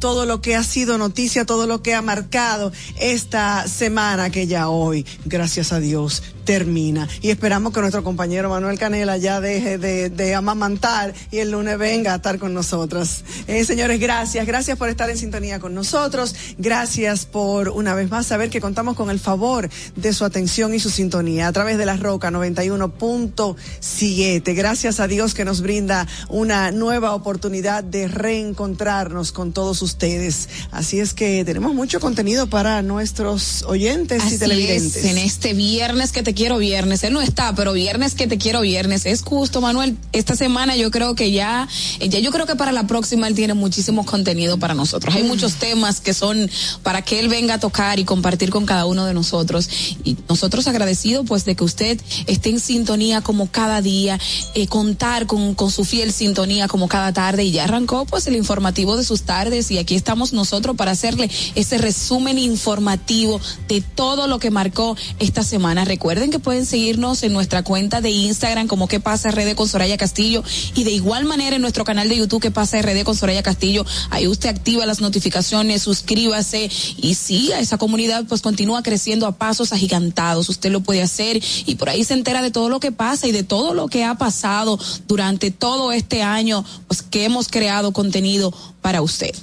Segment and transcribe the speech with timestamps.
[0.00, 4.68] todo lo que ha sido noticia, todo lo que ha marcado esta semana que ya
[4.68, 7.08] hoy, gracias a Dios, termina.
[7.22, 12.12] Y esperamos que nuestro compañero Manuel Canela ya deje de, amamantar y el lunes venga
[12.12, 13.22] a estar con nosotros.
[13.46, 18.26] Eh, señores, gracias, gracias por estar en sintonía con nosotros, gracias por una vez más
[18.26, 21.86] saber que contamos con el favor de su atención y su sintonía a través de
[21.86, 24.56] la Roca 91.7.
[24.56, 30.48] Gracias a Dios que nos brinda una nueva oportunidad de reencontrarnos con todos ustedes.
[30.70, 35.04] Así es que tenemos mucho contenido para nuestros oyentes y televidentes.
[35.04, 38.62] en este viernes que te quiero viernes, él no está, pero viernes que te quiero
[38.62, 39.98] viernes, es justo, Manuel.
[40.12, 41.68] Esta semana yo creo que ya,
[42.00, 45.14] ya yo creo que para la próxima él tiene muchísimo contenido para nosotros.
[45.14, 45.26] Hay mm.
[45.26, 46.50] muchos temas que son
[46.82, 49.68] para que él venga a tocar y compartir con cada uno de nosotros.
[50.02, 54.18] Y nosotros agradecidos pues de que usted esté en sintonía como cada día,
[54.54, 58.34] eh, contar con, con su fiel sintonía como cada tarde y ya arrancó pues el
[58.34, 64.28] informativo de sus tardes y aquí estamos nosotros para hacerle ese resumen informativo de todo
[64.28, 65.84] lo que marcó esta semana.
[65.84, 69.96] Recuerden que pueden seguirnos en nuestra cuenta de Instagram como que pasa RD con Soraya
[69.98, 70.42] Castillo
[70.74, 73.84] y de igual manera en nuestro canal de YouTube que pasa RD con Soraya Castillo.
[74.10, 79.72] Ahí usted activa las notificaciones, suscríbase y siga esa comunidad pues continúa creciendo a pasos
[79.72, 80.48] agigantados.
[80.48, 83.32] Usted lo puede hacer y por ahí se entera de todo lo que pasa y
[83.32, 88.54] de todo lo que ha pasado durante todo este año pues que hemos creado contenido
[88.86, 89.34] para usted.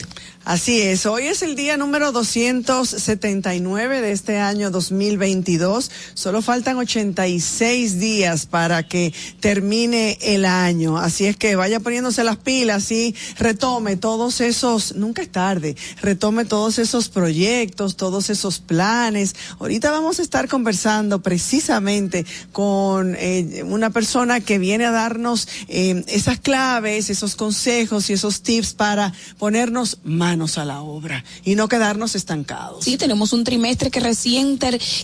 [0.45, 5.89] Así es, hoy es el día número 279 de este año 2022.
[6.15, 10.97] Solo faltan 86 días para que termine el año.
[10.97, 16.43] Así es que vaya poniéndose las pilas y retome todos esos, nunca es tarde, retome
[16.43, 19.37] todos esos proyectos, todos esos planes.
[19.61, 26.03] Ahorita vamos a estar conversando precisamente con eh, una persona que viene a darnos eh,
[26.07, 31.67] esas claves, esos consejos y esos tips para ponernos más a la obra y no
[31.67, 32.83] quedarnos estancados.
[32.83, 34.57] Sí, tenemos un trimestre que recién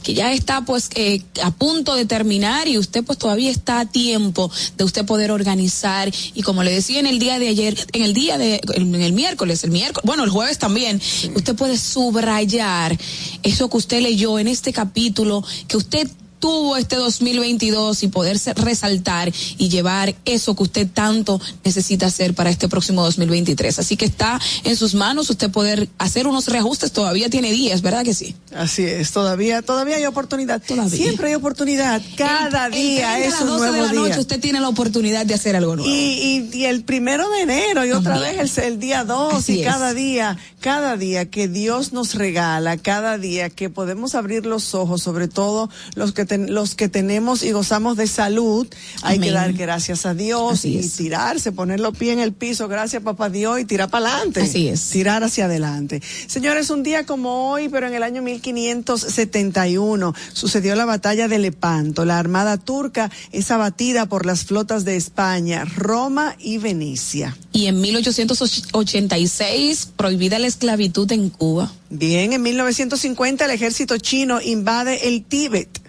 [0.04, 3.86] que ya está pues eh, a punto de terminar y usted pues todavía está a
[3.86, 8.02] tiempo de usted poder organizar y como le decía en el día de ayer, en
[8.02, 11.02] el día de en el miércoles, el miércoles, bueno, el jueves también,
[11.36, 12.98] usted puede subrayar
[13.44, 16.10] eso que usted leyó en este capítulo que usted
[16.40, 22.50] tuvo este 2022 y poderse resaltar y llevar eso que usted tanto necesita hacer para
[22.50, 23.80] este próximo 2023.
[23.80, 26.92] Así que está en sus manos usted poder hacer unos reajustes.
[26.92, 28.36] Todavía tiene días, ¿verdad que sí?
[28.56, 30.62] Así es, todavía, todavía hay oportunidad.
[30.62, 30.98] Todavía.
[30.98, 32.02] Siempre hay oportunidad.
[32.16, 35.76] Cada día es un nuevo de la noche usted tiene la oportunidad de hacer algo
[35.76, 35.92] nuevo.
[35.92, 39.94] Y, y, el primero de enero y otra vez el, el, día 2 y cada
[39.94, 45.28] día, cada día que Dios nos regala, cada día que podemos abrir los ojos, sobre
[45.28, 48.68] todo los que los que tenemos y gozamos de salud,
[49.02, 53.04] hay que dar gracias a Dios y tirarse, poner los pies en el piso, gracias
[53.04, 54.42] papá Dios y tirar para adelante.
[54.42, 54.90] Así es.
[54.90, 56.02] Tirar hacia adelante.
[56.28, 62.06] Señores, un día como hoy, pero en el año 1571, sucedió la batalla de Lepanto.
[62.06, 67.38] La armada turca es abatida por las flotas de España, Roma y Venecia.
[67.52, 71.72] Y en 1886, prohibida la esclavitud en Cuba.
[71.90, 75.89] Bien, en 1950 el ejército chino invade el Tíbet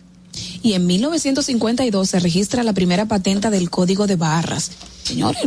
[0.62, 4.70] y en 1952 se registra la primera patenta del código de barras.
[5.02, 5.42] Señores,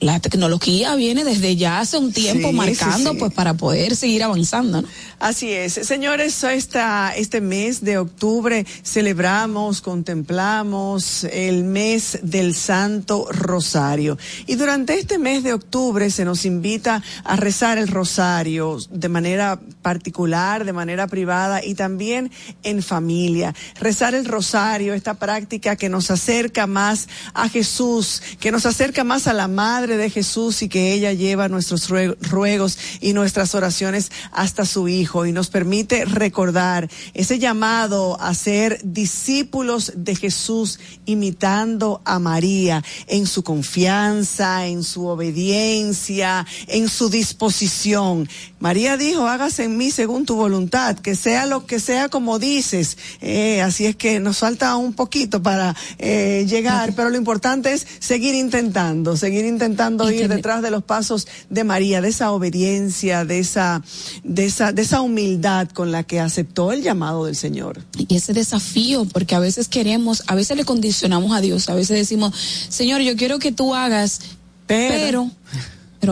[0.00, 4.82] la tecnología viene desde ya hace un tiempo marcando pues para poder seguir avanzando.
[4.82, 4.88] ¿no?
[5.18, 5.74] Así es.
[5.74, 14.18] Señores, esta, este mes de octubre celebramos, contemplamos el mes del Santo Rosario.
[14.46, 19.60] Y durante este mes de octubre se nos invita a rezar el rosario de manera
[19.80, 22.30] particular, de manera privada y también
[22.62, 23.54] en familia.
[23.80, 29.26] Rezar el rosario, esta práctica que nos acerca más a Jesús, que nos acerca más
[29.26, 34.64] a la Madre de Jesús y que ella lleva nuestros ruegos y nuestras oraciones hasta
[34.64, 42.18] su Hijo y nos permite recordar ese llamado a ser discípulos de Jesús imitando a
[42.18, 48.28] María en su confianza, en su obediencia, en su disposición.
[48.58, 52.96] María dijo, hágase en mí según tu voluntad, que sea lo que sea como dices.
[53.20, 57.86] Eh, así es que nos falta un poquito para eh, llegar, pero lo importante es
[57.98, 59.73] seguir intentando, seguir intentando
[60.10, 63.82] ir detrás de los pasos de María, de esa obediencia, de esa,
[64.22, 67.82] de esa, de esa humildad con la que aceptó el llamado del Señor.
[67.96, 71.98] Y ese desafío, porque a veces queremos, a veces le condicionamos a Dios, a veces
[71.98, 72.34] decimos,
[72.68, 74.20] Señor, yo quiero que tú hagas,
[74.66, 75.30] pero pero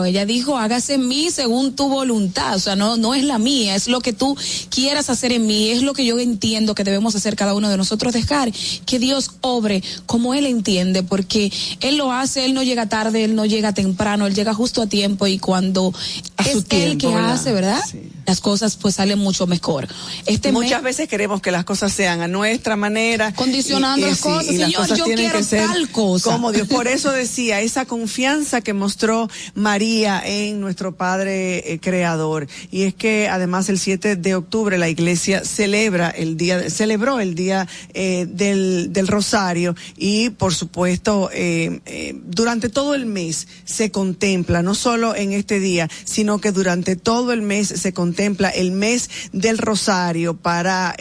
[0.05, 3.75] ella dijo, hágase en mí según tu voluntad, o sea, no, no es la mía,
[3.75, 4.37] es lo que tú
[4.69, 7.77] quieras hacer en mí, es lo que yo entiendo que debemos hacer cada uno de
[7.77, 8.51] nosotros, dejar
[8.85, 11.51] que Dios obre como Él entiende, porque
[11.81, 14.87] Él lo hace, Él no llega tarde, Él no llega temprano, Él llega justo a
[14.87, 15.93] tiempo y cuando
[16.37, 17.81] es Él que hace, ¿verdad?
[18.25, 19.87] Las cosas pues salen mucho mejor.
[20.25, 23.33] Este Muchas veces queremos que las cosas sean a nuestra manera.
[23.33, 26.31] Condicionando las cosas, y, las cosas yo quiero que ser tal cosa.
[26.31, 32.47] Como Dios, por eso decía, esa confianza que mostró María en nuestro Padre eh, Creador.
[32.71, 37.35] Y es que además el 7 de octubre la iglesia celebra el día, celebró el
[37.35, 44.61] día eh, del, del, Rosario y por supuesto eh, durante todo el mes se contempla,
[44.61, 49.09] no solo en este día, sino que durante todo el mes se contempla el mes
[49.33, 50.95] del Rosario para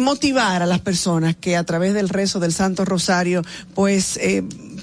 [0.00, 3.42] motivar a las personas que a través del rezo del Santo Rosario,
[3.74, 4.18] pues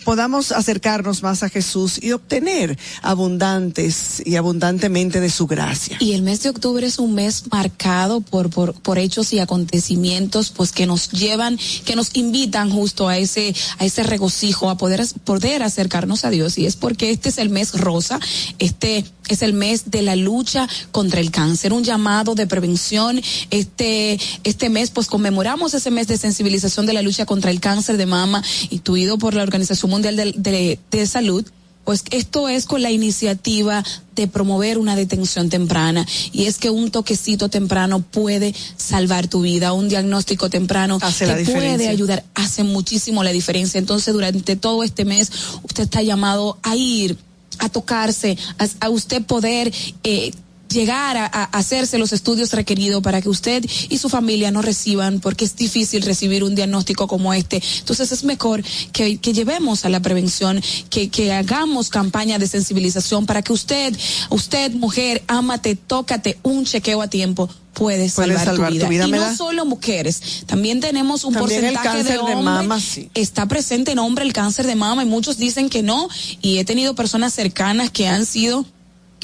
[0.03, 5.98] podamos acercarnos más a Jesús y obtener abundantes y abundantemente de su gracia.
[6.00, 10.50] Y el mes de octubre es un mes marcado por, por, por hechos y acontecimientos
[10.50, 15.01] pues que nos llevan, que nos invitan justo a ese, a ese regocijo, a poder,
[15.24, 16.57] poder acercarnos a Dios.
[16.57, 18.19] Y es porque este es el mes rosa,
[18.59, 23.21] este es el mes de la lucha contra el cáncer, un llamado de prevención.
[23.49, 27.97] Este, este mes, pues conmemoramos ese mes de sensibilización de la lucha contra el cáncer
[27.97, 31.45] de mama, instituido por la Organización Mundial de, de, Salud,
[31.83, 33.83] pues esto es con la iniciativa
[34.15, 36.05] de promover una detención temprana.
[36.31, 41.87] Y es que un toquecito temprano puede salvar tu vida, un diagnóstico temprano que puede
[41.87, 43.79] ayudar, hace muchísimo la diferencia.
[43.79, 45.31] Entonces, durante todo este mes
[45.63, 47.17] usted está llamado a ir
[47.59, 48.38] a tocarse,
[48.80, 49.71] a, usted poder
[50.03, 50.31] eh,
[50.71, 55.45] llegar a, hacerse los estudios requeridos para que usted y su familia no reciban, porque
[55.45, 57.62] es difícil recibir un diagnóstico como este.
[57.80, 63.25] Entonces es mejor que, que llevemos a la prevención, que, que hagamos campaña de sensibilización
[63.25, 63.95] para que usted,
[64.30, 69.07] usted mujer, ámate, tócate un chequeo a tiempo puede salvar, tu vida.
[69.07, 72.79] y no solo mujeres, también tenemos un porcentaje de, hombres, mama,
[73.13, 76.09] está presente en hombre el cáncer de mama y muchos dicen que no.
[76.41, 78.65] Y he tenido personas cercanas que han sido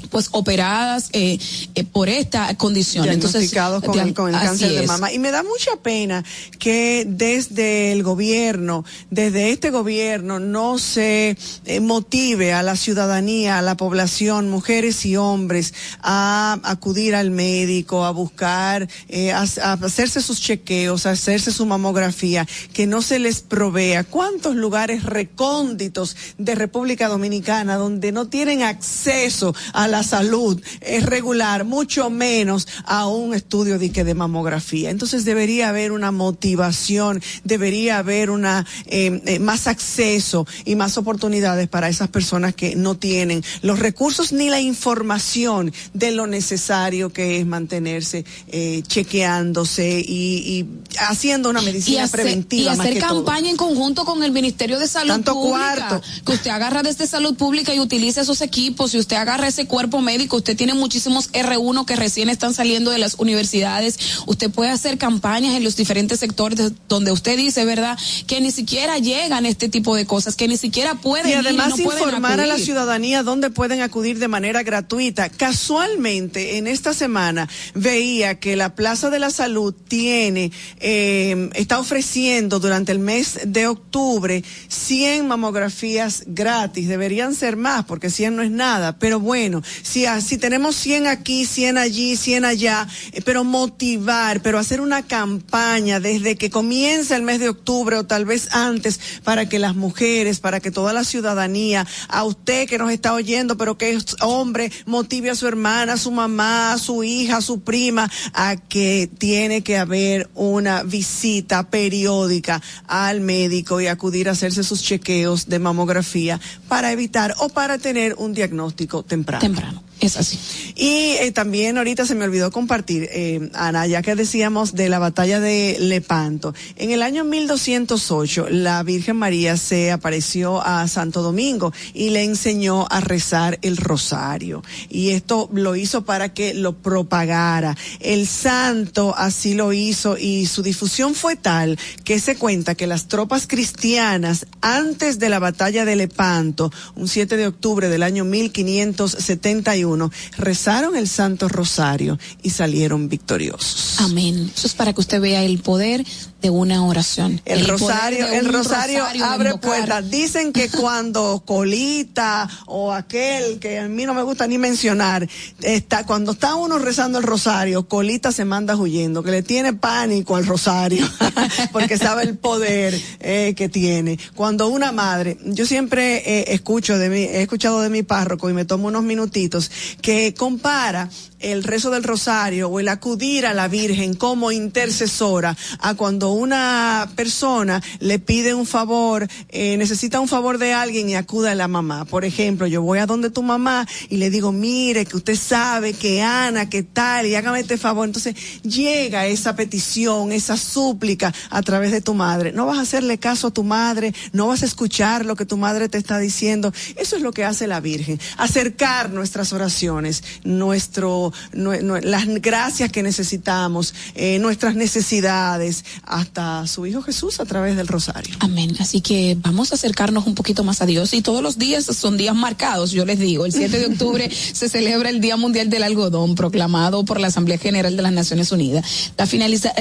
[0.10, 1.38] pues operadas eh,
[1.76, 3.08] eh, por esta condición.
[3.10, 3.52] Entonces,
[3.84, 5.12] con, el, con el cáncer de mama.
[5.12, 6.24] Y me da mucha pena
[6.60, 13.62] que desde el gobierno, desde este gobierno, no se eh, motive a la ciudadanía, a
[13.62, 18.88] la población, mujeres y hombres, a acudir al médico, a buscar,
[19.34, 24.04] a, a, hacerse sus chequeos, a hacerse su mamografía, que no se les provea.
[24.04, 31.66] ¿Cuántos lugares recónditos de República Dominicana donde no tienen acceso a la salud es regular,
[31.66, 34.90] mucho menos a un estudio de, de mamografía.
[34.90, 41.68] Entonces debería haber una motivación, debería haber una em, eh, más acceso y más oportunidades
[41.68, 47.40] para esas personas que no tienen los recursos ni la información de lo necesario que
[47.40, 50.66] es mantenerse eh, chequeándose y,
[51.00, 52.76] haciendo una medicina preventiva.
[52.76, 56.02] Y hacer campaña en conjunto con el Ministerio de Salud Tanto Pública.
[56.26, 60.02] Que usted agarra desde Salud Pública y utilice esos equipos, y usted agarra ese cuerpo
[60.02, 64.98] médico, usted tiene muchísimos R1 que recién están saliendo de las universidades, usted puede hacer
[64.98, 67.96] campañas en los diferentes sectores donde usted dice, ¿verdad?,
[68.26, 72.40] que ni siquiera llegan este tipo de cosas, que ni siquiera pueden y además informar
[72.40, 75.30] a la ciudadanía dónde pueden acudir de manera gratuita.
[75.30, 82.60] Casualmente, en esta semana veía que la Plaza de la Salud tiene, eh, está ofreciendo
[82.60, 86.88] durante el mes de octubre 100 mamografías gratis.
[86.88, 91.46] Deberían ser más porque 100 no es nada, pero bueno, si, si tenemos 100 aquí,
[91.46, 97.24] 100 allí, 100 allá, eh, pero motivar, pero hacer una campaña desde que comienza el
[97.24, 101.04] mes de octubre o tal vez antes para que las mujeres, para que toda la
[101.04, 105.94] ciudadanía, a usted que nos está oyendo, pero que es hombre, motive a su hermana,
[105.94, 110.84] a su mamá, a su hija, a su prima, a que tiene que haber una
[110.84, 117.50] visita periódica al médico y acudir a hacerse sus chequeos de mamografía para evitar o
[117.50, 119.42] para tener un diagnóstico temprano.
[119.58, 119.82] sembrano.
[120.00, 120.38] Es así.
[120.76, 125.00] Y eh, también ahorita se me olvidó compartir, eh, Ana, ya que decíamos de la
[125.00, 126.54] batalla de Lepanto.
[126.76, 132.86] En el año 1208, la Virgen María se apareció a Santo Domingo y le enseñó
[132.92, 134.64] a rezar el rosario.
[134.88, 137.76] Y esto lo hizo para que lo propagara.
[138.00, 143.08] El santo así lo hizo y su difusión fue tal que se cuenta que las
[143.08, 149.87] tropas cristianas, antes de la batalla de Lepanto, un 7 de octubre del año 1571,
[149.88, 154.00] 2021 rezaron el Santo Rosario y salieron victoriosos.
[154.00, 154.52] Amén.
[154.54, 156.06] Eso es para que usted vea el poder
[156.42, 157.42] de una oración.
[157.46, 160.10] El, rosario, el rosario, abre puertas.
[160.10, 165.28] Dicen que cuando Colita o aquel que a mí no me gusta ni mencionar,
[165.62, 170.36] está, cuando está uno rezando el rosario, Colita se manda huyendo, que le tiene pánico
[170.36, 171.08] al rosario,
[171.72, 174.20] porque sabe el poder eh, que tiene.
[174.36, 178.54] Cuando una madre, yo siempre eh, escucho de mi, he escuchado de mi párroco y
[178.54, 183.68] me tomo unos minutitos, que compara el rezo del rosario o el acudir a la
[183.68, 190.58] Virgen como intercesora a cuando una persona le pide un favor, eh, necesita un favor
[190.58, 192.06] de alguien y acuda a la mamá.
[192.06, 195.94] Por ejemplo, yo voy a donde tu mamá y le digo, mire, que usted sabe
[195.94, 198.06] que Ana, que tal, y hágame este favor.
[198.08, 202.52] Entonces llega esa petición, esa súplica a través de tu madre.
[202.52, 205.58] No vas a hacerle caso a tu madre, no vas a escuchar lo que tu
[205.58, 206.74] madre te está diciendo.
[206.96, 213.94] Eso es lo que hace la Virgen, acercar nuestras oraciones, nuestro las gracias que necesitamos,
[214.16, 218.36] eh, nuestras necesidades, hasta su Hijo Jesús a través del rosario.
[218.40, 218.76] Amén.
[218.80, 222.18] Así que vamos a acercarnos un poquito más a Dios y todos los días son
[222.18, 223.46] días marcados, yo les digo.
[223.46, 227.58] El 7 de octubre se celebra el Día Mundial del Algodón, proclamado por la Asamblea
[227.58, 229.12] General de las Naciones Unidas.
[229.18, 229.28] La,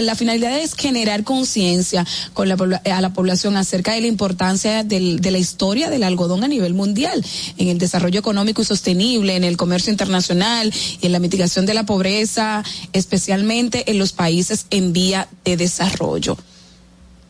[0.01, 5.21] la finalidad es generar conciencia con la, a la población acerca de la importancia del,
[5.21, 7.25] de la historia del algodón a nivel mundial,
[7.59, 11.75] en el desarrollo económico y sostenible, en el comercio internacional y en la mitigación de
[11.75, 16.37] la pobreza, especialmente en los países en vía de desarrollo.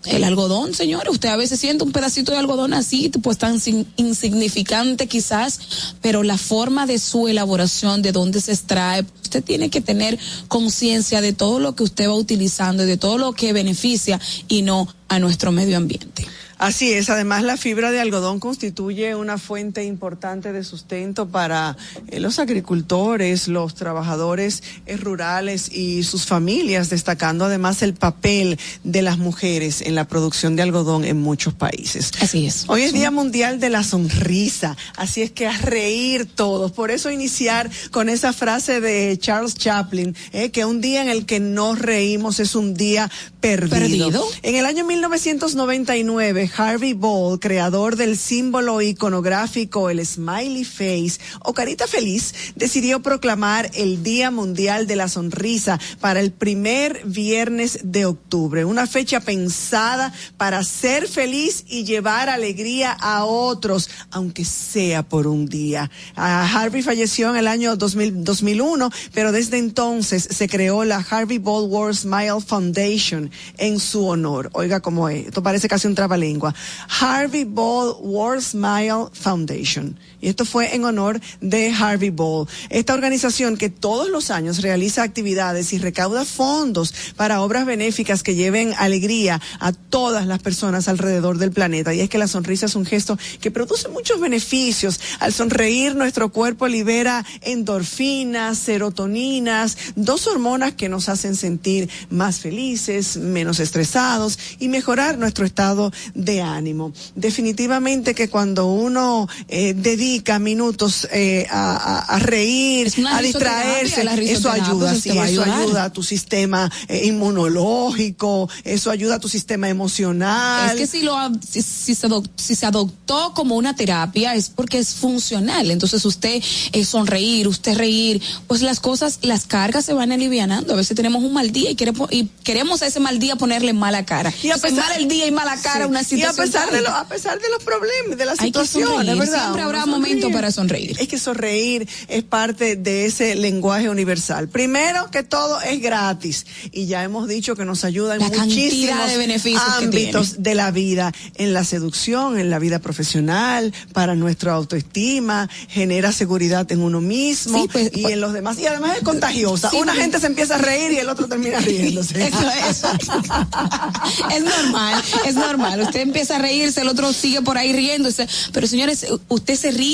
[0.04, 3.60] El algodón, señores, usted a veces siente un pedacito de algodón así, pues tan
[3.96, 5.58] insignificante quizás,
[6.00, 11.20] pero la forma de su elaboración, de dónde se extrae, usted tiene que tener conciencia
[11.20, 14.86] de todo lo que usted va utilizando y de todo lo que beneficia y no
[15.08, 16.24] a nuestro medio ambiente.
[16.58, 21.76] Así es, además la fibra de algodón constituye una fuente importante de sustento para
[22.08, 29.02] eh, los agricultores, los trabajadores eh, rurales y sus familias, destacando además el papel de
[29.02, 32.10] las mujeres en la producción de algodón en muchos países.
[32.20, 32.64] Así es.
[32.68, 36.72] Hoy es Día Mundial de la Sonrisa, así es que a reír todos.
[36.72, 41.26] Por eso iniciar con esa frase de Charles Chaplin, eh, que un día en el
[41.26, 43.10] que no reímos es un día
[43.40, 43.68] perdido.
[43.68, 44.24] ¿Perdido?
[44.42, 51.86] En el año 1999, Harvey Ball, creador del símbolo iconográfico el Smiley Face o Carita
[51.86, 58.64] Feliz, decidió proclamar el Día Mundial de la Sonrisa para el primer viernes de octubre,
[58.64, 65.46] una fecha pensada para ser feliz y llevar alegría a otros, aunque sea por un
[65.46, 65.90] día.
[66.14, 71.96] Harvey falleció en el año 2001, pero desde entonces se creó la Harvey Ball World
[71.96, 74.50] Smile Foundation en su honor.
[74.52, 75.94] Oiga cómo es, esto parece casi un
[76.36, 76.54] trabalengua
[76.88, 79.96] Harvey Ball World Smile Foundation.
[80.20, 82.48] Y esto fue en honor de Harvey Ball.
[82.70, 88.34] Esta organización que todos los años realiza actividades y recauda fondos para obras benéficas que
[88.34, 91.94] lleven alegría a todas las personas alrededor del planeta.
[91.94, 95.00] Y es que la sonrisa es un gesto que produce muchos beneficios.
[95.20, 103.16] Al sonreír, nuestro cuerpo libera endorfinas, serotoninas, dos hormonas que nos hacen sentir más felices,
[103.16, 106.92] menos estresados y mejorar nuestro estado de ánimo.
[107.14, 115.10] Definitivamente que cuando uno eh, dedica minutos eh, a, reír, a distraerse, eso ayuda, sí,
[115.10, 120.70] eso ayuda a tu sistema eh, inmunológico, eso ayuda a tu sistema emocional.
[120.70, 121.16] Es que si lo
[121.48, 125.70] si, se, si se adoptó como una terapia es porque es funcional.
[125.70, 126.42] Entonces usted
[126.86, 130.72] sonreír, usted reír, pues las cosas, las cargas se van alivianando.
[130.72, 133.72] A veces tenemos un mal día y queremos, y queremos a ese mal día ponerle
[133.72, 134.32] mala cara.
[134.42, 137.40] Y a pesar del día y mala cara, una y a pesar de a pesar
[137.40, 139.40] de los problemas, de las situaciones, ¿verdad?
[139.42, 140.96] Siempre habrá momento para sonreír.
[140.98, 144.48] Es que sonreír es parte de ese lenguaje universal.
[144.48, 149.18] Primero que todo es gratis y ya hemos dicho que nos ayuda en muchísimos de
[149.18, 155.48] beneficios ámbitos de la vida, en la seducción, en la vida profesional, para nuestra autoestima,
[155.68, 159.70] genera seguridad en uno mismo pues, y pues en los demás y además es contagiosa.
[159.74, 162.26] Una gente se empieza a reír y el otro termina riéndose.
[162.26, 162.82] Eso es.
[164.36, 165.80] es normal, es normal.
[165.82, 168.28] Usted empieza a reírse, el otro sigue por ahí riéndose.
[168.52, 169.85] Pero señores, usted se ríe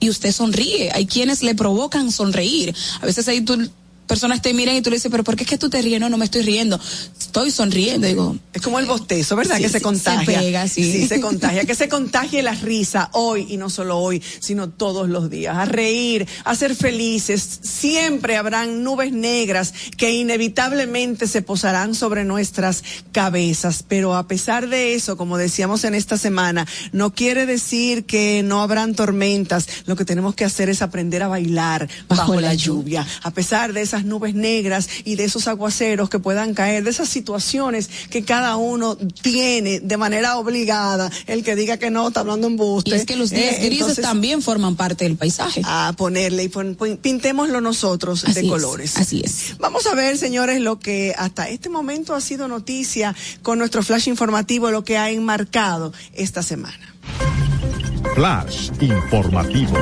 [0.00, 0.90] y usted sonríe.
[0.92, 2.74] Hay quienes le provocan sonreír.
[3.00, 3.68] A veces tú
[4.06, 6.00] personas te miran y tú le dices, pero ¿por qué es que tú te ríes?
[6.00, 6.80] No, no me estoy riendo.
[7.18, 8.06] Estoy sonriendo.
[8.06, 9.58] Digo, es como el bostezo, ¿verdad?
[9.58, 10.38] que se contagia.
[10.38, 10.92] Se pega, sí.
[10.92, 11.64] Sí, se contagia.
[11.64, 15.56] que se contagie la risa hoy y no solo hoy, sino todos los días.
[15.56, 17.60] A reír, a ser felices.
[17.62, 23.84] Siempre habrán nubes negras que inevitablemente se posarán sobre nuestras cabezas.
[23.86, 28.62] Pero a pesar de eso, como decíamos en esta semana, no quiere decir que no
[28.62, 29.66] habrán tormentas.
[29.86, 33.06] Lo que tenemos que hacer es aprender a bailar bajo, la, lluvia.
[33.22, 37.08] A pesar de esas nubes negras y de esos aguaceros que puedan caer, de esas
[37.08, 42.48] situaciones que cada uno tiene de manera obligada, el que diga que no está hablando
[42.48, 42.90] en buste.
[42.90, 45.62] Y es que los días eh, grises también forman parte del paisaje.
[45.64, 46.48] A ponerle y
[46.96, 48.96] pintémoslo nosotros de colores.
[48.96, 49.56] Así es.
[49.58, 54.08] Vamos a ver, señores, lo que hasta este momento ha sido noticia con nuestro flash
[54.08, 56.94] informativo, lo que ha enmarcado esta semana.
[58.14, 59.78] Flash informativo.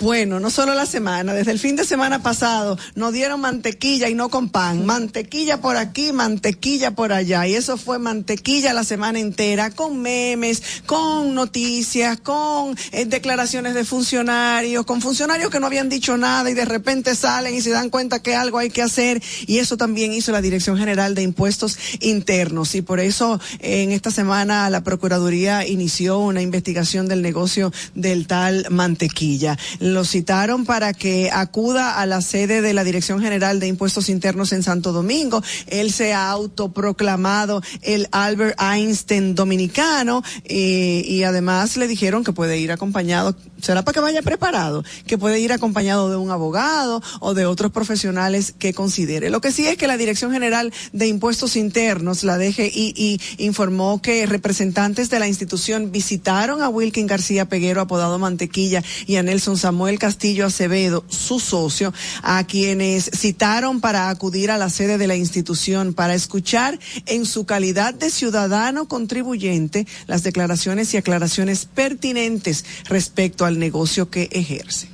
[0.00, 4.14] Bueno, no solo la semana, desde el fin de semana pasado nos dieron mantequilla y
[4.14, 9.20] no con pan, mantequilla por aquí, mantequilla por allá, y eso fue mantequilla la semana
[9.20, 15.88] entera, con memes, con noticias, con eh, declaraciones de funcionarios, con funcionarios que no habían
[15.88, 19.22] dicho nada y de repente salen y se dan cuenta que algo hay que hacer,
[19.46, 24.10] y eso también hizo la Dirección General de Impuestos Internos, y por eso en esta
[24.10, 31.30] semana la Procuraduría inició una investigación del negocio del tal mantequilla lo citaron para que
[31.30, 35.42] acuda a la sede de la Dirección General de Impuestos Internos en Santo Domingo.
[35.66, 42.58] Él se ha autoproclamado el Albert Einstein dominicano eh, y además le dijeron que puede
[42.58, 47.34] ir acompañado, será para que vaya preparado, que puede ir acompañado de un abogado o
[47.34, 49.28] de otros profesionales que considere.
[49.28, 54.24] Lo que sí es que la Dirección General de Impuestos Internos, la DGI, informó que
[54.24, 59.73] representantes de la institución visitaron a Wilkin García Peguero, apodado Mantequilla, y a Nelson Samuel
[59.74, 65.16] Samuel Castillo Acevedo, su socio, a quienes citaron para acudir a la sede de la
[65.16, 73.46] institución para escuchar en su calidad de ciudadano contribuyente las declaraciones y aclaraciones pertinentes respecto
[73.46, 74.93] al negocio que ejerce.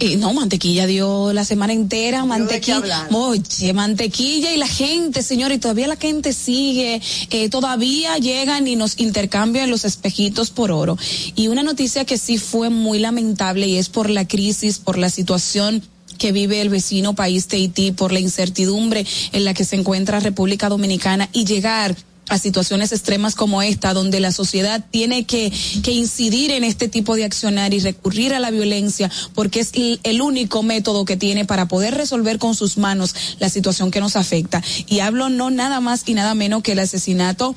[0.00, 5.58] Eh, no, mantequilla dio la semana entera, mantequilla, oye, mantequilla y la gente, señor, y
[5.58, 10.98] todavía la gente sigue, eh, todavía llegan y nos intercambian los espejitos por oro.
[11.34, 15.10] Y una noticia que sí fue muy lamentable y es por la crisis, por la
[15.10, 15.82] situación
[16.18, 20.20] que vive el vecino país de Haití, por la incertidumbre en la que se encuentra
[20.20, 21.96] República Dominicana y llegar
[22.28, 25.52] a situaciones extremas como esta, donde la sociedad tiene que,
[25.82, 30.22] que incidir en este tipo de accionar y recurrir a la violencia, porque es el,
[30.22, 34.62] único método que tiene para poder resolver con sus manos la situación que nos afecta.
[34.86, 37.54] Y hablo no nada más y nada menos que el asesinato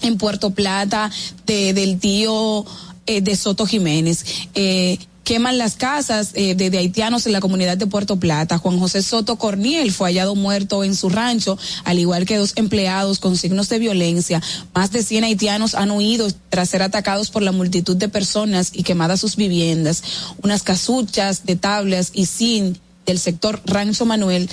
[0.00, 1.10] en Puerto Plata
[1.46, 2.64] de, del tío
[3.06, 4.24] eh, de Soto Jiménez.
[4.54, 8.58] Eh, queman las casas eh, de, haitianos en la comunidad de Puerto Plata.
[8.58, 13.18] Juan José Soto Corniel fue hallado muerto en su rancho, al igual que dos empleados
[13.18, 14.42] con signos de violencia.
[14.74, 18.82] Más de 100 haitianos han huido tras ser atacados por la multitud de personas y
[18.82, 20.02] quemadas sus viviendas.
[20.42, 24.48] Unas casuchas de tablas y sin del sector Rancho Manuel,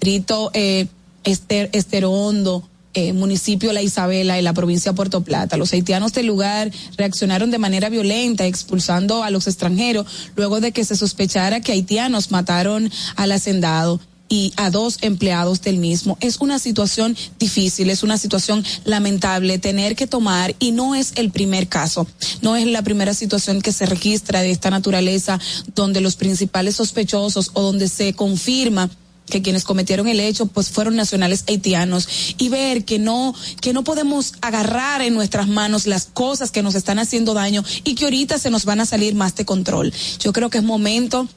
[0.00, 0.86] distrito eh,
[1.24, 5.56] Ester, Estero Hondo, eh, municipio La Isabela y la provincia de Puerto Plata.
[5.56, 10.84] Los haitianos del lugar reaccionaron de manera violenta, expulsando a los extranjeros, luego de que
[10.84, 14.00] se sospechara que haitianos mataron al hacendado
[14.32, 16.16] y a dos empleados del mismo.
[16.22, 21.30] Es una situación difícil, es una situación lamentable tener que tomar y no es el
[21.30, 22.06] primer caso,
[22.40, 25.38] no es la primera situación que se registra de esta naturaleza
[25.74, 28.88] donde los principales sospechosos o donde se confirma
[29.32, 33.82] que quienes cometieron el hecho pues fueron nacionales haitianos y ver que no que no
[33.82, 38.36] podemos agarrar en nuestras manos las cosas que nos están haciendo daño y que ahorita
[38.36, 39.90] se nos van a salir más de control.
[40.20, 41.28] Yo creo que es momento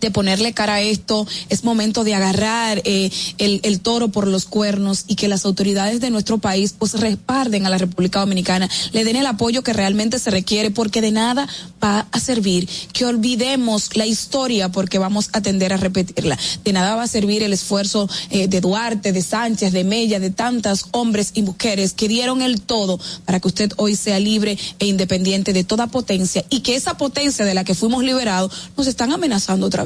[0.00, 5.04] de ponerle cara a esto, es momento de agarrar eh, el, toro por los cuernos
[5.06, 9.16] y que las autoridades de nuestro país pues respalden a la República Dominicana, le den
[9.16, 11.48] el apoyo que realmente se requiere porque de nada
[11.82, 16.38] va a servir que olvidemos la historia porque vamos a tender a repetirla.
[16.64, 20.30] De nada va a servir el esfuerzo eh, de Duarte, de Sánchez, de Mella, de
[20.30, 24.86] tantas hombres y mujeres que dieron el todo para que usted hoy sea libre e
[24.86, 29.12] independiente de toda potencia y que esa potencia de la que fuimos liberados nos están
[29.12, 29.85] amenazando otra vez.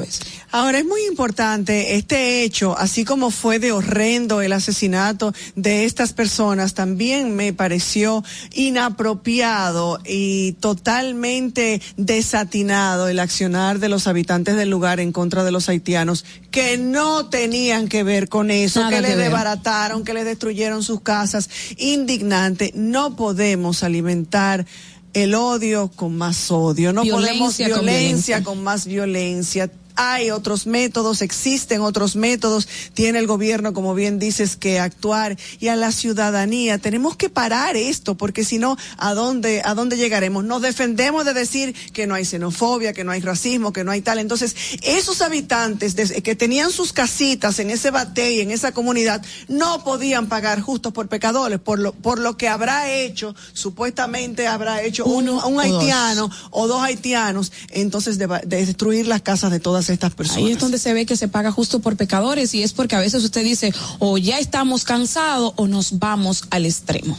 [0.51, 6.13] Ahora es muy importante este hecho, así como fue de horrendo el asesinato de estas
[6.13, 14.99] personas, también me pareció inapropiado y totalmente desatinado el accionar de los habitantes del lugar
[14.99, 20.03] en contra de los haitianos que no tenían que ver con eso, que, les desbarataron,
[20.03, 21.49] que les destruyeron sus casas.
[21.77, 24.65] Indignante, no podemos alimentar
[25.13, 28.43] el odio con más odio, no podemos violencia.
[28.43, 34.55] con más violencia hay otros métodos, existen otros métodos, tiene el gobierno, como bien dices,
[34.55, 36.77] que actuar y a la ciudadanía.
[36.77, 40.43] Tenemos que parar esto, porque si no, ¿a dónde, a dónde llegaremos?
[40.43, 44.01] Nos defendemos de decir que no hay xenofobia, que no hay racismo, que no hay
[44.01, 44.19] tal.
[44.19, 49.83] Entonces, esos habitantes que tenían sus casitas en ese bate y en esa comunidad no
[49.83, 55.05] podían pagar justos por pecadores, por lo, por lo que habrá hecho, supuestamente habrá hecho
[55.05, 60.13] un, un haitiano o dos haitianos, entonces de, de, destruir las casas de todas estas
[60.13, 60.45] personas.
[60.45, 62.99] Ahí es donde se ve que se paga justo por pecadores y es porque a
[62.99, 67.17] veces usted dice, o ya estamos cansados o nos vamos al extremo.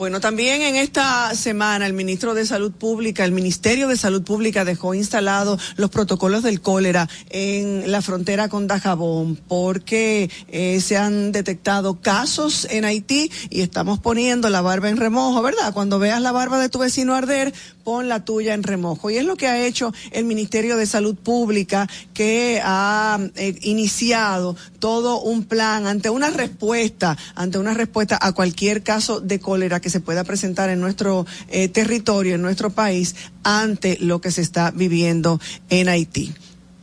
[0.00, 4.64] Bueno, también en esta semana el ministro de Salud Pública, el Ministerio de Salud Pública
[4.64, 11.32] dejó instalados los protocolos del cólera en la frontera con Dajabón porque eh, se han
[11.32, 15.74] detectado casos en Haití y estamos poniendo la barba en remojo, ¿verdad?
[15.74, 17.52] Cuando veas la barba de tu vecino arder,
[17.90, 19.10] pon la tuya en remojo.
[19.10, 24.54] Y es lo que ha hecho el Ministerio de Salud Pública que ha eh, iniciado
[24.78, 29.90] todo un plan ante una respuesta, ante una respuesta a cualquier caso de cólera que
[29.90, 34.70] se pueda presentar en nuestro eh, territorio, en nuestro país, ante lo que se está
[34.70, 36.32] viviendo en Haití.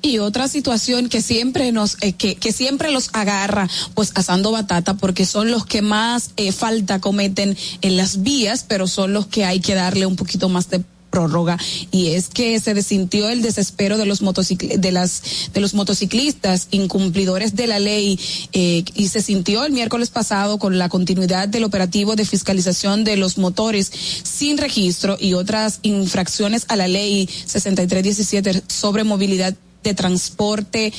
[0.02, 4.93] Y otra situación que siempre nos, eh, que, que siempre los agarra, pues asando batata,
[4.93, 9.43] porque son los que más eh, falta cometen en las vías, pero son los que
[9.43, 10.84] hay que darle un poquito más de
[11.17, 11.58] prórroga.
[11.91, 17.56] Y es que se desintió el desespero de los de las de los motociclistas incumplidores
[17.56, 18.19] de la ley
[18.53, 23.17] eh, y se sintió el miércoles pasado con la continuidad del operativo de fiscalización de
[23.17, 23.91] los motores
[24.23, 30.93] sin registro y otras infracciones a la ley 6317 sobre movilidad de transporte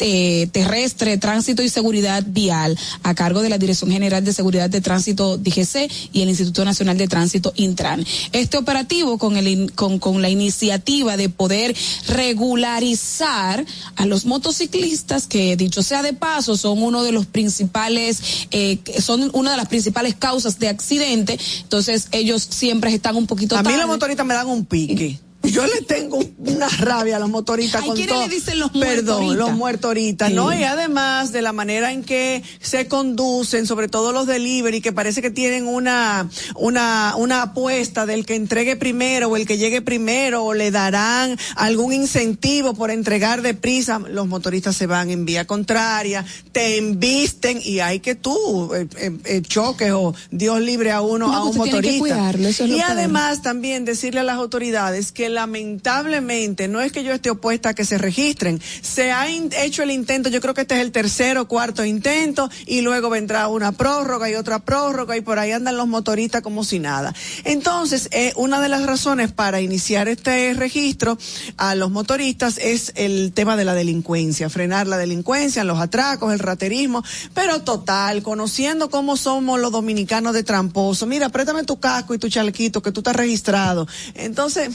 [0.00, 4.80] eh, terrestre, tránsito y seguridad vial a cargo de la Dirección General de Seguridad de
[4.80, 8.04] Tránsito DGC y el Instituto Nacional de Tránsito Intran.
[8.32, 11.74] Este operativo con el con, con la iniciativa de poder
[12.08, 13.64] regularizar
[13.96, 19.30] a los motociclistas que dicho sea de paso son uno de los principales eh, son
[19.32, 23.76] una de las principales causas de accidente, entonces ellos siempre están un poquito A mí
[23.76, 25.18] los motoristas me dan un pique.
[25.44, 28.26] Yo le tengo una rabia a los motoristas Ay, con ¿quiénes todo.
[28.28, 30.34] le dicen los Perdón, los muertoritas, Sí.
[30.34, 30.52] ¿no?
[30.54, 35.22] Y además de la manera en que se conducen, sobre todo los delivery, que parece
[35.22, 40.44] que tienen una, una, una apuesta del que entregue primero o el que llegue primero
[40.44, 43.98] o le darán algún incentivo por entregar deprisa.
[43.98, 49.10] Los motoristas se van en vía contraria, te embisten y hay que tú eh, eh,
[49.24, 51.98] eh, choques o Dios libre a uno, No, a un tiene que motorista.
[51.98, 56.92] cuidarlo, eso es lo y además también decirle a las autoridades que lamentablemente no es
[56.92, 58.60] que yo esté opuesta a que se registren.
[58.80, 62.48] Se ha hecho el intento, yo creo que este es el tercer o cuarto intento
[62.66, 66.64] y luego vendrá una prórroga y otra prórroga y por ahí andan los motoristas como
[66.64, 67.14] si nada.
[67.44, 71.18] Entonces, eh, una de las razones para iniciar este registro
[71.56, 76.38] a los motoristas es el tema de la delincuencia, frenar la delincuencia, los atracos, el
[76.38, 77.02] raterismo,
[77.34, 81.06] pero total, conociendo cómo somos los dominicanos de tramposo.
[81.06, 83.86] Mira, préstame tu casco y tu chalequito que tú estás registrado.
[84.14, 84.70] Entonces,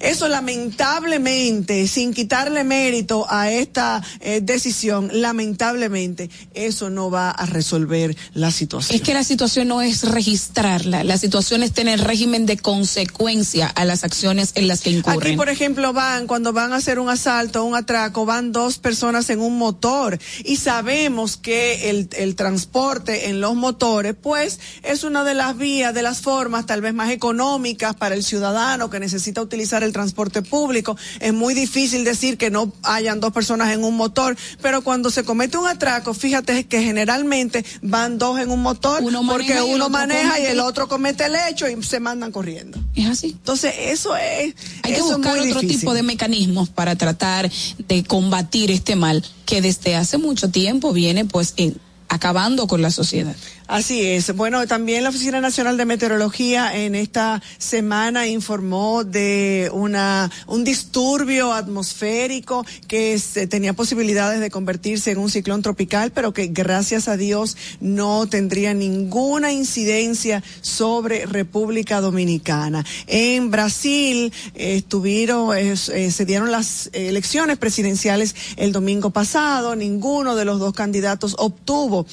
[0.00, 8.16] eso lamentablemente, sin quitarle mérito a esta eh, decisión, lamentablemente, eso no va a resolver
[8.32, 8.96] la situación.
[8.96, 13.84] Es que la situación no es registrarla, la situación es tener régimen de consecuencia a
[13.84, 15.20] las acciones en las que incurren.
[15.20, 19.30] Aquí, por ejemplo, van, cuando van a hacer un asalto, un atraco, van dos personas
[19.30, 25.24] en un motor y sabemos que el, el transporte en los motores, pues, es una
[25.24, 29.40] de las vías, de las formas tal vez más económicas para el ciudadano que necesita
[29.40, 30.96] utilizar el transporte público.
[31.20, 35.24] Es muy difícil decir que no hayan dos personas en un motor, pero cuando se
[35.24, 40.40] comete un atraco, fíjate que generalmente van dos en un motor Uno porque uno maneja
[40.40, 42.78] y el otro comete el hecho y se mandan corriendo.
[42.94, 43.28] es así.
[43.28, 44.54] Entonces, eso es.
[44.82, 45.80] Hay que eso buscar otro difícil.
[45.80, 47.50] tipo de mecanismos para tratar
[47.88, 51.76] de combatir este mal que desde hace mucho tiempo viene pues en-
[52.08, 53.34] acabando con la sociedad.
[53.66, 54.36] Así es.
[54.36, 61.50] Bueno, también la Oficina Nacional de Meteorología en esta semana informó de una un disturbio
[61.50, 67.16] atmosférico que se- tenía posibilidades de convertirse en un ciclón tropical, pero que gracias a
[67.16, 72.84] Dios no tendría ninguna incidencia sobre República Dominicana.
[73.06, 80.36] En Brasil eh, estuvieron eh, eh, se dieron las elecciones presidenciales el domingo pasado, ninguno
[80.36, 82.04] de los dos candidatos obtuvo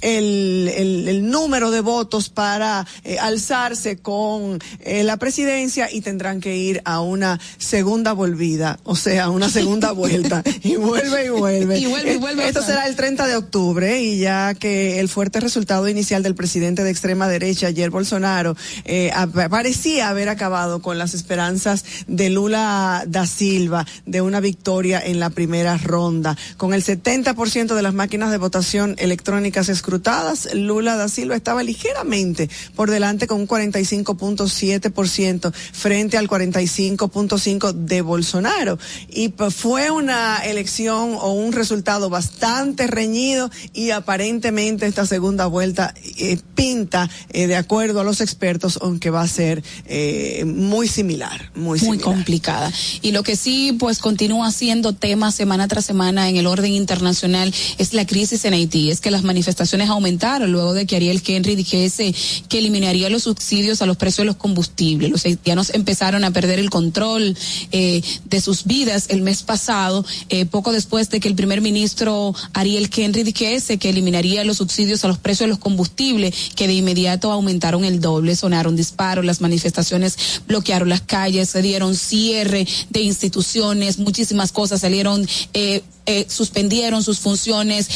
[0.00, 6.56] el, el, número de votos para eh, alzarse con eh, la presidencia y tendrán que
[6.56, 10.42] ir a una segunda volvida, o sea, una segunda vuelta.
[10.62, 11.78] y vuelve y vuelve.
[11.78, 12.48] y vuelve y vuelve.
[12.48, 16.84] Esto será el 30 de octubre y ya que el fuerte resultado inicial del presidente
[16.84, 19.12] de extrema derecha, ayer Bolsonaro, eh,
[19.50, 25.30] parecía haber acabado con las esperanzas de Lula da Silva de una victoria en la
[25.30, 26.36] primera ronda.
[26.56, 32.50] Con el 70% de las máquinas de votación electrónicas escrutadas, Lula da Silva estaba ligeramente
[32.76, 38.78] por delante con un 45.7% frente al 45.5% de Bolsonaro.
[39.08, 46.38] Y fue una elección o un resultado bastante reñido y aparentemente esta segunda vuelta eh,
[46.54, 51.80] pinta, eh, de acuerdo a los expertos, aunque va a ser eh, muy similar, muy,
[51.80, 52.70] muy complicada.
[53.00, 57.54] Y lo que sí, pues continúa siendo tema semana tras semana en el orden internacional
[57.78, 58.90] es la crisis en Haití.
[58.90, 62.14] Es que las manifestaciones aumentaron luego de que Ariel Henry dijese
[62.48, 65.10] que eliminaría los subsidios a los precios de los combustibles.
[65.10, 67.36] Los haitianos empezaron a perder el control
[67.72, 72.34] eh, de sus vidas el mes pasado, eh, poco después de que el primer ministro
[72.52, 76.74] Ariel Henry dijese que eliminaría los subsidios a los precios de los combustibles, que de
[76.74, 83.00] inmediato aumentaron el doble, sonaron disparos, las manifestaciones bloquearon las calles, se dieron cierre de
[83.02, 85.82] instituciones, muchísimas cosas salieron, eh,
[86.28, 87.88] suspendieron sus funciones.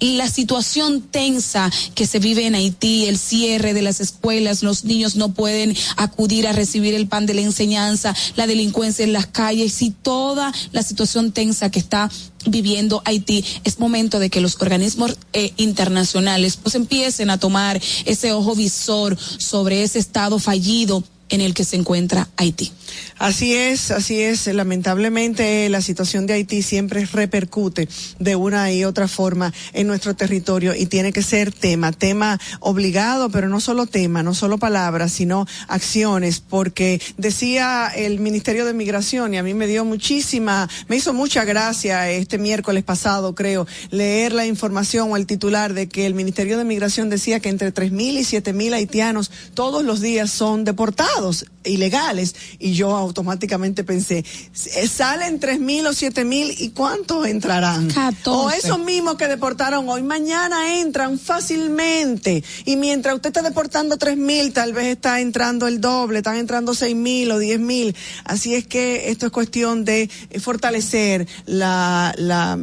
[0.00, 5.16] La situación tensa que se vive en Haití, el cierre de las escuelas, los niños
[5.16, 9.80] no pueden acudir a recibir el pan de la enseñanza, la delincuencia en las calles
[9.82, 12.10] y toda la situación tensa que está
[12.46, 18.32] viviendo Haití, es momento de que los organismos eh, internacionales pues empiecen a tomar ese
[18.32, 22.70] ojo visor sobre ese estado fallido en el que se encuentra Haití.
[23.18, 24.46] Así es, así es.
[24.48, 30.74] Lamentablemente la situación de Haití siempre repercute de una y otra forma en nuestro territorio
[30.74, 35.46] y tiene que ser tema, tema obligado, pero no solo tema, no solo palabras, sino
[35.68, 41.12] acciones, porque decía el Ministerio de Migración y a mí me dio muchísima, me hizo
[41.12, 46.14] mucha gracia este miércoles pasado, creo, leer la información o el titular de que el
[46.14, 50.30] Ministerio de Migración decía que entre tres mil y siete mil haitianos todos los días
[50.30, 56.70] son deportados ilegales y yo automáticamente pensé, eh, salen tres mil o siete mil y
[56.70, 57.88] cuántos entrarán.
[58.26, 64.16] O esos mismos que deportaron hoy, mañana entran fácilmente y mientras usted está deportando tres
[64.16, 67.94] mil, tal vez está entrando el doble, están entrando seis mil o diez mil.
[68.24, 72.58] Así es que esto es cuestión de eh, fortalecer la, la,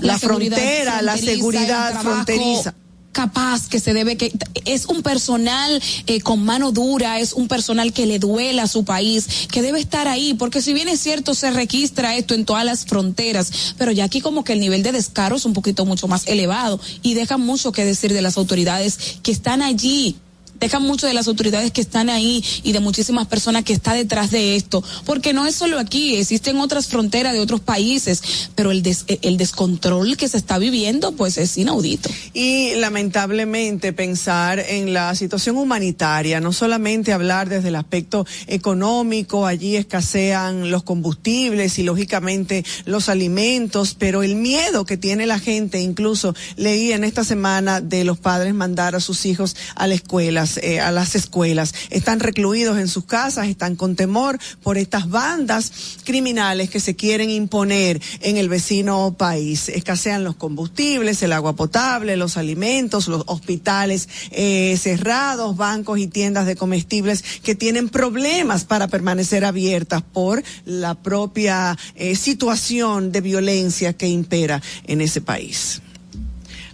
[0.00, 2.74] la, frontera, la seguridad fronteriza
[3.12, 4.32] capaz, que se debe, que
[4.64, 8.84] es un personal eh, con mano dura, es un personal que le duela a su
[8.84, 12.64] país, que debe estar ahí, porque si bien es cierto, se registra esto en todas
[12.64, 16.08] las fronteras, pero ya aquí como que el nivel de descaro es un poquito mucho
[16.08, 20.16] más elevado y deja mucho que decir de las autoridades que están allí
[20.62, 24.30] dejan mucho de las autoridades que están ahí y de muchísimas personas que está detrás
[24.30, 28.22] de esto, porque no es solo aquí, existen otras fronteras de otros países,
[28.54, 28.82] pero el,
[29.22, 32.08] el descontrol que se está viviendo pues es inaudito.
[32.32, 39.74] Y lamentablemente pensar en la situación humanitaria, no solamente hablar desde el aspecto económico, allí
[39.74, 46.36] escasean los combustibles y lógicamente los alimentos, pero el miedo que tiene la gente, incluso
[46.56, 50.80] leí en esta semana de los padres mandar a sus hijos a la escuela eh,
[50.80, 51.74] a las escuelas.
[51.90, 55.72] Están recluidos en sus casas, están con temor por estas bandas
[56.04, 59.68] criminales que se quieren imponer en el vecino país.
[59.68, 66.46] Escasean los combustibles, el agua potable, los alimentos, los hospitales eh, cerrados, bancos y tiendas
[66.46, 73.92] de comestibles que tienen problemas para permanecer abiertas por la propia eh, situación de violencia
[73.92, 75.82] que impera en ese país.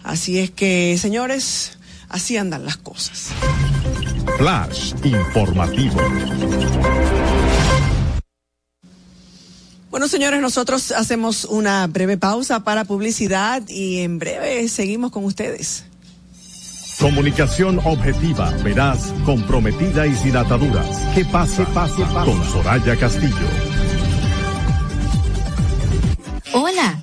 [0.02, 1.72] Así es que, señores,
[2.08, 3.28] Así andan las cosas.
[4.38, 6.00] Flash informativo.
[9.90, 15.84] Bueno, señores, nosotros hacemos una breve pausa para publicidad y en breve seguimos con ustedes.
[17.00, 20.86] Comunicación objetiva, veraz, comprometida y sin ataduras.
[21.16, 22.30] Que pase, pase, pase.
[22.30, 23.34] Con Soraya Castillo.
[26.52, 27.02] Hola,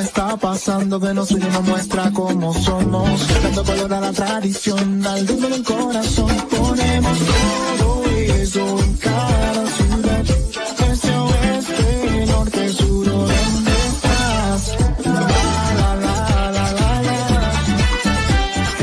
[0.00, 3.28] Está pasando que nos une, nos muestra cómo somos.
[3.42, 6.36] Dando color a la tradición, al ritmo del corazón.
[6.50, 7.18] Ponemos
[7.78, 8.04] todo
[8.42, 10.24] eso en cada ciudad.
[10.90, 14.76] Este oeste, norte, sur, ¿o ¿dónde estás?
[15.04, 17.18] La, la, la, la, la, la.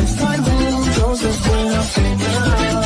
[0.04, 2.84] Estar juntos es buena señal.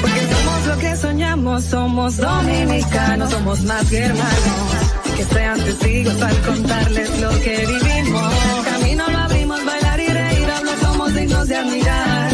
[0.00, 4.95] Porque somos lo que soñamos, somos dominicanos, somos más que hermanos.
[5.16, 8.34] Que sean testigos al contarles lo que vivimos.
[8.64, 12.30] Camino lo abrimos, bailar y reír, hablo somos dignos de admirar.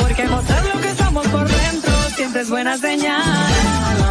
[0.00, 4.03] Porque mostrar lo que somos por dentro siempre es buena señal.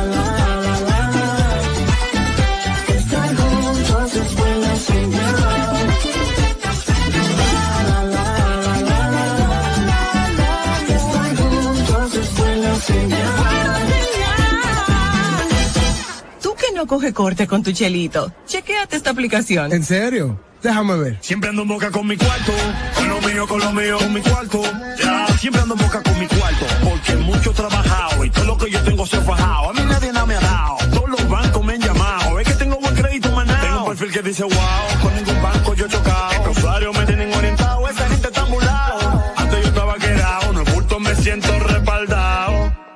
[16.84, 19.72] No coge corte con tu chelito, chequéate esta aplicación.
[19.72, 20.38] ¿En serio?
[20.62, 21.17] Déjame ver.
[21.22, 22.52] Siempre ando en boca con mi cuarto,
[22.96, 24.62] con lo mío, con lo mío, con mi cuarto.
[25.02, 28.58] Ya, siempre ando en boca con mi cuarto, porque mucho he trabajado y todo lo
[28.58, 29.69] que yo tengo se ha fajado.
[29.69, 32.39] A mí nadie nada me ha dado, todos los bancos me han llamado.
[32.41, 33.62] Es que tengo buen crédito, manado.
[33.65, 34.52] Tengo un perfil que dice wow,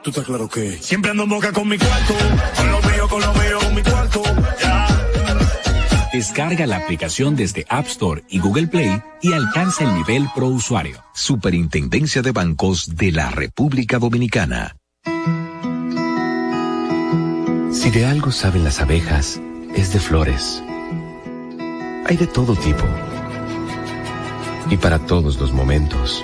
[0.07, 2.13] Tú estás claro que siempre ando en boca con mi cuarto,
[2.55, 4.23] con lo mío, con lo mío, con mi cuarto.
[4.63, 4.87] Ya.
[6.13, 11.03] Descarga la aplicación desde App Store y Google Play y alcanza el nivel pro usuario.
[11.13, 14.77] Superintendencia de Bancos de la República Dominicana.
[17.73, 19.41] Si de algo saben las abejas,
[19.75, 20.63] es de flores.
[22.05, 22.85] Hay de todo tipo.
[24.69, 26.23] Y para todos los momentos.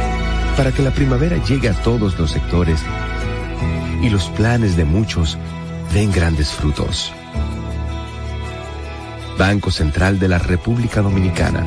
[0.57, 2.79] Para que la primavera llegue a todos los sectores
[4.01, 5.37] y los planes de muchos
[5.93, 7.11] den grandes frutos.
[9.37, 11.65] Banco Central de la República Dominicana.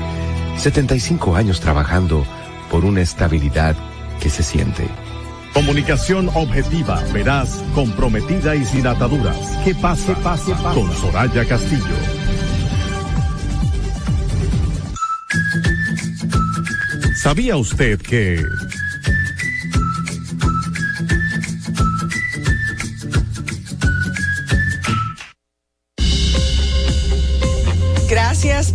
[0.58, 2.24] 75 años trabajando
[2.70, 3.76] por una estabilidad
[4.20, 4.88] que se siente.
[5.52, 9.36] Comunicación objetiva, veraz, comprometida y sin ataduras.
[9.64, 10.80] Que pase, pase, pase.
[10.80, 11.94] Con Soraya Castillo.
[17.14, 18.44] ¿Sabía usted que...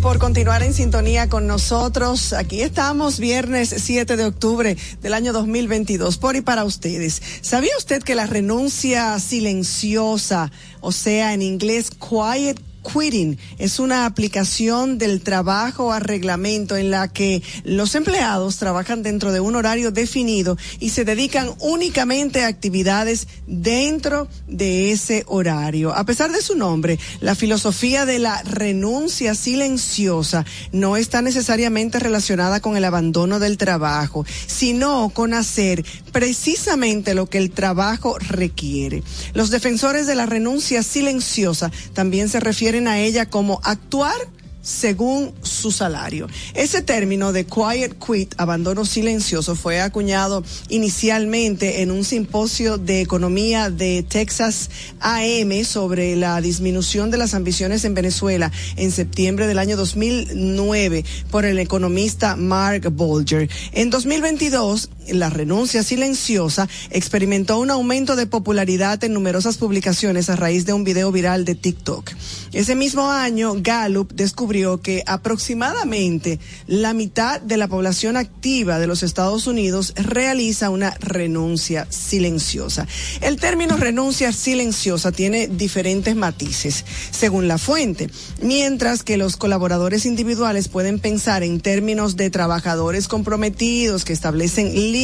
[0.10, 2.34] por continuar en sintonía con nosotros.
[2.34, 7.22] Aquí estamos viernes 7 de octubre del año 2022 por y para ustedes.
[7.42, 14.98] ¿Sabía usted que la renuncia silenciosa, o sea, en inglés quiet Quitting es una aplicación
[14.98, 20.58] del trabajo a reglamento en la que los empleados trabajan dentro de un horario definido
[20.80, 25.94] y se dedican únicamente a actividades dentro de ese horario.
[25.96, 32.60] A pesar de su nombre, la filosofía de la renuncia silenciosa no está necesariamente relacionada
[32.60, 39.04] con el abandono del trabajo, sino con hacer precisamente lo que el trabajo requiere.
[39.34, 44.16] Los defensores de la renuncia silenciosa también se refieren a ella como actuar
[44.62, 46.28] según su salario.
[46.54, 53.70] Ese término de quiet quit, abandono silencioso, fue acuñado inicialmente en un simposio de economía
[53.70, 59.76] de Texas AM sobre la disminución de las ambiciones en Venezuela en septiembre del año
[59.76, 63.50] 2009 por el economista Mark Bolger.
[63.72, 70.66] En 2022, la renuncia silenciosa, experimentó un aumento de popularidad en numerosas publicaciones a raíz
[70.66, 72.12] de un video viral de TikTok.
[72.52, 79.04] Ese mismo año, Gallup descubrió que aproximadamente la mitad de la población activa de los
[79.04, 82.88] Estados Unidos realiza una renuncia silenciosa.
[83.22, 88.10] El término renuncia silenciosa tiene diferentes matices según la fuente,
[88.42, 94.99] mientras que los colaboradores individuales pueden pensar en términos de trabajadores comprometidos que establecen límites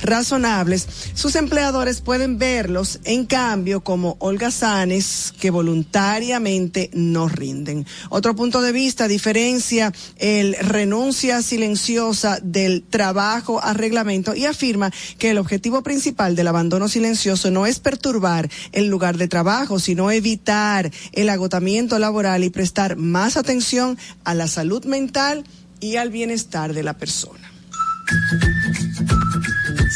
[0.00, 7.86] razonables, sus empleadores pueden verlos, en cambio, como holgazanes que voluntariamente no rinden.
[8.10, 15.30] Otro punto de vista diferencia el renuncia silenciosa del trabajo a reglamento y afirma que
[15.30, 20.90] el objetivo principal del abandono silencioso no es perturbar el lugar de trabajo, sino evitar
[21.12, 25.44] el agotamiento laboral y prestar más atención a la salud mental
[25.80, 27.50] y al bienestar de la persona.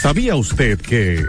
[0.00, 1.24] ¿Sabía usted que...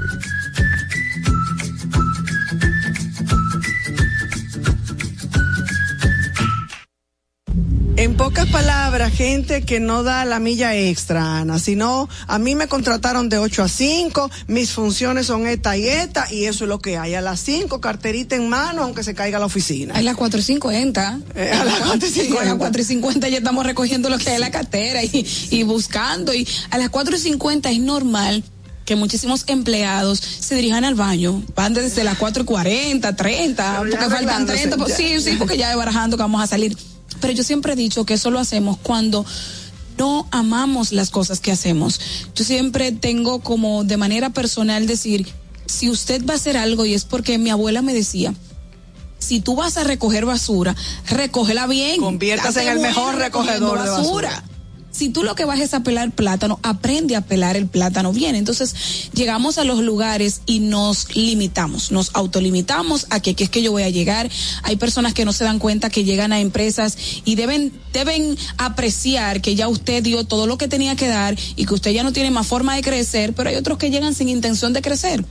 [7.96, 12.68] En pocas palabras, gente que no da la milla extra, Ana, sino a mí me
[12.68, 16.80] contrataron de 8 a 5, mis funciones son esta y esta, y eso es lo
[16.80, 17.16] que hay.
[17.16, 19.96] A las 5, carterita en mano, aunque se caiga la oficina.
[19.96, 21.24] A las 4.50.
[21.36, 22.40] Eh, a las 4.50.
[22.40, 26.34] A las 4.50 ya estamos recogiendo lo que hay en la cartera y, y buscando.
[26.34, 28.44] Y a las 4.50 es normal
[28.88, 34.60] que muchísimos empleados se dirijan al baño, van desde las 4.40, 30, porque faltan arreglándose,
[34.60, 36.76] 30, pues, sí, sí, porque ya barajando que vamos a salir.
[37.20, 39.26] Pero yo siempre he dicho que eso lo hacemos cuando
[39.98, 42.00] no amamos las cosas que hacemos.
[42.34, 45.28] Yo siempre tengo como de manera personal decir,
[45.66, 48.34] si usted va a hacer algo y es porque mi abuela me decía,
[49.20, 50.78] si tú vas a recoger basura,
[51.10, 52.00] recógela bien.
[52.00, 54.44] Conviértase en el mejor recogedor de basura.
[54.98, 58.34] Si tú lo que vas es a pelar plátano, aprende a pelar el plátano bien.
[58.34, 58.74] Entonces,
[59.14, 63.72] llegamos a los lugares y nos limitamos, nos autolimitamos a que, que es que yo
[63.72, 64.28] voy a llegar.
[64.64, 69.40] Hay personas que no se dan cuenta que llegan a empresas y deben, deben apreciar
[69.40, 72.12] que ya usted dio todo lo que tenía que dar y que usted ya no
[72.12, 75.24] tiene más forma de crecer, pero hay otros que llegan sin intención de crecer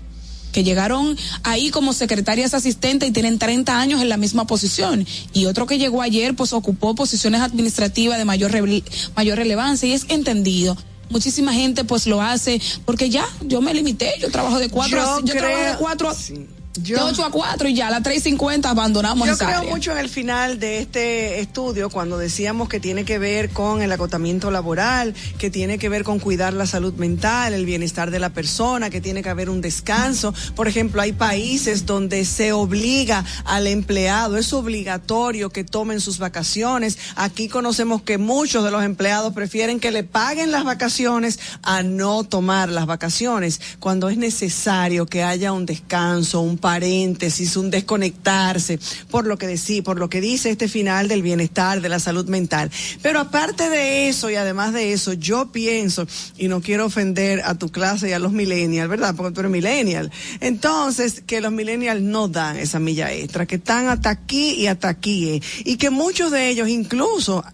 [0.57, 5.07] que llegaron ahí como secretarias asistentes y tienen 30 años en la misma posición.
[5.35, 8.53] Y otro que llegó ayer, pues ocupó posiciones administrativas de mayor,
[9.15, 10.75] mayor relevancia y es entendido.
[11.11, 15.21] Muchísima gente pues lo hace porque ya, yo me limité, yo trabajo de cuatro a,
[15.21, 16.17] Yo yo trabajo de cuatro a,
[16.83, 19.59] Yo- de ocho a cuatro y ya a las tres cincuenta abandonamos Yo esa creo
[19.59, 19.71] área.
[19.71, 23.93] mucho en el final de este estudio cuando decíamos que tiene que ver con el
[23.93, 28.31] agotamiento laboral, que tiene que ver con cuidar la salud mental, el bienestar de la
[28.31, 30.35] persona, que tiene que haber un descanso.
[30.55, 36.99] Por ejemplo, hay países donde se obliga al empleado, es obligatorio que tomen sus vacaciones.
[37.17, 42.25] Aquí conocemos que muchos de los empleados prefieren que le paguen las vacaciones a no
[42.25, 49.25] tomar las vacaciones cuando es necesario que haya un descanso, un paréntesis, un desconectarse, por
[49.25, 52.73] lo que decí, por lo que dice este final del bienestar, de la salud mental.
[53.03, 57.55] Pero aparte de eso y además de eso, yo pienso, y no quiero ofender a
[57.55, 59.15] tu clase y a los millennials, ¿verdad?
[59.15, 60.11] Porque tú eres millennial.
[60.41, 64.89] Entonces, que los millennials no dan esa milla extra, que están hasta aquí y hasta
[64.89, 67.45] aquí, eh, y que muchos de ellos incluso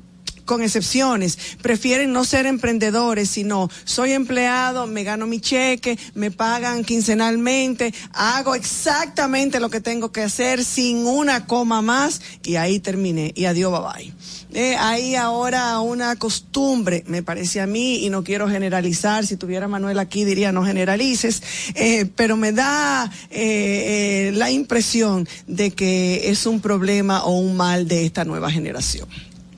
[0.44, 6.84] con excepciones, prefieren no ser emprendedores, sino soy empleado, me gano mi cheque, me pagan
[6.84, 13.32] quincenalmente, hago exactamente lo que tengo que hacer sin una coma más y ahí terminé
[13.34, 14.14] y adiós, bye bye.
[14.54, 19.66] Eh, hay ahora una costumbre, me parece a mí, y no quiero generalizar, si tuviera
[19.66, 21.42] Manuel aquí diría no generalices,
[21.74, 27.56] eh, pero me da eh, eh, la impresión de que es un problema o un
[27.56, 29.08] mal de esta nueva generación.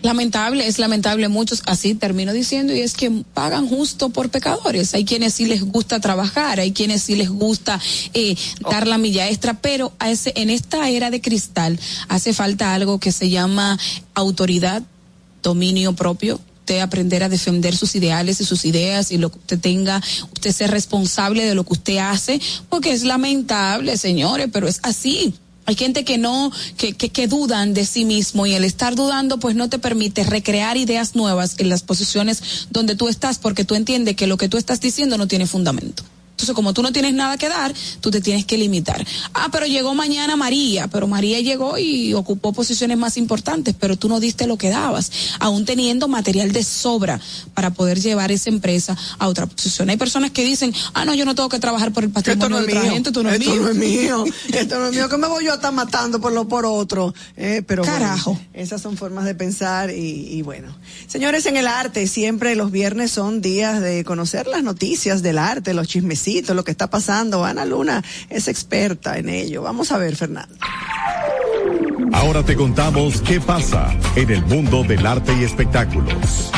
[0.05, 4.92] Lamentable, es lamentable muchos, así termino diciendo, y es que pagan justo por pecadores.
[4.92, 7.80] Hay quienes sí les gusta trabajar, hay quienes sí les gusta
[8.12, 8.36] eh,
[8.70, 13.00] dar la milla extra, pero a ese, en esta era de cristal hace falta algo
[13.00, 13.78] que se llama
[14.12, 14.82] autoridad,
[15.42, 19.59] dominio propio, usted aprender a defender sus ideales y sus ideas y lo que usted
[19.59, 20.02] tenga,
[20.34, 22.38] usted ser responsable de lo que usted hace,
[22.68, 25.32] porque es lamentable, señores, pero es así.
[25.67, 29.39] Hay gente que no, que, que, que dudan de sí mismo y el estar dudando
[29.39, 33.75] pues no te permite recrear ideas nuevas en las posiciones donde tú estás porque tú
[33.75, 36.05] entiendes que lo que tú estás diciendo no tiene fundamento.
[36.45, 37.72] Entonces, como tú no tienes nada que dar,
[38.03, 39.03] tú te tienes que limitar.
[39.32, 44.11] Ah, pero llegó mañana María, pero María llegó y ocupó posiciones más importantes, pero tú
[44.11, 47.18] no diste lo que dabas, aún teniendo material de sobra
[47.55, 49.88] para poder llevar esa empresa a otra posición.
[49.88, 52.51] Hay personas que dicen, ah, no, yo no tengo que trabajar por el patrimonio Esto
[52.51, 52.92] no de es otra mío.
[52.92, 53.62] gente, esto no es Esto mío.
[53.62, 54.24] no es mío.
[54.53, 55.09] Esto no es mío.
[55.09, 57.14] que me voy yo a estar matando por lo por otro?
[57.38, 58.38] Eh, pero bueno, Carajo.
[58.53, 59.95] esas son formas de pensar y,
[60.30, 60.76] y bueno.
[61.07, 65.72] Señores, en el arte siempre los viernes son días de conocer las noticias del arte,
[65.72, 67.45] los chismecitos, lo que está pasando.
[67.45, 69.62] Ana Luna es experta en ello.
[69.62, 70.57] Vamos a ver, Fernando.
[72.12, 76.51] Ahora te contamos qué pasa en el mundo del arte y espectáculos.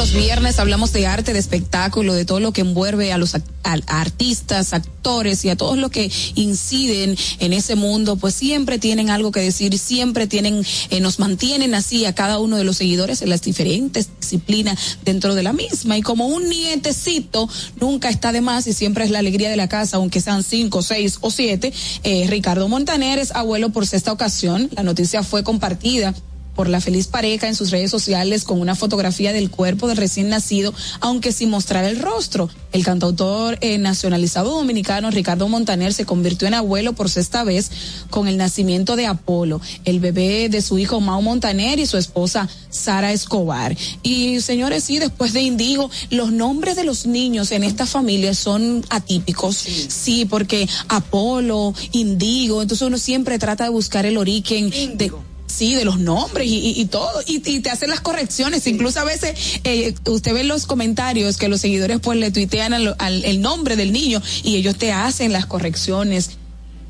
[0.00, 3.42] Los viernes hablamos de arte, de espectáculo, de todo lo que envuelve a los a
[3.86, 9.30] artistas, actores y a todos los que inciden en ese mundo, pues siempre tienen algo
[9.30, 13.28] que decir, siempre tienen, eh, nos mantienen así a cada uno de los seguidores en
[13.28, 15.98] las diferentes disciplinas dentro de la misma.
[15.98, 17.46] Y como un nietecito
[17.78, 20.80] nunca está de más y siempre es la alegría de la casa, aunque sean cinco,
[20.80, 21.74] seis o siete,
[22.04, 24.70] eh, Ricardo Montaner es abuelo por sexta ocasión.
[24.72, 26.14] La noticia fue compartida
[26.60, 30.28] por la feliz pareja en sus redes sociales con una fotografía del cuerpo del recién
[30.28, 32.50] nacido, aunque sin mostrar el rostro.
[32.72, 37.70] El cantautor eh, nacionalizado dominicano Ricardo Montaner se convirtió en abuelo por sexta vez
[38.10, 42.46] con el nacimiento de Apolo, el bebé de su hijo Mao Montaner y su esposa
[42.68, 43.74] Sara Escobar.
[44.02, 48.84] Y señores, sí, después de Indigo, los nombres de los niños en esta familia son
[48.90, 49.56] atípicos.
[49.56, 55.10] Sí, porque Apolo, Indigo, entonces uno siempre trata de buscar el origen de
[55.50, 58.66] Sí, de los nombres y, y- y todo, y, y te hacen las correcciones.
[58.66, 59.34] Incluso a veces
[59.64, 63.40] eh, usted ve en los comentarios que los seguidores pues le tuitean al, al- el
[63.40, 66.30] nombre del niño y ellos te hacen las correcciones.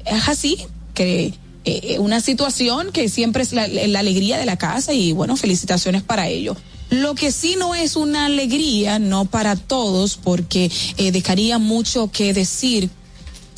[0.06, 0.58] Es así
[0.94, 1.34] que
[1.64, 6.02] eh, una situación que siempre es la, la alegría de la casa y bueno, felicitaciones
[6.02, 6.56] para ello.
[6.90, 12.32] Lo que sí no es una alegría, no para todos, porque eh, dejaría mucho que
[12.34, 12.90] decir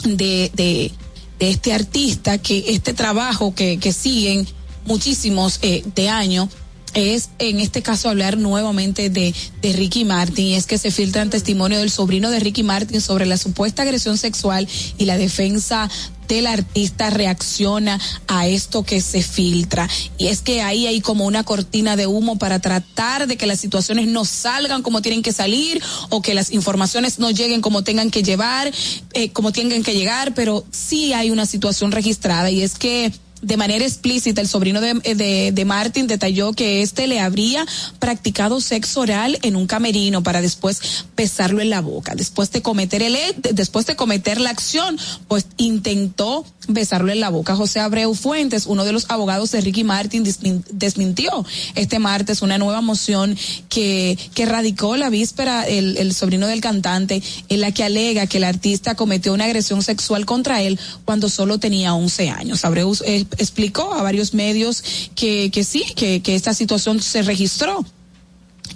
[0.05, 0.91] de, de,
[1.39, 4.47] de este artista, que este trabajo que, que siguen
[4.85, 6.49] muchísimos eh, de año
[6.95, 10.49] es en este caso hablar nuevamente de, de Ricky Martin.
[10.49, 14.19] Y es que se filtran testimonio del sobrino de Ricky Martin sobre la supuesta agresión
[14.19, 14.69] sexual
[14.99, 15.91] y la defensa
[16.29, 19.89] del artista reacciona a esto que se filtra.
[20.17, 23.61] Y es que ahí hay como una cortina de humo para tratar de que las
[23.61, 28.11] situaciones no salgan como tienen que salir o que las informaciones no lleguen como tengan
[28.11, 28.73] que llevar
[29.13, 32.51] eh, como tengan que llegar pero sí hay una situación registrada.
[32.51, 33.13] Y es que
[33.43, 37.67] de manera explícita, el sobrino de, de, de Martin detalló que éste le habría
[37.99, 40.81] practicado sexo oral en un camerino para después
[41.17, 42.15] besarlo en la boca.
[42.15, 43.17] Después de cometer el,
[43.53, 44.97] después de cometer la acción,
[45.29, 47.57] pues intentó besarlo en la boca.
[47.57, 52.59] José Abreu Fuentes, uno de los abogados de Ricky Martin, desmin- desmintió este martes una
[52.59, 53.37] nueva moción
[53.69, 58.39] que, que radicó la víspera el, el sobrino del cantante, en la que alega que
[58.39, 62.65] el artista cometió una agresión sexual contra él cuando solo tenía 11 años.
[62.65, 64.83] Abreu eh, explicó a varios medios
[65.15, 67.85] que, que sí, que, que esta situación se registró.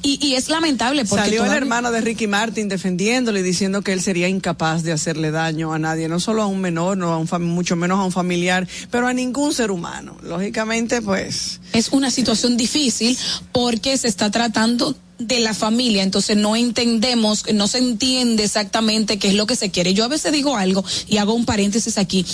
[0.03, 3.93] Y, y es lamentable porque Salió el hermano de Ricky Martin defendiéndole y diciendo que
[3.93, 7.19] él sería incapaz de hacerle daño a nadie, no solo a un menor, no a
[7.19, 10.17] un mucho menos a un familiar, pero a ningún ser humano.
[10.23, 11.61] Lógicamente, pues.
[11.73, 13.17] es una situación difícil
[13.53, 19.29] porque se está tratando de la familia, entonces no entendemos, no se entiende exactamente qué
[19.29, 19.95] es lo que se quiere.
[19.95, 22.27] Yo a veces digo algo y hago un paréntesis aquí.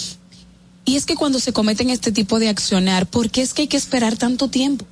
[0.84, 3.68] Y es que cuando se cometen este tipo de accionar, ¿por qué es que hay
[3.68, 4.84] que esperar tanto tiempo?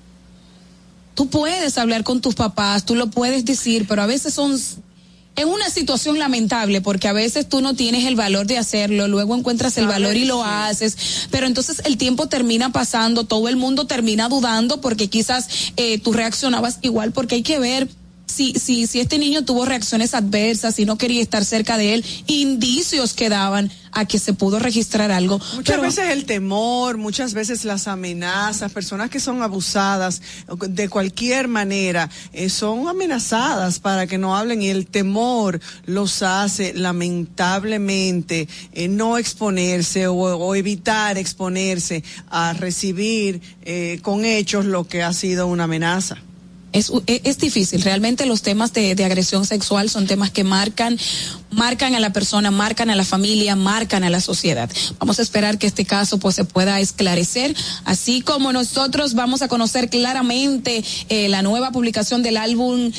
[1.14, 4.59] Tú puedes hablar con tus papás, tú lo puedes decir, pero a veces son
[5.36, 9.34] es una situación lamentable porque a veces tú no tienes el valor de hacerlo, luego
[9.34, 13.86] encuentras el valor y lo haces, pero entonces el tiempo termina pasando, todo el mundo
[13.86, 17.88] termina dudando porque quizás eh, tú reaccionabas igual porque hay que ver
[18.31, 22.05] si, si, si este niño tuvo reacciones adversas, si no quería estar cerca de él,
[22.26, 25.39] indicios que daban a que se pudo registrar algo.
[25.39, 30.22] Muchas Pero- veces el temor, muchas veces las amenazas, personas que son abusadas
[30.68, 36.72] de cualquier manera, eh, son amenazadas para que no hablen y el temor los hace
[36.74, 45.03] lamentablemente eh, no exponerse o, o evitar exponerse a recibir eh, con hechos lo que
[45.03, 46.16] ha sido una amenaza.
[46.72, 50.96] Es, es, es difícil, realmente los temas de, de agresión sexual son temas que marcan,
[51.50, 54.70] marcan a la persona, marcan a la familia, marcan a la sociedad.
[54.98, 59.48] Vamos a esperar que este caso pues se pueda esclarecer, así como nosotros vamos a
[59.48, 62.92] conocer claramente eh, la nueva publicación del álbum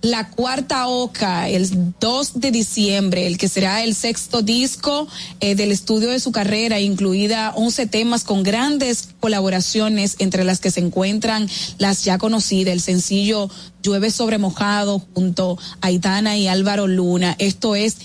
[0.00, 5.08] La Cuarta Oca, el 2 de diciembre, el que será el sexto disco
[5.40, 10.70] eh, del estudio de su carrera, incluida 11 temas con grandes colaboraciones, entre las que
[10.70, 13.50] se encuentran las ya conocidas, el sencillo
[13.82, 17.34] Llueve sobre mojado junto a Aitana y Álvaro Luna.
[17.38, 17.96] Esto es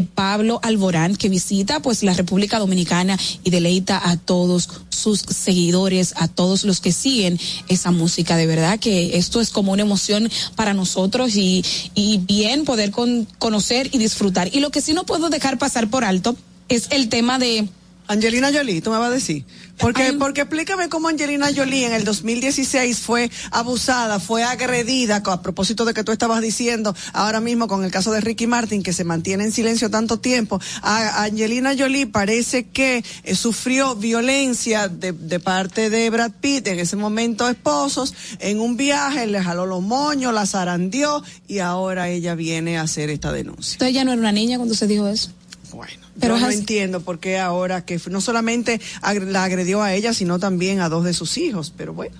[0.00, 6.28] Pablo Alborán, que visita pues la República Dominicana y deleita a todos sus seguidores, a
[6.28, 7.38] todos los que siguen
[7.68, 8.36] esa música.
[8.36, 11.64] De verdad que esto es como una emoción para nosotros y,
[11.94, 14.48] y bien poder con, conocer y disfrutar.
[14.54, 16.36] Y lo que sí no puedo dejar pasar por alto
[16.68, 17.68] es el tema de
[18.08, 19.44] Angelina Jolie, tú me vas a decir.
[19.78, 25.84] Porque, porque explícame cómo Angelina Jolie en el 2016 fue abusada, fue agredida, a propósito
[25.84, 29.04] de que tú estabas diciendo ahora mismo con el caso de Ricky Martin, que se
[29.04, 30.60] mantiene en silencio tanto tiempo.
[30.82, 36.78] A Angelina Jolie parece que eh, sufrió violencia de, de, parte de Brad Pitt, en
[36.78, 42.34] ese momento esposos, en un viaje, le jaló los moños, la zarandeó y ahora ella
[42.34, 43.74] viene a hacer esta denuncia.
[43.74, 45.30] Entonces ella no era una niña cuando se dijo eso.
[45.72, 46.01] Bueno.
[46.20, 48.80] Pero Yo no entiendo por qué ahora que no solamente
[49.26, 52.16] la agredió a ella, sino también a dos de sus hijos, pero bueno.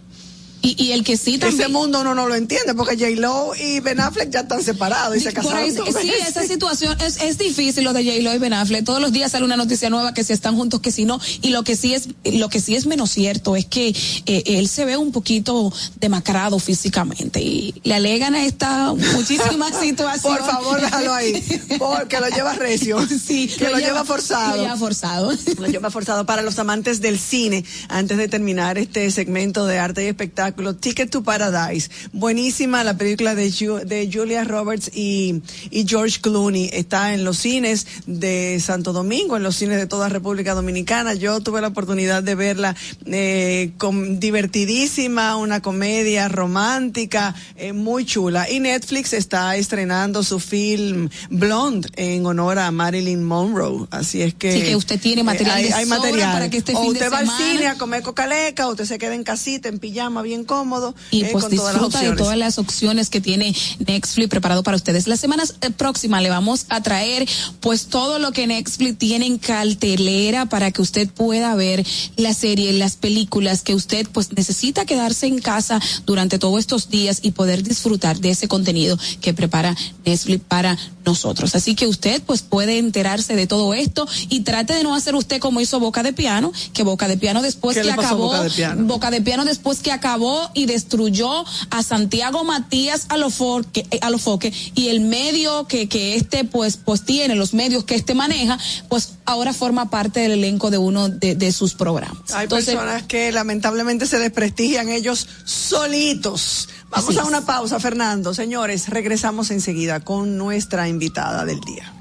[0.63, 1.61] Y, y, el que sí también.
[1.61, 5.21] Ese mundo no, no lo entiende porque J-Lo y Ben Affleck ya están separados y
[5.21, 5.59] se casaron.
[5.59, 8.85] Ahí, sí, esa situación es, es difícil lo de J-Lo y Ben Affleck.
[8.85, 11.21] Todos los días sale una noticia nueva que si están juntos, que si no.
[11.41, 13.89] Y lo que sí es, lo que sí es menos cierto es que
[14.27, 20.43] eh, él se ve un poquito demacrado físicamente y le alegan a esta muchísimas situaciones.
[20.43, 21.43] Por favor, déjalo ahí.
[21.77, 22.99] Porque lo lleva recio.
[23.23, 24.57] Sí, que lo, lleva, forzado.
[24.57, 25.33] Lo lleva forzado.
[25.59, 27.65] Lo lleva forzado para los amantes del cine.
[27.89, 31.91] Antes de terminar este segmento de arte y espectáculo Ticket to Paradise.
[32.13, 33.51] Buenísima la película de,
[33.85, 36.71] de Julia Roberts y, y George Clooney.
[36.73, 41.15] Está en los cines de Santo Domingo, en los cines de toda República Dominicana.
[41.15, 42.77] Yo tuve la oportunidad de verla
[43.07, 48.51] eh, con, divertidísima, una comedia romántica, eh, muy chula.
[48.51, 53.87] Y Netflix está estrenando su film Blonde en honor a Marilyn Monroe.
[53.91, 54.53] Así es que.
[54.53, 56.33] Sí, que usted tiene material hay, material.
[56.33, 57.39] para que este o fin usted de va semana...
[57.39, 60.95] al cine a comer cocaleca, o usted se queda en casita, en pijama, bien cómodo.
[61.11, 63.55] Y eh, pues disfruta todas de todas las opciones que tiene
[63.87, 65.07] Netflix preparado para ustedes.
[65.07, 67.29] La semana eh, próxima le vamos a traer
[67.61, 71.85] pues todo lo que Netflix tiene en cartelera para que usted pueda ver
[72.17, 77.21] la serie, las películas que usted pues necesita quedarse en casa durante todos estos días
[77.23, 81.55] y poder disfrutar de ese contenido que prepara Netflix para nosotros.
[81.55, 85.41] Así que usted pues puede enterarse de todo esto y trate de no hacer usted
[85.41, 88.51] como hizo Boca de Piano, que Boca de Piano después ¿Qué que acabó, Boca de
[88.51, 88.85] Piano?
[88.85, 94.11] Boca de Piano después que acabó y destruyó a Santiago Matías a los foque, a
[94.11, 98.15] los foque y el medio que, que este pues pues tiene, los medios que este
[98.15, 98.59] maneja,
[98.89, 102.33] pues ahora forma parte del elenco de uno de, de sus programas.
[102.33, 106.69] Hay Entonces, personas que lamentablemente se desprestigian ellos solitos.
[106.91, 107.29] Vamos a es.
[107.29, 108.35] una pausa, Fernando.
[108.35, 111.93] Señores, regresamos enseguida con nuestra invitada del día.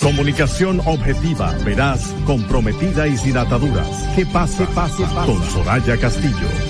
[0.00, 3.86] Comunicación objetiva, veraz, comprometida y sin ataduras.
[4.16, 4.66] ¿Qué pasa?
[4.74, 6.69] pasa, Con Soraya Castillo.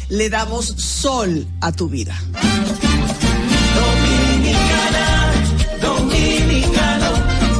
[0.11, 2.13] le damos sol a tu vida.
[3.79, 5.31] Dominicana,
[5.81, 7.11] dominicano,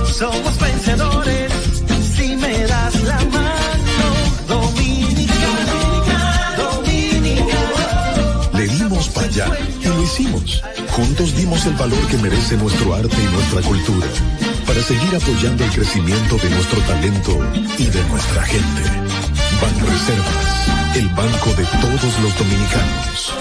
[0.06, 1.50] somos vencedores
[2.14, 4.08] si me das la mano.
[4.50, 6.04] Dominicano,
[6.58, 8.58] dominicano.
[8.58, 9.48] Le dimos para allá
[9.82, 10.62] y lo hicimos.
[10.92, 14.08] Juntos dimos el valor que merece nuestro arte y nuestra cultura
[14.68, 17.40] para seguir apoyando el crecimiento de nuestro talento
[17.78, 18.84] y de nuestra gente.
[19.62, 23.34] Banreservas, el banco de todos los dominicanos.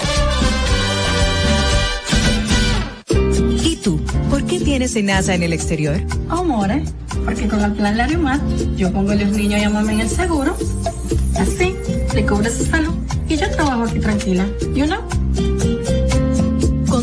[3.63, 3.99] ¿Y tú?
[4.29, 6.01] ¿Por qué tienes SENASA en el exterior?
[6.29, 6.93] Amores,
[7.25, 8.39] porque con el plan Larimar
[8.77, 10.55] yo pongo a los niños y a mamá en el seguro.
[11.37, 11.75] Así,
[12.13, 12.93] le cubre su salud
[13.27, 14.45] y yo trabajo aquí tranquila.
[14.73, 15.20] ¿You know?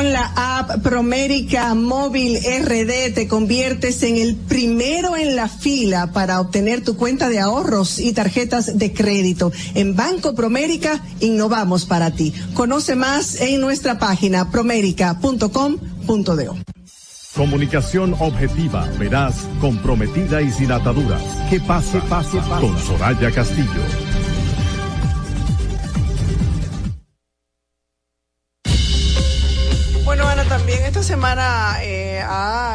[0.00, 6.40] Con la app Promérica Móvil RD te conviertes en el primero en la fila para
[6.40, 9.52] obtener tu cuenta de ahorros y tarjetas de crédito.
[9.74, 12.32] En Banco Promérica innovamos para ti.
[12.54, 16.56] Conoce más en nuestra página promérica.com.do.
[17.36, 21.20] Comunicación objetiva, veraz, comprometida y sin ataduras.
[21.50, 22.00] ¿Qué pasa?
[22.08, 24.09] pasa, Con Soraya Castillo.
[31.10, 32.22] Semana eh,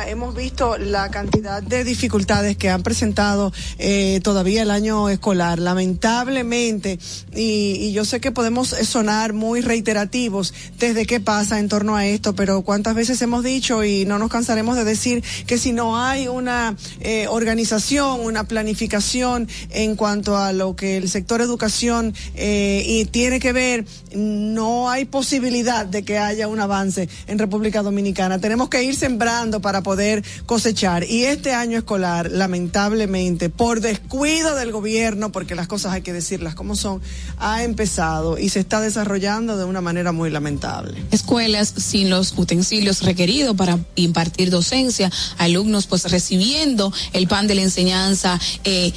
[0.07, 6.99] hemos visto la cantidad de dificultades que han presentado eh, todavía el año escolar, lamentablemente,
[7.33, 12.35] y, yo sé que podemos sonar muy reiterativos desde qué pasa en torno a esto,
[12.35, 16.27] pero cuántas veces hemos dicho y no nos cansaremos de decir que si no hay
[16.27, 23.39] una eh, organización, una planificación en cuanto a lo que el sector educación y tiene
[23.39, 28.24] que ver, no hay posibilidad de que haya un avance en República Dominicana.
[28.39, 31.03] Tenemos que ir sembrando para poder cosechar.
[31.03, 36.55] Y este año escolar, lamentablemente, por descuido del gobierno, porque las cosas hay que decirlas
[36.55, 37.01] como son,
[37.37, 41.03] ha empezado y se está desarrollando de una manera muy lamentable.
[41.11, 47.61] escuelas sin los utensilios requeridos para impartir docencia, alumnos pues recibiendo el pan de la
[47.61, 48.93] enseñanza eh,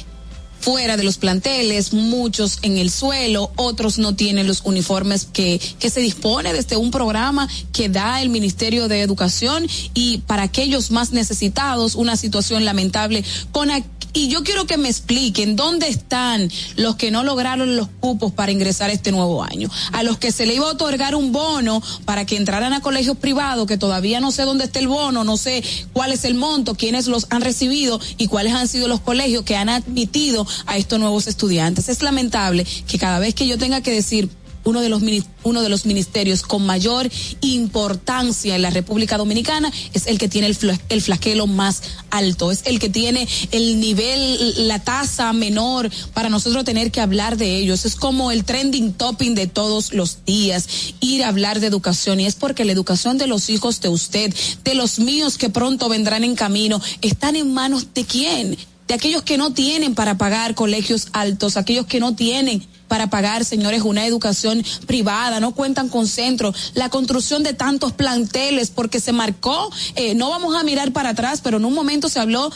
[0.59, 5.89] fuera de los planteles, muchos en el suelo, otros no tienen los uniformes que, que
[5.89, 11.11] se dispone desde un programa que da el Ministerio de Educación y para aquellos más
[11.11, 13.69] necesitados, una situación lamentable con
[14.13, 18.51] y yo quiero que me expliquen dónde están los que no lograron los cupos para
[18.51, 19.69] ingresar este nuevo año.
[19.91, 23.17] A los que se le iba a otorgar un bono para que entraran a colegios
[23.17, 26.75] privados, que todavía no sé dónde está el bono, no sé cuál es el monto,
[26.75, 30.99] quiénes los han recibido y cuáles han sido los colegios que han admitido a estos
[30.99, 31.89] nuevos estudiantes.
[31.89, 34.29] Es lamentable que cada vez que yo tenga que decir
[34.63, 35.01] uno de los
[35.43, 37.09] uno de los ministerios con mayor
[37.41, 40.57] importancia en la República Dominicana es el que tiene el,
[40.89, 46.65] el flaquelo más alto, es el que tiene el nivel, la tasa menor para nosotros
[46.65, 47.85] tener que hablar de ellos.
[47.85, 50.67] Es como el trending topping de todos los días,
[50.99, 54.33] ir a hablar de educación y es porque la educación de los hijos de usted,
[54.63, 58.57] de los míos que pronto vendrán en camino, están en manos de quién?
[58.89, 63.45] De aquellos que no tienen para pagar colegios altos, aquellos que no tienen para pagar,
[63.45, 69.11] señores, una educación privada, no cuentan con centro, la construcción de tantos planteles, porque se
[69.11, 72.51] marcó, eh, no vamos a mirar para atrás, pero en un momento se habló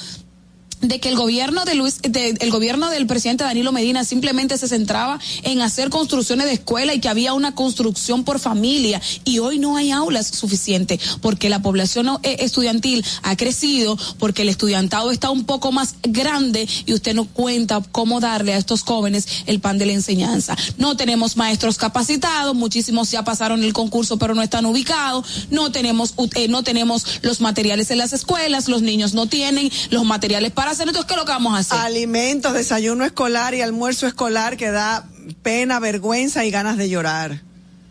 [0.83, 4.67] de que el gobierno de Luis, de- el gobierno del presidente Danilo Medina simplemente se
[4.67, 9.59] centraba en hacer construcciones de escuela y que había una construcción por familia y hoy
[9.59, 15.29] no hay aulas suficientes porque la población eh, estudiantil ha crecido, porque el estudiantado está
[15.31, 19.77] un poco más grande y usted no cuenta cómo darle a estos jóvenes el pan
[19.77, 20.55] de la enseñanza.
[20.77, 26.13] No tenemos maestros capacitados, muchísimos ya pasaron el concurso pero no están ubicados, no tenemos
[26.35, 30.72] eh, no tenemos los materiales en las escuelas, los niños no tienen los materiales para
[30.73, 31.77] hacer, entonces ¿qué es lo que vamos a hacer?
[31.79, 35.05] Alimentos, desayuno escolar y almuerzo escolar que da
[35.41, 37.41] pena, vergüenza y ganas de llorar.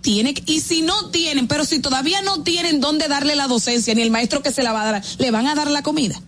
[0.02, 3.94] tiene que- y si no tienen, pero si todavía no tienen dónde darle la docencia
[3.94, 6.20] ni el maestro que se la va a dar, le van a dar la comida.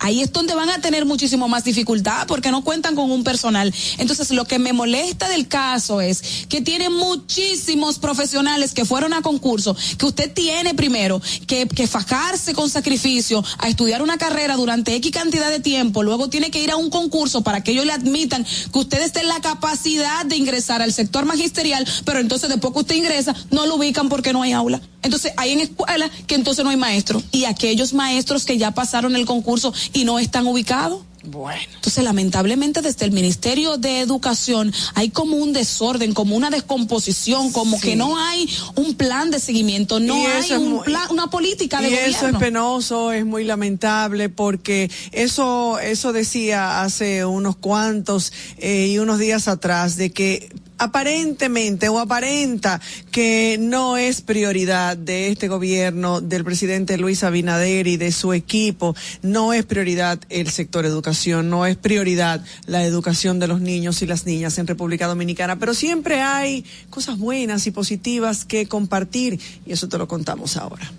[0.00, 3.74] Ahí es donde van a tener muchísimo más dificultad porque no cuentan con un personal.
[3.98, 9.22] Entonces, lo que me molesta del caso es que tiene muchísimos profesionales que fueron a
[9.22, 14.94] concurso, que usted tiene primero que, que fajarse con sacrificio a estudiar una carrera durante
[14.94, 17.92] X cantidad de tiempo, luego tiene que ir a un concurso para que ellos le
[17.92, 22.72] admitan que usted esté en la capacidad de ingresar al sector magisterial, pero entonces después
[22.72, 24.80] que usted ingresa, no lo ubican porque no hay aula.
[25.02, 27.22] Entonces, hay en escuela que entonces no hay maestro.
[27.32, 31.02] Y aquellos maestros que ya pasaron el concurso y no están ubicados.
[31.24, 31.60] Bueno.
[31.74, 37.78] Entonces, lamentablemente, desde el Ministerio de Educación hay como un desorden, como una descomposición, como
[37.80, 41.90] que no hay un plan de seguimiento, no hay un muy- plan, una política de
[41.90, 42.38] y eso es gobierno.
[42.38, 49.48] penoso, es muy lamentable porque eso, eso decía hace unos cuantos eh, y unos días
[49.48, 50.48] atrás de que
[50.78, 57.96] aparentemente o aparenta que no es prioridad de este gobierno, del presidente Luis Abinader y
[57.96, 63.48] de su equipo, no es prioridad el sector educación, no es prioridad la educación de
[63.48, 68.44] los niños y las niñas en República Dominicana, pero siempre hay cosas buenas y positivas
[68.44, 70.90] que compartir y eso te lo contamos ahora.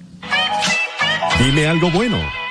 [1.40, 2.49] Dime algo bueno.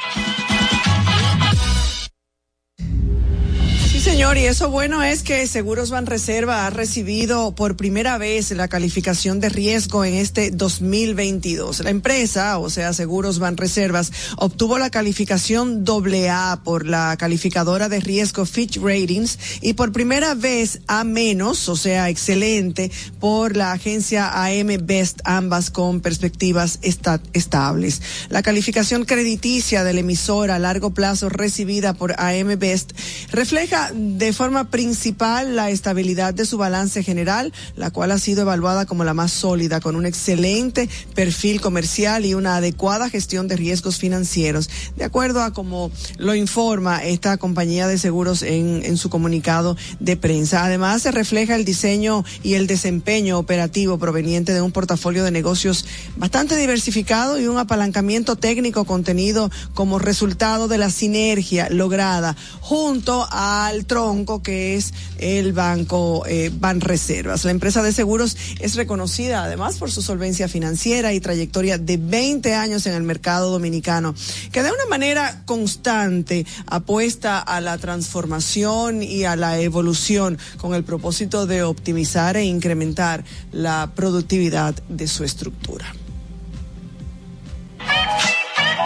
[4.18, 9.38] Señor, y eso bueno es que Seguros Banreserva ha recibido por primera vez la calificación
[9.38, 11.78] de riesgo en este 2022.
[11.84, 18.44] La empresa, o sea, Seguros Banreservas, obtuvo la calificación AA por la calificadora de riesgo
[18.44, 22.90] Fitch Ratings y por primera vez A menos, o sea, excelente,
[23.20, 28.02] por la agencia AM Best, ambas con perspectivas esta- estables.
[28.30, 32.94] La calificación crediticia de la emisora a largo plazo recibida por AM Best
[33.30, 38.86] refleja de forma principal la estabilidad de su balance general, la cual ha sido evaluada
[38.86, 43.98] como la más sólida, con un excelente perfil comercial y una adecuada gestión de riesgos
[43.98, 50.16] financieros, de acuerdo a como lo informa esta compañía de seguros en, su comunicado de
[50.16, 50.64] prensa.
[50.64, 55.84] Además, se refleja el diseño y el desempeño operativo proveniente de un portafolio de negocios
[56.16, 63.84] bastante diversificado y un apalancamiento técnico contenido como resultado de la sinergia lograda junto al
[63.98, 67.44] tronco que es el banco eh, Banreservas.
[67.44, 72.54] La empresa de seguros es reconocida además por su solvencia financiera y trayectoria de 20
[72.54, 74.14] años en el mercado dominicano,
[74.52, 80.84] que de una manera constante apuesta a la transformación y a la evolución con el
[80.84, 85.92] propósito de optimizar e incrementar la productividad de su estructura.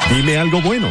[0.09, 0.89] Dime algo bueno.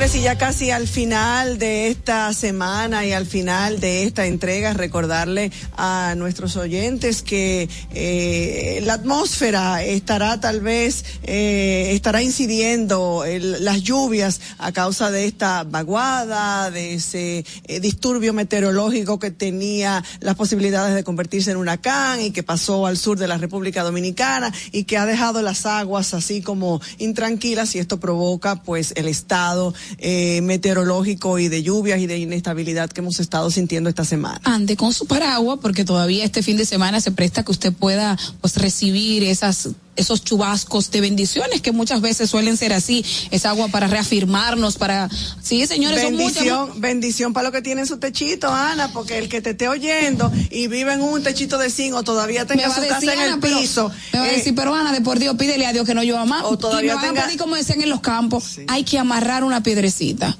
[0.00, 5.52] Y ya casi al final de esta semana y al final de esta entrega, recordarle
[5.76, 13.82] a nuestros oyentes que eh, la atmósfera estará tal vez, eh, estará incidiendo el- las
[13.82, 20.94] lluvias a causa de esta vaguada, de ese eh, disturbio meteorológico que tenía las posibilidades
[20.94, 24.96] de convertirse en huracán y que pasó al sur de la República Dominicana y que
[24.96, 31.38] ha dejado las aguas así como intranquilas y esto provoca pues el estado eh, meteorológico
[31.38, 34.40] y de lluvias y de inestabilidad que hemos estado sintiendo esta semana.
[34.44, 38.18] ande con su paraguas porque todavía este fin de semana se presta que usted pueda
[38.40, 43.68] pues recibir esas esos chubascos de bendiciones que muchas veces suelen ser así, es agua
[43.68, 45.08] para reafirmarnos, para
[45.42, 49.18] sí, señores, son muchas bendición, bendición para lo que tiene en su techito, Ana, porque
[49.18, 52.64] el que te esté oyendo y vive en un techito de zinc o todavía tenga
[52.74, 53.90] su a casa decir, en el pero- piso.
[54.12, 56.02] me va a eh, decir, pero Ana, de por Dios, pídele a Dios que no
[56.02, 56.44] llueva más.
[56.44, 58.98] O todavía y me van tenga- a pedir, como decían en los campos, hay que
[58.98, 60.36] amarrar una piedrecita.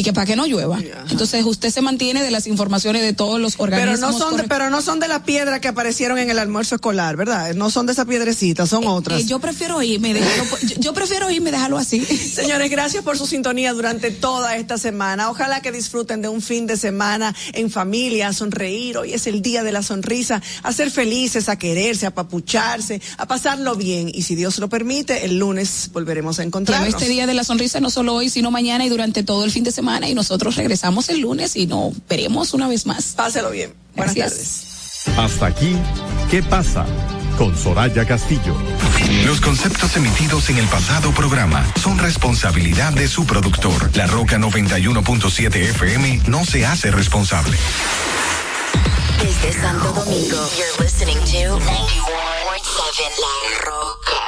[0.00, 0.78] Y que para que no llueva.
[1.10, 4.12] Entonces usted se mantiene de las informaciones de todos los pero organismos.
[4.12, 7.16] no son de, pero no son de las piedras que aparecieron en el almuerzo escolar,
[7.16, 7.52] ¿verdad?
[7.54, 9.20] No son de esa piedrecita, son otras.
[9.20, 12.02] Eh, yo prefiero irme, dejarlo, yo, yo prefiero irme, dejarlo así.
[12.34, 15.28] Señores, gracias por su sintonía durante toda esta semana.
[15.28, 18.96] Ojalá que disfruten de un fin de semana en familia, a sonreír.
[18.96, 23.26] Hoy es el día de la sonrisa, a ser felices, a quererse, a papucharse, a
[23.26, 24.10] pasarlo bien.
[24.14, 26.88] Y si Dios lo permite, el lunes volveremos a Lleva encontrarnos.
[26.88, 29.64] este día de la sonrisa no solo hoy, sino mañana y durante todo el fin
[29.64, 29.89] de semana.
[29.98, 33.14] Y nosotros regresamos el lunes y nos veremos una vez más.
[33.16, 33.74] Páselo bien.
[33.96, 35.06] Buenas Gracias.
[35.16, 35.76] Hasta aquí,
[36.30, 36.86] ¿qué pasa?
[37.36, 38.54] Con Soraya Castillo.
[39.26, 43.90] Los conceptos emitidos en el pasado programa son responsabilidad de su productor.
[43.96, 47.56] La Roca 91.7 FM no se hace responsable.
[49.22, 54.20] Desde Santo Domingo, you're listening to 91.7 La Roca.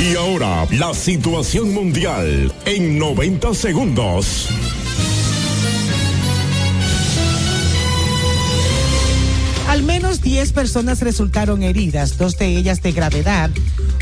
[0.00, 4.48] Y ahora, la situación mundial en 90 segundos.
[9.68, 13.50] Al menos 10 personas resultaron heridas, dos de ellas de gravedad,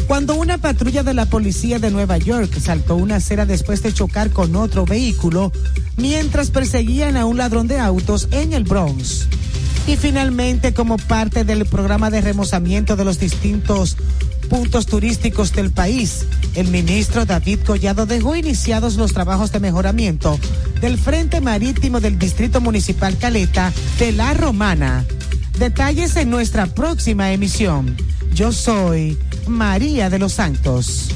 [0.07, 4.31] cuando una patrulla de la policía de Nueva York saltó una acera después de chocar
[4.31, 5.51] con otro vehículo
[5.97, 9.27] mientras perseguían a un ladrón de autos en el Bronx.
[9.89, 13.97] Y finalmente, como parte del programa de remozamiento de los distintos
[14.49, 20.39] puntos turísticos del país, el ministro David Collado dejó iniciados los trabajos de mejoramiento
[20.81, 25.05] del Frente Marítimo del Distrito Municipal Caleta de La Romana.
[25.59, 27.97] Detalles en nuestra próxima emisión.
[28.35, 31.11] Yo soy María de los Santos.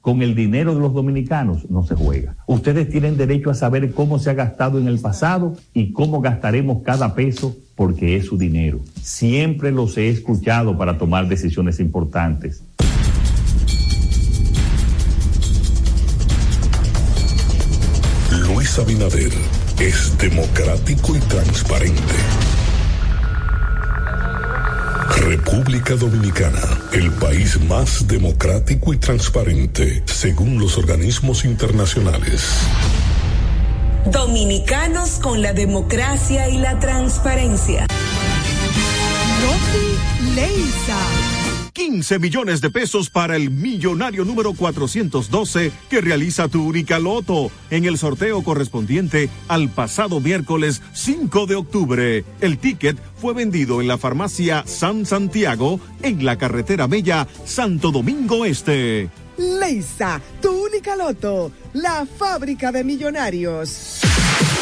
[0.00, 2.36] Con el dinero de los dominicanos no se juega.
[2.46, 6.82] Ustedes tienen derecho a saber cómo se ha gastado en el pasado y cómo gastaremos
[6.82, 8.80] cada peso porque es su dinero.
[9.02, 12.62] Siempre los he escuchado para tomar decisiones importantes.
[18.30, 19.32] Luis Abinader
[19.80, 22.14] es democrático y transparente.
[25.16, 26.60] República Dominicana,
[26.92, 32.42] el país más democrático y transparente, según los organismos internacionales.
[34.10, 37.86] Dominicanos con la democracia y la transparencia.
[39.42, 40.98] Noti Leisa.
[41.72, 47.84] 15 millones de pesos para el millonario número 412 que realiza tu única loto en
[47.84, 52.24] el sorteo correspondiente al pasado miércoles 5 de octubre.
[52.40, 58.44] El ticket fue vendido en la farmacia San Santiago en la carretera Bella Santo Domingo
[58.44, 59.10] Este.
[59.36, 64.13] Leisa, tu única loto, la fábrica de millonarios.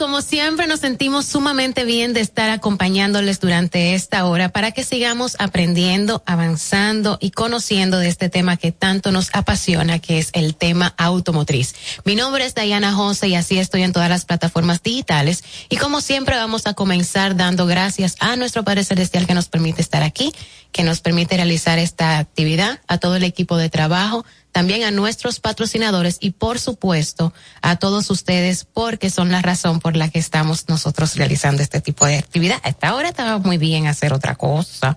[0.00, 5.36] Como siempre nos sentimos sumamente bien de estar acompañándoles durante esta hora para que sigamos
[5.38, 10.94] aprendiendo, avanzando y conociendo de este tema que tanto nos apasiona, que es el tema
[10.96, 11.74] automotriz.
[12.06, 16.00] Mi nombre es Diana Jose y así estoy en todas las plataformas digitales y como
[16.00, 20.32] siempre vamos a comenzar dando gracias a nuestro Padre Celestial que nos permite estar aquí,
[20.72, 25.40] que nos permite realizar esta actividad, a todo el equipo de trabajo, también a nuestros
[25.40, 27.32] patrocinadores y por supuesto
[27.62, 32.06] a todos ustedes porque son la razón por la que estamos nosotros realizando este tipo
[32.06, 32.60] de actividad.
[32.62, 34.96] A esta hora estaba muy bien hacer otra cosa.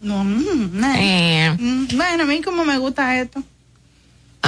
[0.00, 0.84] No, mm.
[0.96, 1.56] Eh.
[1.58, 3.42] Mm, bueno, a mí como me gusta esto.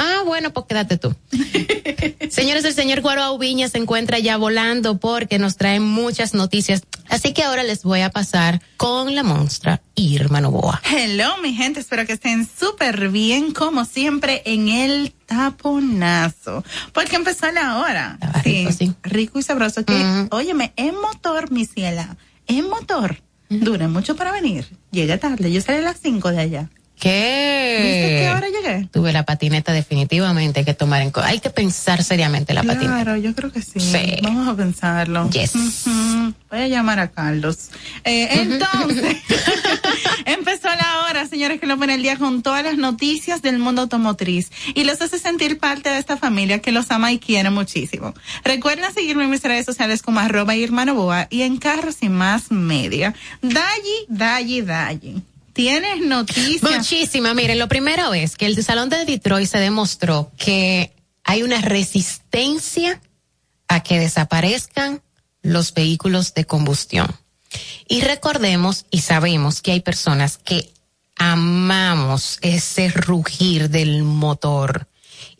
[0.01, 1.13] Ah, bueno, pues quédate tú.
[2.31, 6.83] Señores, el señor Guaro Viña se encuentra ya volando porque nos trae muchas noticias.
[7.09, 10.81] Así que ahora les voy a pasar con la monstrua Irma Novoa.
[10.89, 16.63] Hello, mi gente, espero que estén súper bien, como siempre, en el taponazo.
[16.93, 18.19] Porque empezó la hora.
[18.45, 18.93] rico, sí.
[19.03, 19.85] Rico y sabroso.
[19.85, 24.69] Que, óyeme, en motor, mi ciela, en motor, dura mucho para venir.
[24.93, 26.71] Llega tarde, yo salí a las 5 de allá.
[26.99, 27.79] ¿Qué?
[27.83, 28.89] ¿Viste qué hora llegué?
[28.91, 33.03] Tuve la patineta definitivamente hay que tomar en hay que pensar seriamente la patineta.
[33.03, 33.79] Claro, yo creo que sí.
[33.79, 34.19] Sí.
[34.23, 35.31] Vamos a pensarlo.
[35.31, 35.53] Yes.
[36.51, 37.71] Voy a llamar a Carlos.
[38.05, 39.17] Eh, entonces,
[40.25, 43.83] empezó la hora, señores, que lo pone el día con todas las noticias del mundo
[43.83, 48.15] automotriz y los hace sentir parte de esta familia que los ama y quiere muchísimo.
[48.45, 52.51] Recuerden seguirme en mis redes sociales como arroba Irma Novoa y en Carros y Más
[52.51, 53.15] Media.
[53.43, 55.23] Dalli, Dalli, Dalli.
[55.59, 56.63] ¿Tienes noticias?
[56.63, 57.35] Muchísima.
[57.35, 60.93] Miren, lo primero es que el Salón de Detroit se demostró que
[61.25, 63.01] hay una resistencia
[63.67, 65.03] a que desaparezcan
[65.43, 67.09] los vehículos de combustión.
[67.89, 70.71] Y recordemos y sabemos que hay personas que
[71.17, 74.87] amamos ese rugir del motor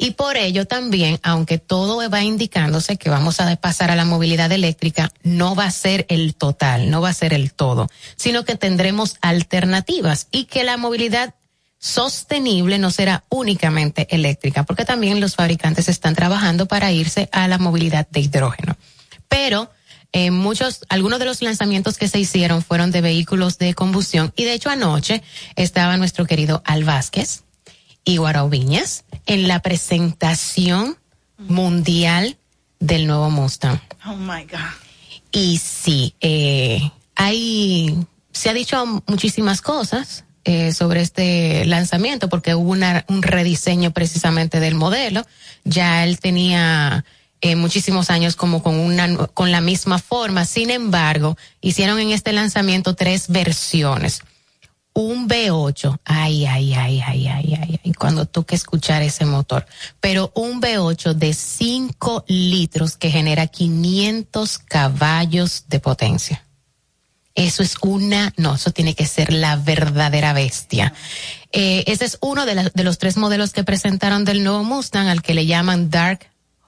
[0.01, 4.53] Y por ello también, aunque todo va indicándose que vamos a pasar a la movilidad
[4.53, 8.55] eléctrica, no va a ser el total, no va a ser el todo, sino que
[8.55, 11.35] tendremos alternativas y que la movilidad
[11.81, 17.59] sostenible no será únicamente eléctrica, porque también los fabricantes están trabajando para irse a la
[17.59, 18.77] movilidad de hidrógeno.
[19.29, 19.69] Pero
[20.13, 24.45] eh, muchos, algunos de los lanzamientos que se hicieron fueron de vehículos de combustión y
[24.45, 25.25] de hecho anoche
[25.57, 27.43] estaba nuestro querido Al Vázquez
[28.09, 28.19] y
[29.27, 30.97] en la presentación
[31.37, 32.39] mundial
[32.81, 33.79] del nuevo Mustang.
[34.07, 34.59] Oh my God.
[35.31, 37.95] Y sí, eh, hay,
[38.33, 44.59] se ha dicho muchísimas cosas eh, sobre este lanzamiento porque hubo una, un rediseño precisamente
[44.59, 45.27] del modelo.
[45.65, 47.05] Ya él tenía
[47.43, 50.47] eh, muchísimos años como con una, con la misma forma.
[50.47, 54.23] Sin embargo, hicieron en este lanzamiento tres versiones.
[55.01, 59.65] Un V8, ay, ay, ay, ay, ay, ay, ay, cuando toque escuchar ese motor.
[60.01, 66.45] Pero un V8 de 5 litros que genera 500 caballos de potencia.
[67.37, 70.93] Eso es una, no, eso tiene que ser la verdadera bestia.
[71.53, 75.35] Eh, ese es uno de, los tres modelos que presentaron del nuevo Mustang al que
[75.35, 76.27] le llaman Dark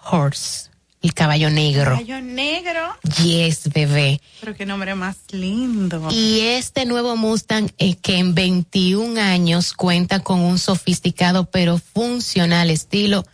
[0.08, 0.69] Horse,
[1.02, 1.96] el caballo negro.
[1.96, 2.80] Rayo negro.
[3.22, 4.20] Yes, bebé.
[4.40, 6.08] Pero qué nombre más lindo.
[6.10, 12.70] Y este nuevo Mustang eh, que en 21 años cuenta con un sofisticado pero funcional
[12.70, 13.24] estilo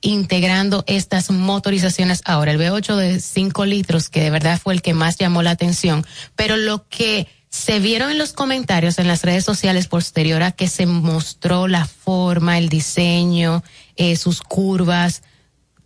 [0.00, 4.94] integrando estas motorizaciones ahora el V8 de 5 litros que de verdad fue el que
[4.94, 6.06] más llamó la atención
[6.36, 10.68] pero lo que se vieron en los comentarios en las redes sociales posterior a que
[10.68, 13.64] se mostró la forma el diseño
[13.96, 15.22] eh, sus curvas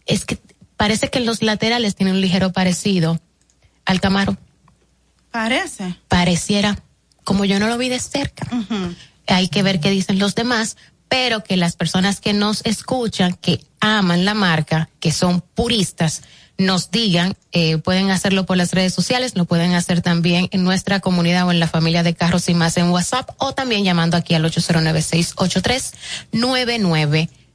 [0.04, 0.38] es que
[0.82, 3.20] parece que los laterales tienen un ligero parecido
[3.84, 4.36] al Camaro.
[5.30, 5.94] Parece.
[6.08, 6.76] pareciera,
[7.22, 8.48] como yo no lo vi de cerca,
[9.28, 10.76] hay que ver qué dicen los demás,
[11.08, 16.22] pero que las personas que nos escuchan, que aman la marca, que son puristas,
[16.58, 20.98] nos digan, eh, pueden hacerlo por las redes sociales, lo pueden hacer también en nuestra
[20.98, 24.34] comunidad o en la familia de Carros y Más en WhatsApp o también llamando aquí
[24.34, 24.44] al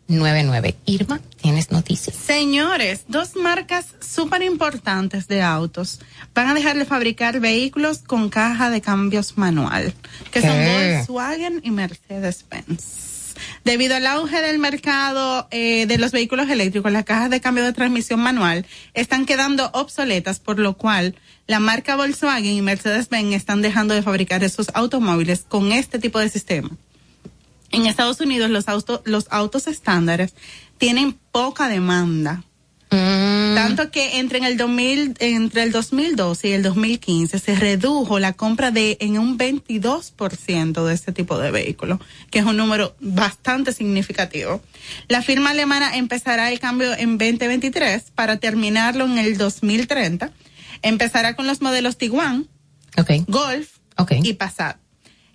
[0.07, 0.75] 809-683-9999.
[0.85, 2.15] Irma, ¿tienes noticias?
[2.15, 5.99] Señores, dos marcas súper importantes de autos
[6.33, 9.93] van a dejar de fabricar vehículos con caja de cambios manual,
[10.31, 10.51] que son.
[10.51, 13.07] Volkswagen y Mercedes-Benz.
[13.63, 17.73] Debido al auge del mercado eh, de los vehículos eléctricos, las cajas de cambio de
[17.73, 23.93] transmisión manual están quedando obsoletas, por lo cual la marca Volkswagen y Mercedes-Benz están dejando
[23.93, 26.69] de fabricar esos automóviles con este tipo de sistema.
[27.72, 30.34] En Estados Unidos los autos, los autos estándares
[30.78, 32.43] tienen poca demanda.
[32.89, 38.32] Tanto que entre en el 2000, entre el 2012 y el 2015 se redujo la
[38.32, 41.99] compra de en un 22% de este tipo de vehículos,
[42.30, 44.61] que es un número bastante significativo.
[45.09, 50.32] La firma alemana empezará el cambio en 2023 para terminarlo en el 2030.
[50.82, 52.47] Empezará con los modelos Tiguan,
[53.28, 53.80] Golf
[54.24, 54.78] y Passat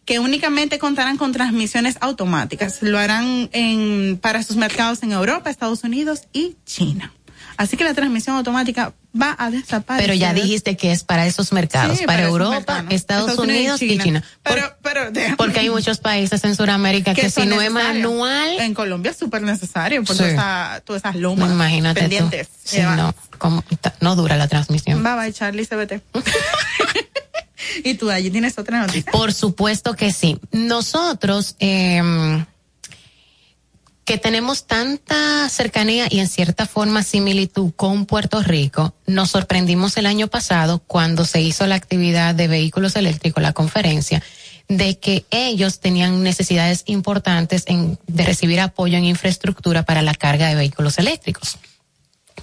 [0.04, 2.78] que únicamente contarán con transmisiones automáticas.
[2.82, 7.12] Lo harán en, para sus mercados en Europa, Estados Unidos y China.
[7.58, 10.08] Así que la transmisión automática va a desaparecer.
[10.10, 12.78] Pero ya dijiste que es para esos mercados, Sí, para, Europa.
[12.88, 14.24] Estados, Estados Unidos y China.
[14.42, 18.72] Pero, pero, déjame- Porque hay muchos países en Sudamérica que, si no es manual, En
[18.74, 20.24] Colombia es súper necesario por Sí.
[20.84, 22.08] todas esas- lomas no, imagínate tú.
[22.08, 22.48] pendientes.
[22.64, 22.96] Sí, va.
[22.96, 23.62] no, como-
[24.00, 25.02] no dura la transmisión.
[25.02, 26.00] Bye bye, Charlie, CBT.
[27.84, 29.10] y tú allí tienes otra noticia.
[29.12, 30.38] Por supuesto que sí.
[30.52, 32.44] Nosotros, eh,
[34.04, 40.06] que tenemos tanta cercanía y en cierta forma similitud con Puerto Rico, nos sorprendimos el
[40.06, 44.22] año pasado cuando se hizo la actividad de vehículos eléctricos, la conferencia,
[44.68, 50.48] de que ellos tenían necesidades importantes en, de recibir apoyo en infraestructura para la carga
[50.48, 51.58] de vehículos eléctricos.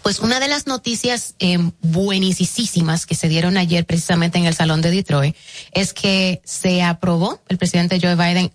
[0.03, 4.81] Pues una de las noticias eh, buenísimas que se dieron ayer precisamente en el Salón
[4.81, 5.35] de Detroit
[5.71, 8.51] es que se aprobó, el presidente Joe Biden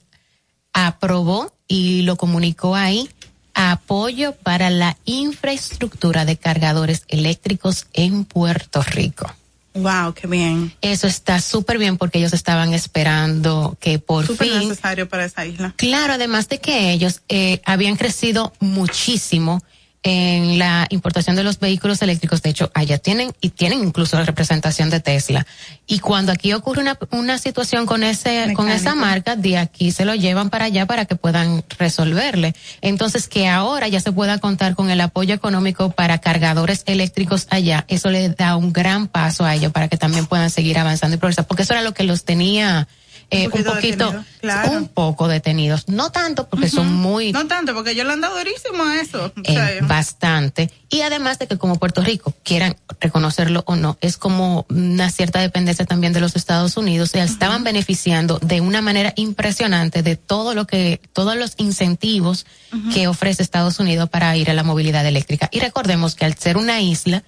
[0.72, 3.08] aprobó y lo comunicó ahí,
[3.54, 9.32] apoyo para la infraestructura de cargadores eléctricos en Puerto Rico.
[9.74, 10.72] Wow, qué bien.
[10.82, 15.44] Eso está súper bien porque ellos estaban esperando que por Súper fin necesario para esa
[15.44, 15.74] isla.
[15.76, 19.62] Claro, además de que ellos eh, habían crecido muchísimo
[20.04, 22.42] en la importación de los vehículos eléctricos.
[22.42, 25.46] De hecho, allá tienen y tienen incluso la representación de Tesla.
[25.86, 30.04] Y cuando aquí ocurre una, una situación con ese, con esa marca, de aquí se
[30.04, 32.54] lo llevan para allá para que puedan resolverle.
[32.82, 37.86] Entonces, que ahora ya se pueda contar con el apoyo económico para cargadores eléctricos allá,
[37.88, 41.18] eso le da un gran paso a ellos para que también puedan seguir avanzando y
[41.18, 42.88] progresar, porque eso era lo que los tenía
[43.34, 44.72] eh, un poquito poquito, detenidos, claro.
[44.72, 45.88] un poco detenidos.
[45.88, 49.26] No tanto porque son muy No tanto, porque yo le han dado durísimo a eso.
[49.26, 50.70] O eh, sea, bastante.
[50.90, 55.40] Y además de que como Puerto Rico, quieran reconocerlo o no, es como una cierta
[55.40, 57.10] dependencia también de los Estados Unidos.
[57.10, 62.46] O sea, estaban beneficiando de una manera impresionante de todo lo que, todos los incentivos
[62.92, 65.48] que ofrece Estados Unidos para ir a la movilidad eléctrica.
[65.52, 67.22] Y recordemos que al ser una isla,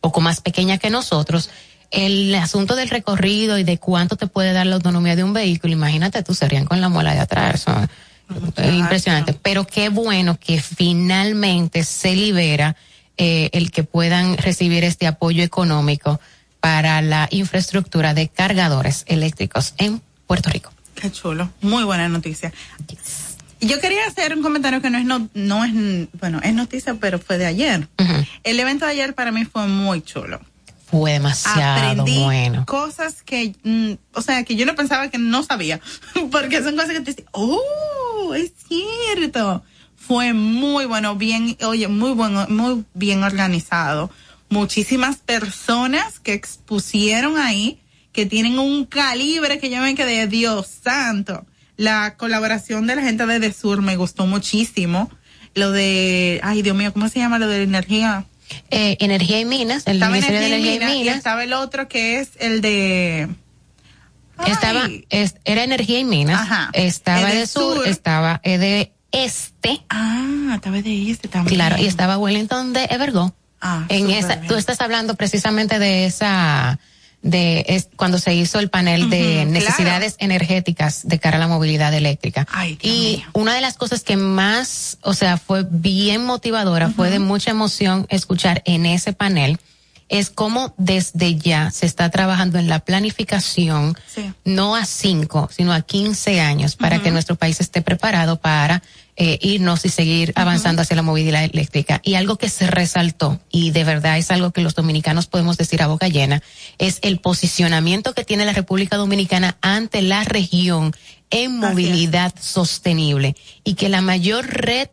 [0.00, 1.50] poco más pequeña que nosotros,
[1.90, 5.72] el asunto del recorrido y de cuánto te puede dar la autonomía de un vehículo,
[5.72, 7.54] imagínate tú serían con la muela de atrás.
[7.54, 7.88] eso
[8.56, 9.32] es impresionante.
[9.34, 12.76] Pero qué bueno que finalmente se libera
[13.16, 16.20] eh, el que puedan recibir este apoyo económico
[16.60, 20.72] para la infraestructura de cargadores eléctricos en Puerto Rico.
[20.94, 21.50] Qué chulo.
[21.60, 22.52] Muy buena noticia.
[23.60, 25.72] Yo quería hacer un comentario que no es, no, no es,
[26.20, 27.88] bueno, es noticia, pero fue de ayer.
[28.44, 30.40] El evento de ayer para mí fue muy chulo.
[30.90, 32.64] Fue demasiado Aprendí bueno.
[32.64, 35.80] cosas que, mm, o sea, que yo no pensaba que no sabía,
[36.30, 39.62] porque son cosas que te dicen, oh, es cierto.
[39.96, 44.10] Fue muy bueno, bien, oye, muy bueno, muy bien organizado.
[44.48, 47.78] Muchísimas personas que expusieron ahí,
[48.12, 51.44] que tienen un calibre que yo me quedé, Dios santo.
[51.76, 55.10] La colaboración de la gente de Desur me gustó muchísimo.
[55.54, 58.24] Lo de, ay Dios mío, ¿cómo se llama lo de energía?
[58.70, 61.16] Eh, Energía y Minas, el Estaba Ministerio Energía de Energía y Minas, y Minas.
[61.18, 63.28] estaba el otro que es el de
[64.46, 66.40] Estaba, es- era Energía y Minas.
[66.40, 66.70] Ajá.
[66.72, 67.88] Estaba de sur, Sur.
[67.88, 69.82] estaba de este.
[69.88, 71.54] Ah, estaba de este también.
[71.56, 73.34] Claro, y estaba Wellington de Evergo.
[73.60, 74.46] Ah, en esa, bien.
[74.46, 76.78] tú estás hablando precisamente de esa,
[77.22, 81.92] de es, cuando se hizo el panel de necesidades energéticas de cara a la movilidad
[81.92, 82.46] eléctrica.
[82.80, 87.50] y una de las cosas que más, o sea, fue bien motivadora, fue de mucha
[87.50, 89.58] emoción escuchar en ese panel,
[90.08, 94.32] es cómo desde ya se está trabajando en la planificación, Sí.
[94.44, 98.82] no a cinco, sino a 15 años, para que nuestro país esté preparado para
[99.20, 102.00] eh, irnos y seguir avanzando hacia la movilidad eléctrica.
[102.04, 105.82] Y algo que se resaltó, y de verdad es algo que los dominicanos podemos decir
[105.82, 106.40] a boca llena,
[106.78, 110.94] es el posicionamiento que tiene la República Dominicana ante la región
[111.30, 113.34] en movilidad sostenible
[113.64, 114.88] y que la mayor red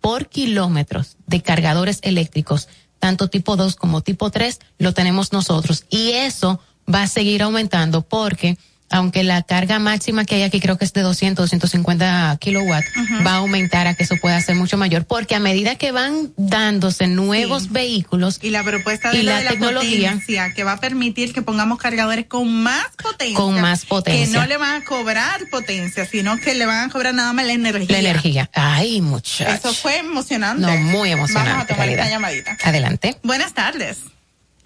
[0.00, 2.66] por kilómetros de cargadores eléctricos,
[2.98, 5.84] tanto tipo 2 como tipo 3, lo tenemos nosotros.
[5.90, 6.60] Y eso
[6.92, 8.58] va a seguir aumentando porque,
[8.90, 12.86] aunque la carga máxima que hay aquí creo que es de 200, 250 kilowatts,
[13.24, 15.04] va a aumentar a que eso pueda ser mucho mayor.
[15.06, 19.44] Porque a medida que van dándose nuevos vehículos y la propuesta de, y la, de
[19.44, 23.36] la tecnología, potencia que va a permitir que pongamos cargadores con más potencia.
[23.36, 24.26] Con más potencia.
[24.26, 27.46] Que no le van a cobrar potencia, sino que le van a cobrar nada más
[27.46, 27.86] la energía.
[27.90, 28.50] la energía.
[28.52, 29.54] Ay, muchachos.
[29.54, 30.62] Eso fue emocionante.
[30.62, 31.74] No, muy Vamos a emocionante.
[31.74, 32.56] tomar esta llamadita.
[32.64, 33.16] Adelante.
[33.22, 33.98] Buenas tardes.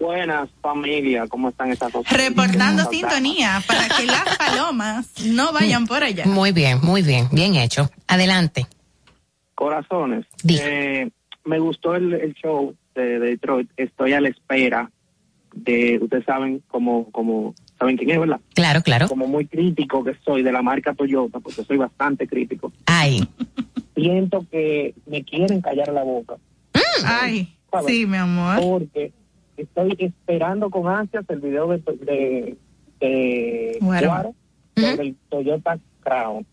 [0.05, 2.07] Buenas, familia, ¿cómo están estas dos?
[2.07, 6.25] Reportando sintonía para que las palomas no vayan por allá.
[6.27, 7.89] Muy bien, muy bien, bien hecho.
[8.07, 8.67] Adelante.
[9.55, 11.09] Corazones, eh,
[11.45, 13.67] me gustó el, el show de, de Detroit.
[13.77, 14.91] Estoy a la espera
[15.55, 18.41] de, ustedes saben cómo, cómo, saben quién es, ¿verdad?
[18.53, 19.07] Claro, claro.
[19.07, 22.71] Como muy crítico que soy de la marca Toyota, porque soy bastante crítico.
[22.85, 23.27] Ay.
[23.95, 26.35] Siento que me quieren callar la boca.
[27.03, 27.87] Ay, ¿sabes?
[27.87, 28.59] sí, mi amor.
[28.61, 29.11] Porque
[29.57, 32.57] estoy esperando con ansias el video de, de,
[32.99, 33.77] de
[34.75, 36.45] sobre el Toyota Crown.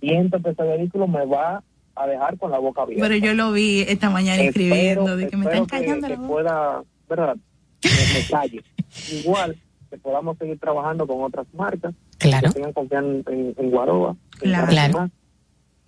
[0.00, 1.62] Siento que ese vehículo me va
[1.96, 3.06] a dejar con la boca abierta.
[3.06, 6.20] Pero yo lo vi esta mañana Espero- escribiendo de que me están callando que, la
[6.20, 6.28] boca.
[6.28, 7.36] pueda, ¿verdad?
[7.84, 7.90] Me,
[8.20, 8.62] me calle.
[9.12, 9.56] Igual
[9.90, 11.94] que podamos seguir trabajando con otras marcas.
[12.18, 12.48] Claro.
[12.48, 13.70] Que tengan confianza en, en
[14.40, 15.10] Claro.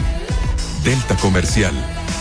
[0.84, 1.74] Delta Comercial,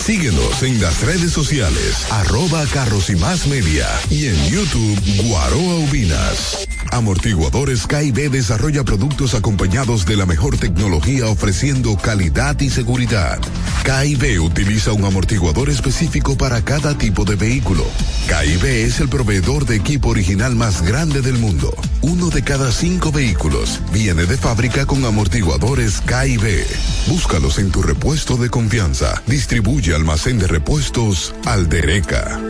[0.00, 6.66] Síguenos en las redes sociales, arroba carros y más media y en YouTube Guaroa Ubinas.
[6.90, 13.38] Amortiguadores KIB desarrolla productos acompañados de la mejor tecnología ofreciendo calidad y seguridad.
[13.84, 17.84] KIB utiliza un amortiguador específico para cada tipo de vehículo.
[18.26, 21.72] KIB es el proveedor de equipo original más grande del mundo.
[22.00, 26.66] Uno de cada cinco vehículos viene de fábrica con amortiguadores KIB.
[27.06, 29.22] Búscalos en tu repuesto de confianza.
[29.26, 32.40] Distribuye almacén de repuestos Aldereca.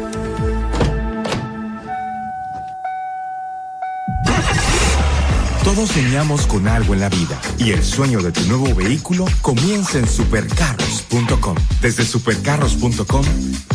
[5.65, 9.99] Todos soñamos con algo en la vida y el sueño de tu nuevo vehículo comienza
[9.99, 11.57] en supercarros.com.
[11.81, 13.25] Desde supercarros.com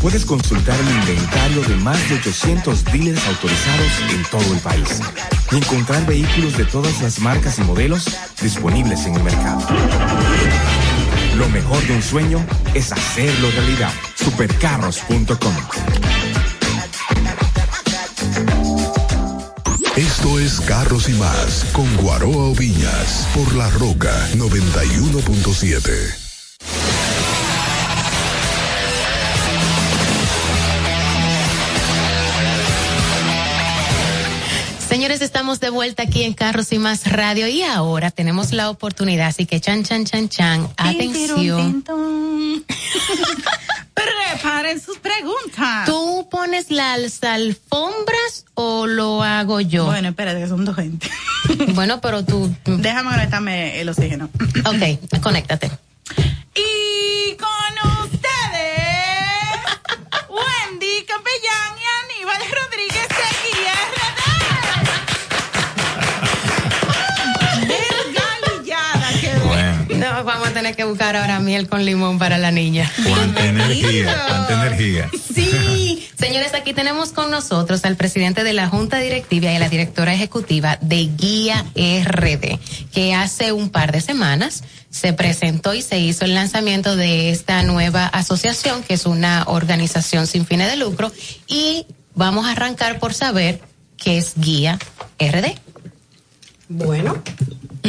[0.01, 5.01] puedes consultar el inventario de más de 800 dealers autorizados en todo el país
[5.51, 8.05] y encontrar vehículos de todas las marcas y modelos
[8.41, 9.65] disponibles en el mercado.
[11.37, 13.91] Lo mejor de un sueño es hacerlo realidad.
[14.15, 15.55] Supercarros.com.
[19.95, 26.24] Esto es Carros y Más con Guaroa Oviñas por La Roca 91.7.
[35.15, 39.27] Señores, estamos de vuelta aquí en Carros y Más Radio y ahora tenemos la oportunidad,
[39.27, 41.85] así que chan, chan, chan, chan, atención.
[43.93, 45.85] Preparen sus preguntas.
[45.85, 49.85] ¿Tú pones las alfombras o lo hago yo?
[49.85, 51.09] Bueno, espérate, que son dos gente.
[51.69, 52.53] Bueno, pero tú...
[52.65, 54.29] Déjame conectarme el oxígeno.
[54.65, 55.71] Ok, conéctate.
[56.55, 57.73] Y con
[58.03, 59.61] ustedes,
[60.27, 63.54] Wendy Capellán y Aníbal Rodríguez de
[70.23, 72.91] vamos a tener que buscar ahora miel con limón para la niña.
[73.07, 75.09] Cuánta energía, cuánta energía.
[75.33, 79.69] Sí, señores, aquí tenemos con nosotros al presidente de la Junta Directiva y a la
[79.69, 82.59] directora ejecutiva de Guía RD,
[82.93, 87.61] que hace un par de semanas se presentó y se hizo el lanzamiento de esta
[87.63, 91.11] nueva asociación, que es una organización sin fines de lucro,
[91.47, 93.59] y vamos a arrancar por saber
[93.97, 94.79] qué es Guía
[95.19, 95.55] RD.
[96.69, 97.21] Bueno,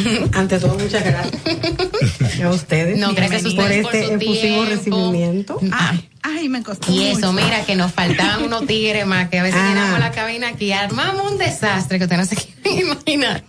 [0.33, 4.41] ante todo, muchas gracias a ustedes No, gracias a por ustedes por este su efusivo
[4.41, 4.65] tiempo.
[4.71, 5.59] recibimiento.
[5.73, 7.45] Ay, ay, me costó Y eso, mucho.
[7.45, 9.69] mira, que nos faltaban unos tigres más, que a veces Ah.
[9.69, 13.45] llenamos la cabina aquí, armamos un desastre que usted no se quiere imaginar.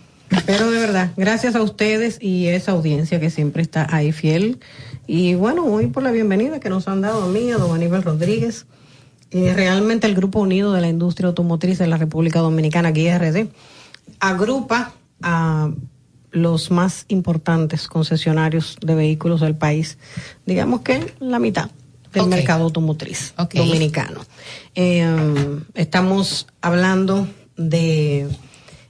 [0.46, 4.60] Pero de verdad, gracias a ustedes y esa audiencia que siempre está ahí fiel.
[5.06, 8.02] Y bueno, hoy por la bienvenida que nos han dado a mí, a don Aníbal
[8.02, 8.66] Rodríguez.
[9.30, 13.48] Eh, realmente el Grupo Unido de la Industria Automotriz de la República Dominicana, aquí RD,
[14.20, 14.92] agrupa
[15.22, 15.70] a
[16.30, 19.98] los más importantes concesionarios de vehículos del país.
[20.46, 21.70] Digamos que la mitad
[22.12, 24.24] del mercado automotriz dominicano.
[24.74, 25.06] Eh,
[25.74, 28.28] estamos hablando de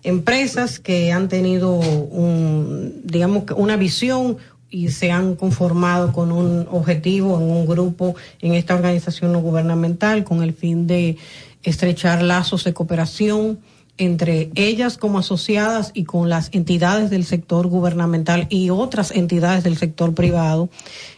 [0.03, 4.39] empresas que han tenido un, digamos, una visión
[4.71, 10.25] y se han conformado con un objetivo en un grupo en esta organización no gubernamental
[10.25, 11.17] con el fin de
[11.63, 13.59] estrechar lazos de cooperación
[13.99, 19.77] entre ellas como asociadas y con las entidades del sector gubernamental y otras entidades del
[19.77, 20.71] sector privado,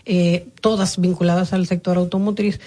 [0.07, 2.61] eh, todas vinculadas al sector automotriz,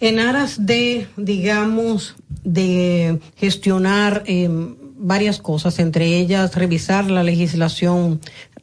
[0.00, 4.48] en aras de, digamos, de gestionar eh,
[4.96, 8.20] varias cosas, entre ellas revisar la legislación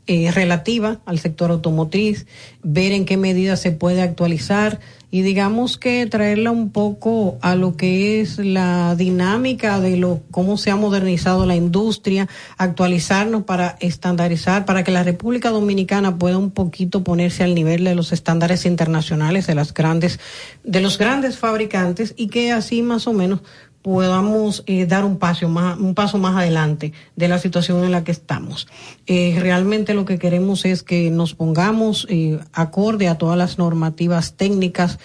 [0.08, 2.28] eh, relativa al sector automotriz,
[2.64, 4.80] ver en qué medida se puede actualizar
[5.10, 10.58] y digamos que traerla un poco a lo que es la dinámica de lo cómo
[10.58, 12.28] se ha modernizado la industria,
[12.58, 17.96] actualizarnos para estandarizar, para que la República Dominicana pueda un poquito ponerse al nivel de
[17.96, 20.20] los estándares internacionales de las grandes,
[20.64, 23.42] de los grandes fabricantes y que así más o menos
[23.88, 28.04] podamos eh, dar un paso más un paso más adelante de la situación en la
[28.04, 28.68] que estamos.
[29.06, 34.34] Eh, realmente lo que queremos es que nos pongamos eh, acorde a todas las normativas
[34.34, 35.00] técnicas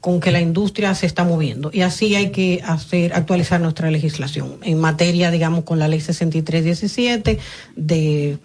[0.00, 4.58] con que la industria se está moviendo y así hay que hacer actualizar nuestra legislación
[4.62, 7.40] en materia, digamos, con la ley 6317
[7.74, 8.38] de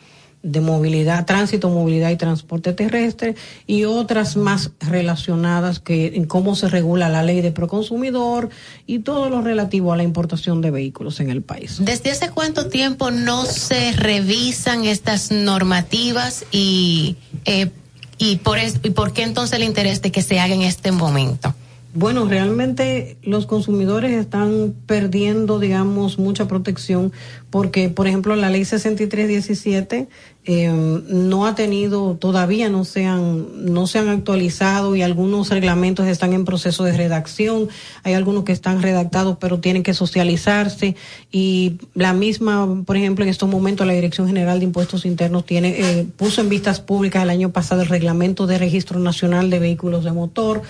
[0.43, 6.67] de movilidad, tránsito, movilidad y transporte terrestre y otras más relacionadas que en cómo se
[6.67, 8.49] regula la ley de proconsumidor
[8.85, 11.77] y todo lo relativo a la importación de vehículos en el país.
[11.79, 17.15] ¿Desde hace cuánto tiempo no se revisan estas normativas y
[17.45, 17.69] eh,
[18.17, 21.55] y por y por qué entonces el interés de que se haga en este momento?
[21.95, 27.13] Bueno, realmente los consumidores están perdiendo, digamos, mucha protección
[27.51, 30.07] porque, por ejemplo, la ley 6317
[30.45, 30.67] eh,
[31.07, 36.33] no ha tenido, todavía no se, han, no se han actualizado y algunos reglamentos están
[36.33, 37.69] en proceso de redacción.
[38.01, 40.95] Hay algunos que están redactados pero tienen que socializarse
[41.31, 45.75] y la misma, por ejemplo, en estos momentos la Dirección General de Impuestos Internos tiene
[45.77, 50.03] eh, puso en vistas públicas el año pasado el reglamento de registro nacional de vehículos
[50.03, 50.63] de motor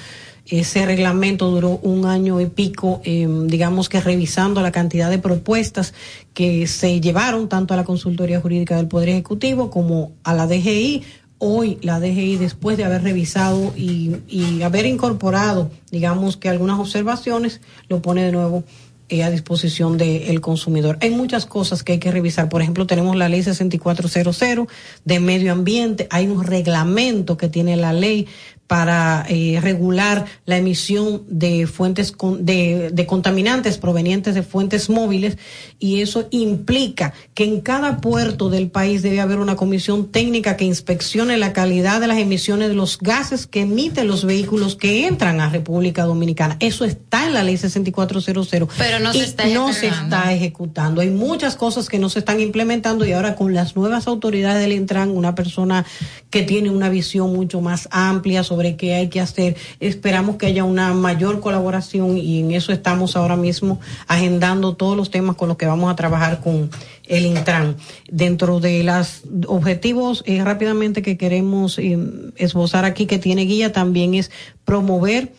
[0.48, 5.94] ese reglamento duró un año y pico, em, digamos que revisando la cantidad de propuestas
[6.34, 11.03] que se llevaron tanto a la Consultoría Jurídica del Poder Ejecutivo como a la DGI.
[11.38, 18.02] Hoy la DGI, después de haber revisado y, haber incorporado, digamos que algunas observaciones, lo
[18.02, 18.64] pone de nuevo
[19.10, 20.98] eh, a disposición del consumidor.
[21.02, 22.48] Hay muchas cosas que hay que revisar.
[22.48, 24.68] Por ejemplo, tenemos la ley 6400
[25.03, 28.28] de medio ambiente, hay un reglamento que tiene la ley
[28.68, 35.38] para eh, regular la emisión de fuentes de, de, contaminantes provenientes de fuentes móviles
[35.80, 40.65] y eso implica que en cada puerto del país debe haber una comisión técnica que
[40.65, 45.41] inspeccione la calidad de las emisiones de los gases que emiten los vehículos que entran
[45.41, 46.56] a República Dominicana.
[46.60, 48.48] Eso está en la ley 6400.
[48.77, 51.02] Pero no, se está, no se está ejecutando.
[51.02, 54.72] Hay muchas cosas que no se están implementando y ahora con las nuevas autoridades del
[54.72, 55.85] Intran, una persona
[56.30, 59.56] que tiene una visión mucho más amplia sobre qué hay que hacer.
[59.80, 65.10] Esperamos que haya una mayor colaboración y en eso estamos ahora mismo agendando todos los
[65.10, 66.70] temas con los que vamos a trabajar con
[67.08, 67.76] el Intran.
[68.10, 71.98] Dentro de los objetivos eh, rápidamente que queremos eh,
[72.36, 74.32] esbozar aquí que tiene guía también es
[74.66, 75.32] promover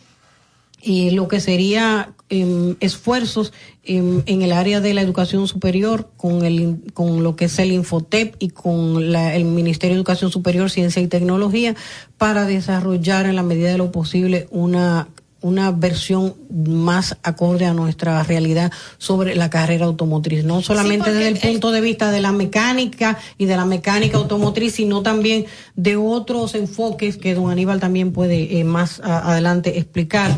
[0.85, 3.53] y lo que sería em, esfuerzos
[3.83, 7.71] em, en el área de la educación superior con el con lo que es el
[7.71, 11.75] Infotep y con el Ministerio de Educación Superior, Ciencia y Tecnología
[12.19, 15.07] para desarrollar en la medida de lo posible una
[15.45, 21.51] una versión más acorde a nuestra realidad sobre la carrera automotriz, no solamente desde el
[21.51, 25.45] punto de vista de la mecánica y de la mecánica automotriz, sino también
[25.75, 30.35] de otros enfoques que don Aníbal también puede eh, más adelante explicar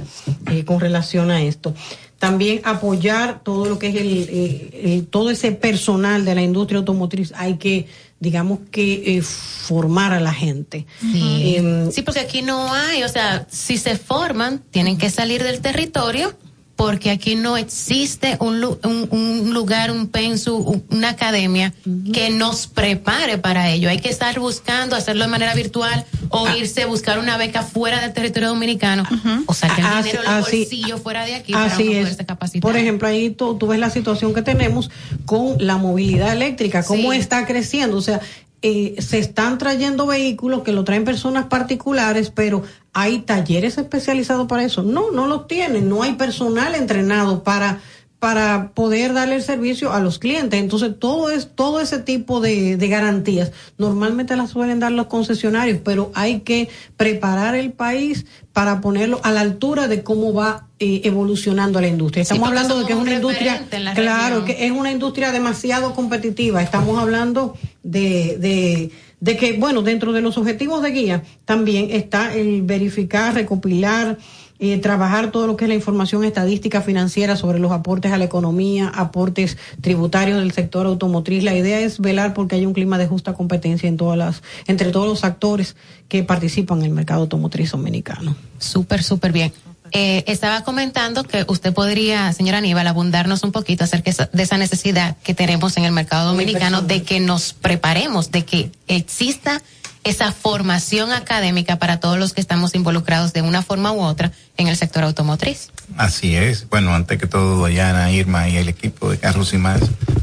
[0.51, 1.73] eh, con relación a esto.
[2.19, 7.31] También apoyar todo lo que es el, todo ese personal de la industria automotriz.
[7.37, 7.87] Hay que
[8.19, 10.85] digamos que eh, formar a la gente.
[11.01, 12.01] Em, sí.
[12.01, 16.35] porque aquí no hay, o sea, si se forman, tienen que salir del territorio
[16.77, 21.73] porque aquí no existe un, un, lugar, un pensu, una academia
[22.13, 23.89] que nos prepare para ello.
[23.89, 26.55] Hay que estar buscando hacerlo de manera virtual o ah.
[26.55, 29.03] irse a buscar una beca fuera del territorio dominicano
[29.47, 32.61] o sacar el dinero del bolsillo fuera de aquí para poderse capacitar.
[32.61, 34.91] Por ejemplo, ahí tú, ves la situación que tenemos
[35.25, 37.97] con la movilidad eléctrica, cómo está creciendo.
[37.97, 38.21] O sea,
[38.61, 42.63] eh, se están trayendo vehículos que lo traen personas particulares, pero
[42.99, 44.81] hay talleres especializados para eso.
[44.81, 47.79] No, no los tienen, no hay personal entrenado para
[48.19, 50.59] para poder darle el servicio a los clientes.
[50.59, 55.79] Entonces, todo es todo ese tipo de, de, garantías normalmente las suelen dar los concesionarios,
[55.83, 61.01] pero hay que preparar el país para ponerlo a la altura de cómo va eh,
[61.03, 62.23] evolucionando la industria.
[62.23, 66.63] Estamos hablando de que es una industria, claro, que es una industria demasiado competitiva.
[66.63, 72.35] Estamos hablando de, de, de que, bueno, dentro de los objetivos de guía también está
[72.35, 74.17] el verificar, recopilar,
[74.59, 78.25] eh, trabajar todo lo que es la información estadística financiera sobre los aportes a la
[78.25, 81.43] economía, aportes tributarios del sector automotriz.
[81.43, 84.91] La idea es velar porque haya un clima de justa competencia en todas las, entre
[84.91, 85.75] todos los actores
[86.07, 88.35] que participan en el mercado automotriz dominicano.
[88.57, 89.51] Súper, súper bien.
[89.91, 95.17] Eh, estaba comentando que usted podría, señora Aníbal, abundarnos un poquito acerca de esa necesidad
[95.23, 99.61] que tenemos en el mercado dominicano de que nos preparemos, de que exista
[100.03, 104.67] esa formación académica para todos los que estamos involucrados de una forma u otra en
[104.67, 105.69] el sector automotriz.
[105.97, 106.69] Así es.
[106.69, 109.81] Bueno, antes que todo, Dayana, Irma y el equipo de Carlos y más,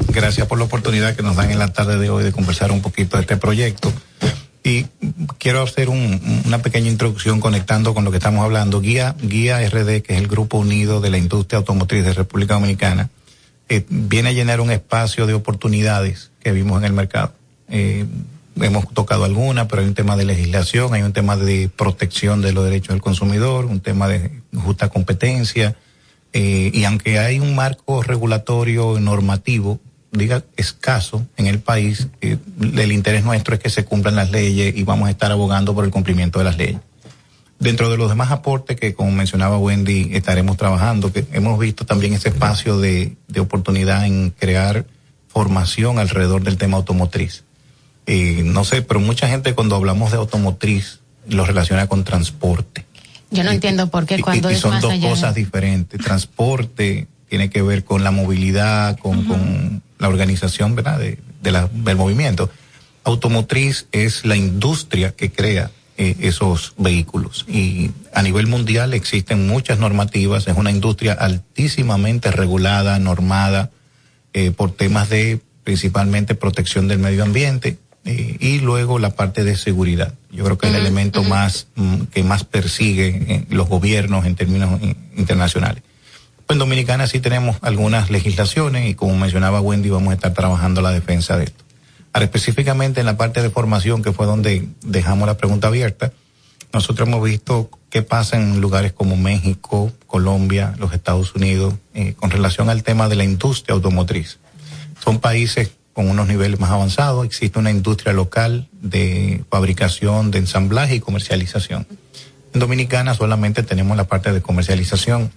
[0.09, 2.81] gracias por la oportunidad que nos dan en la tarde de hoy de conversar un
[2.81, 3.93] poquito de este proyecto.
[5.45, 8.81] Quiero hacer un, una pequeña introducción conectando con lo que estamos hablando.
[8.81, 13.11] Guía, Guía RD, que es el Grupo Unido de la Industria Automotriz de República Dominicana,
[13.69, 17.35] eh, viene a llenar un espacio de oportunidades que vimos en el mercado.
[17.69, 18.07] Eh,
[18.59, 22.55] hemos tocado alguna, pero hay un tema de legislación, hay un tema de protección de
[22.55, 25.77] los derechos del consumidor, un tema de justa competencia,
[26.33, 29.79] eh, y aunque hay un marco regulatorio normativo,
[30.15, 34.75] diga, escaso en el país, eh, el interés nuestro es que se cumplan las leyes
[34.77, 36.81] y vamos a estar abogando por el cumplimiento de las leyes.
[37.59, 42.15] Dentro de los demás aportes que, como mencionaba Wendy, estaremos trabajando, que hemos visto también
[42.15, 44.87] ese espacio de, de oportunidad en crear
[45.29, 47.45] formación alrededor del tema automotriz
[48.07, 52.85] eh, no sé, pero mucha gente cuando hablamos de automotriz lo relaciona con transporte.
[53.31, 56.01] Yo no entiendo por qué cuando y, son dos cosas diferentes.
[56.01, 60.99] Transporte tiene que ver con la movilidad, con, con la organización, ¿verdad?
[60.99, 62.51] De, de la, del movimiento.
[63.05, 69.79] Automotriz es la industria que crea eh, esos vehículos y a nivel mundial existen muchas
[69.79, 70.49] normativas.
[70.49, 73.71] Es una industria altísimamente regulada, normada
[74.33, 79.57] eh, por temas de principalmente protección del medio ambiente eh, y luego la parte de
[79.57, 80.15] seguridad.
[80.33, 84.81] Yo creo que es el elemento más mm, que más persigue los gobiernos en términos
[85.17, 85.85] internacionales.
[86.49, 90.91] En Dominicana sí tenemos algunas legislaciones y como mencionaba Wendy vamos a estar trabajando la
[90.91, 91.65] defensa de esto.
[92.13, 96.13] Ahora específicamente en la parte de formación que fue donde dejamos la pregunta abierta,
[96.73, 101.75] nosotros hemos visto qué pasa en lugares como México, Colombia, los Estados Unidos,
[102.17, 104.39] con relación al tema de la industria automotriz.
[105.03, 107.25] Son países con unos niveles más avanzados.
[107.25, 111.87] Existe una industria local de fabricación, de ensamblaje y comercialización.
[112.55, 115.33] En Dominicana solamente tenemos la parte de comercialización,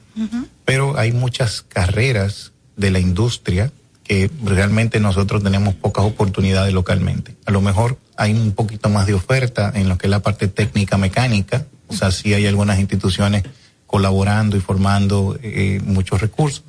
[0.66, 3.72] pero hay muchas carreras de la industria
[4.04, 7.36] que realmente nosotros tenemos pocas oportunidades localmente.
[7.46, 10.48] A lo mejor hay un poquito más de oferta en lo que es la parte
[10.48, 13.44] técnica mecánica, o sea, sí hay algunas instituciones
[13.88, 16.64] colaborando y formando eh, muchos recursos,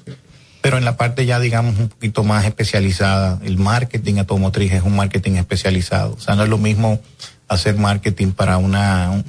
[0.62, 4.96] pero en la parte ya digamos un poquito más especializada, el marketing automotriz es un
[4.96, 7.00] marketing especializado, o sea, no es lo mismo
[7.48, 9.22] hacer marketing para una,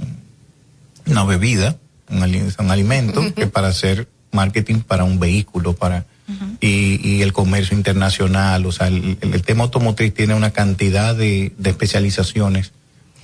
[1.09, 1.77] una bebida,
[2.09, 6.05] un, alimento, que para hacer marketing para un vehículo, para
[6.61, 11.53] y, y, el comercio internacional, o sea, el, el, tema automotriz tiene una cantidad de,
[11.57, 12.71] de especializaciones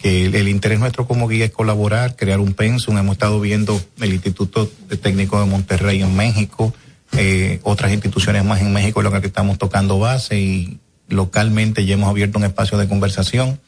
[0.01, 3.79] que el, el, interés nuestro como guía es colaborar, crear un pensum, hemos estado viendo
[4.01, 6.73] el Instituto de Técnico de Monterrey en México,
[7.17, 12.09] eh, otras instituciones más en México lo que estamos tocando base y localmente ya hemos
[12.09, 13.59] abierto un espacio de conversación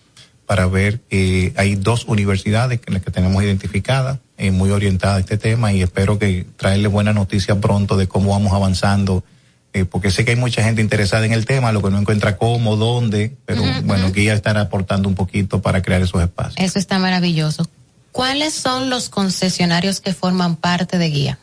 [0.48, 5.38] para ver, eh, hay dos universidades que, que tenemos identificadas, eh, muy orientadas a este
[5.38, 9.26] tema y espero que traerle buena noticia pronto de cómo vamos avanzando,
[9.74, 12.38] eh, porque sé que hay mucha gente interesada en el tema, lo que no encuentra
[12.38, 16.56] cómo, dónde, pero uh -huh, bueno, Guía estará aportando un poquito para crear esos espacios.
[16.58, 17.70] Eso está maravilloso.
[18.14, 21.40] ¿Cuáles son los concesionarios que forman parte de Guía?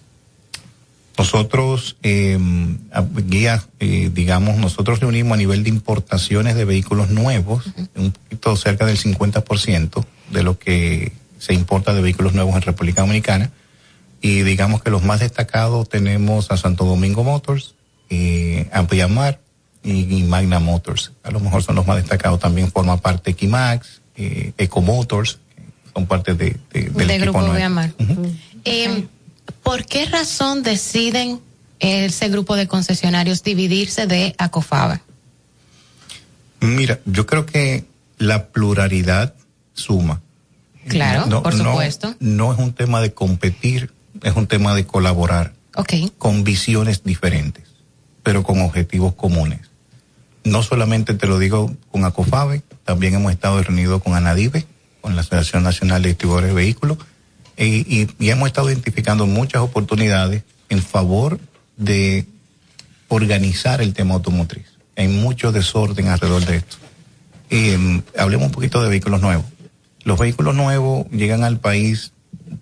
[1.16, 2.38] Nosotros, eh,
[3.28, 7.88] guía, eh, digamos, nosotros reunimos a nivel de importaciones de vehículos nuevos, uh -huh.
[7.96, 13.02] un poquito cerca del 50% de lo que se importa de vehículos nuevos en República
[13.02, 13.50] Dominicana.
[14.20, 17.74] Y digamos que los más destacados tenemos a Santo Domingo Motors,
[18.10, 19.38] eh, Ampliamar
[19.82, 21.12] y, y, Magna Motors.
[21.22, 22.40] A lo mejor son los más destacados.
[22.40, 25.38] También forma parte Equimax, eh, Eco Motors,
[25.92, 27.92] son parte de, de, del equipo grupo de Amar.
[27.98, 28.32] Uh -huh.
[28.64, 29.06] eh,
[29.62, 31.40] ¿Por qué razón deciden
[31.80, 35.00] ese grupo de concesionarios dividirse de Acofaba?
[36.60, 37.84] Mira, yo creo que
[38.18, 39.34] la pluralidad
[39.74, 40.20] suma.
[40.88, 42.14] Claro, no, por supuesto.
[42.20, 43.92] No, no, es un tema de competir,
[44.22, 45.52] es un tema de colaborar.
[45.74, 46.12] Okay.
[46.18, 47.64] Con visiones diferentes.
[48.24, 49.60] pero con objetivos comunes.
[50.42, 54.66] No solamente te lo digo con ACOFABE, también hemos estado reunidos con ANADIVE,
[55.00, 56.98] con la Asociación Nacional de Distribuidores de Vehículos,
[57.56, 61.38] y, y- y hemos estado identificando muchas oportunidades en favor
[61.76, 62.26] de
[63.08, 64.66] organizar el tema automotriz.
[64.96, 66.76] Hay mucho desorden alrededor de esto.
[67.50, 69.44] Eh, hablemos un poquito de vehículos nuevos.
[70.04, 72.12] Los vehículos nuevos llegan al país,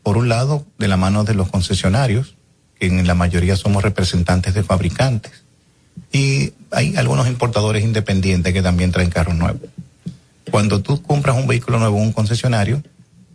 [0.02, 2.34] por un lado, de la mano de los concesionarios,
[2.78, 5.32] que en la mayoría somos representantes de fabricantes.
[6.12, 9.60] Y hay algunos importadores independientes que también traen carros nuevos.
[10.50, 12.82] Cuando tú compras un vehículo nuevo en un concesionario,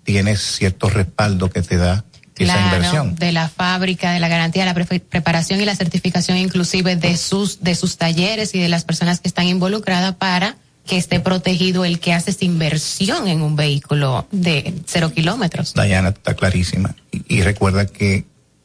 [0.08, 2.06] tienes cierto respaldo que te da
[2.38, 3.16] esa Claro, inversión.
[3.16, 7.62] de la fábrica, de la garantía, la pre- preparación y la certificación inclusive de sus
[7.62, 10.56] de sus talleres y de las personas que están involucradas para
[10.86, 15.74] que esté protegido el que hace esta inversión en un vehículo de cero kilómetros.
[15.74, 16.96] Diana está clarísima.
[17.12, 18.24] Y, y recuerda que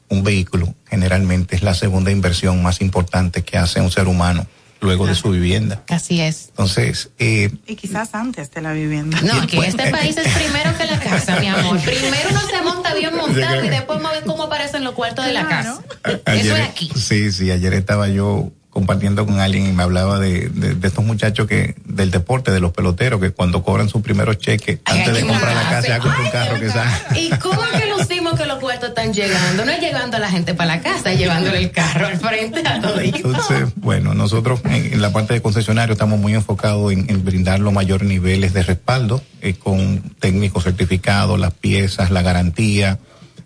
[0.08, 4.46] un vehículo generalmente es la segunda inversión más importante que hace un ser humano
[4.82, 5.82] luego de su vivienda.
[5.88, 6.48] Así es.
[6.48, 9.18] Entonces, eh, Y quizás antes de la vivienda.
[9.22, 11.80] No, que este país es primero que la casa, mi amor.
[11.84, 15.24] Primero uno se monta bien montado y después vamos a ver cómo aparecen los cuartos
[15.24, 15.82] de la casa.
[16.04, 16.90] Eso ayer, es aquí.
[16.96, 21.04] Sí, sí, ayer estaba yo compartiendo con alguien y me hablaba de, de, de estos
[21.04, 25.26] muchachos que del deporte, de los peloteros, que cuando cobran su primeros cheques, antes de
[25.26, 26.90] comprar la casa, ya compran un carro que sale.
[27.20, 29.64] ¿Y cómo que lucimos que los cuartos están llegando?
[29.64, 32.62] No es llevando a la gente para la casa, es llevándole el carro al frente
[32.66, 37.08] a todo Entonces, bueno, nosotros en, en la parte de concesionario estamos muy enfocados en,
[37.08, 42.98] en brindar los mayores niveles de respaldo eh, con técnicos certificados, las piezas, la garantía.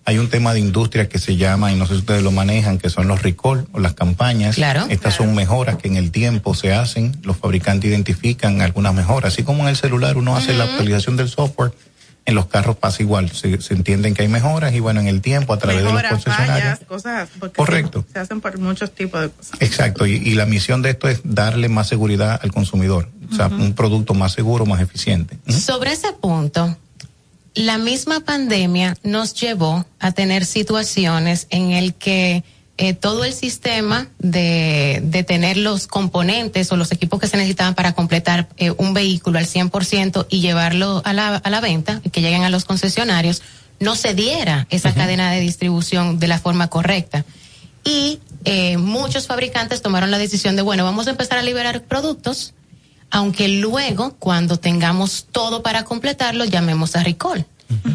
[0.05, 2.79] Hay un tema de industria que se llama, y no sé si ustedes lo manejan,
[2.79, 4.55] que son los recall o las campañas.
[4.55, 4.87] Claro.
[4.89, 9.33] Estas son mejoras que en el tiempo se hacen, los fabricantes identifican algunas mejoras.
[9.33, 11.73] Así como en el celular uno hace la actualización del software,
[12.27, 13.31] en los carros pasa igual.
[13.31, 16.03] Se, se entienden que hay mejoras y bueno, en el tiempo, a través de los
[16.03, 16.59] concesionarios.
[16.59, 17.29] fallas, cosas.
[17.39, 18.05] porque Correcto.
[18.13, 19.61] Se hacen por muchos tipos de cosas.
[19.61, 23.47] Exacto, y, y la misión de esto es darle más seguridad al consumidor, o sea,
[23.47, 25.39] un producto más seguro, más eficiente.
[25.49, 26.77] Sobre ese punto,
[27.55, 32.45] la misma pandemia nos llevó a tener situaciones en el que
[32.79, 37.75] eh, todo el sistema de, de tener los componentes o los equipos que se necesitaban
[37.75, 42.11] para completar eh, un vehículo al 100% y llevarlo a la, a la venta, y
[42.11, 43.43] que lleguen a los concesionarios,
[43.81, 47.25] no se diera esa cadena de distribución de la forma correcta.
[47.83, 52.53] Y eh, muchos fabricantes tomaron la decisión de, bueno, vamos a empezar a liberar productos,
[53.11, 57.47] aunque luego, cuando tengamos todo para completarlo, llamemos a recall.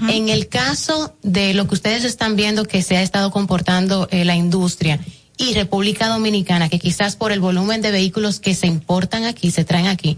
[0.10, 4.26] En el caso de lo que ustedes están viendo que se ha estado comportando eh,
[4.26, 5.00] la industria
[5.38, 9.64] y República Dominicana, que quizás por el volumen de vehículos que se importan aquí, se
[9.64, 10.18] traen aquí,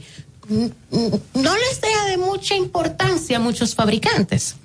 [0.49, 4.55] no les sea de mucha importancia a muchos fabricantes.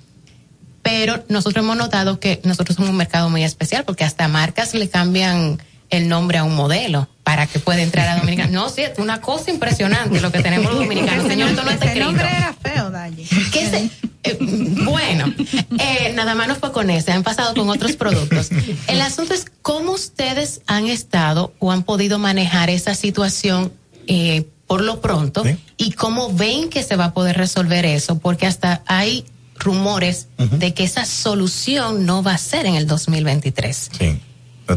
[0.81, 4.89] Pero nosotros hemos notado que nosotros somos un mercado muy especial porque hasta marcas le
[4.89, 5.59] cambian
[5.89, 8.51] el nombre a un modelo para que pueda entrar a Dominicana.
[8.51, 11.27] No, sí, es una cosa impresionante lo que tenemos los dominicanos.
[11.27, 12.43] Señor, esto no está Ese nombre escrito.
[12.45, 13.23] era feo, Dayi.
[13.51, 13.89] ¿Qué se-
[14.23, 14.37] eh,
[14.83, 15.33] bueno,
[15.79, 18.49] eh, nada más no fue con ese, han pasado con otros productos.
[18.87, 23.71] El asunto es cómo ustedes han estado o han podido manejar esa situación
[24.07, 25.43] eh, por lo pronto
[25.77, 29.23] y cómo ven que se va a poder resolver eso, porque hasta hay
[29.55, 33.89] rumores de que esa solución no va a ser en el 2023.
[33.97, 34.19] Sí,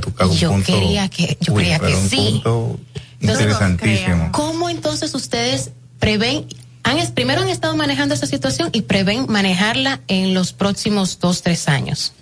[0.00, 2.16] cagas un Yo punto- quería que- yo Uy, creía que un sí.
[2.42, 2.80] punto
[3.20, 4.32] Entonces, interesantísimo.
[4.32, 6.46] ¿Cómo entonces ustedes prevén,
[6.84, 11.68] han, primero han estado manejando esa situación y prevén manejarla en los próximos dos, tres
[11.68, 12.12] años?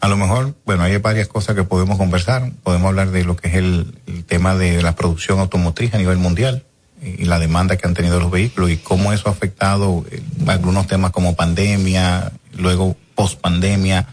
[0.00, 2.52] A lo mejor, bueno, hay varias cosas que podemos conversar.
[2.62, 6.18] Podemos hablar de lo que es el, el tema de la producción automotriz a nivel
[6.18, 6.64] mundial
[7.02, 10.86] y la demanda que han tenido los vehículos y cómo eso ha afectado eh, algunos
[10.86, 14.06] temas como pandemia, luego post pandemia,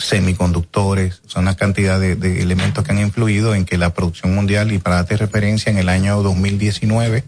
[0.00, 4.72] semiconductores, son una cantidad de, de elementos que han influido en que la producción mundial,
[4.72, 7.24] y para darte referencia, en el año 2019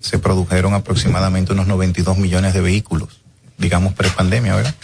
[0.00, 3.20] se produjeron aproximadamente unos 92 millones de vehículos,
[3.58, 4.74] digamos pre-pandemia, ¿verdad?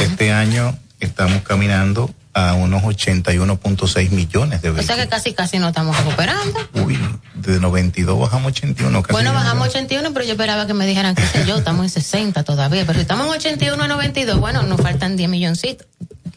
[0.00, 4.96] Este año estamos caminando a unos 81.6 millones de O sea vehículos.
[4.96, 6.58] que casi, casi no estamos recuperando.
[6.74, 6.98] Uy,
[7.34, 9.02] de 92 bajamos a 81.
[9.02, 11.90] Casi Bueno, bajamos 81, pero yo esperaba que me dijeran que sé yo, estamos en
[11.90, 12.86] 60 todavía.
[12.86, 15.86] Pero si estamos en 81 a 92, bueno, nos faltan 10 milloncitos.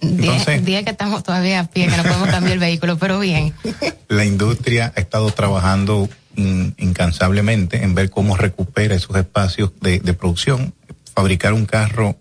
[0.02, 3.20] 10, Entonces- 10 que estamos todavía a pie, que no podemos cambiar el vehículo, pero
[3.20, 3.54] bien.
[4.08, 10.14] la industria ha estado trabajando in- incansablemente en ver cómo recupera esos espacios de, de
[10.14, 10.74] producción.
[11.14, 12.18] Fabricar un carro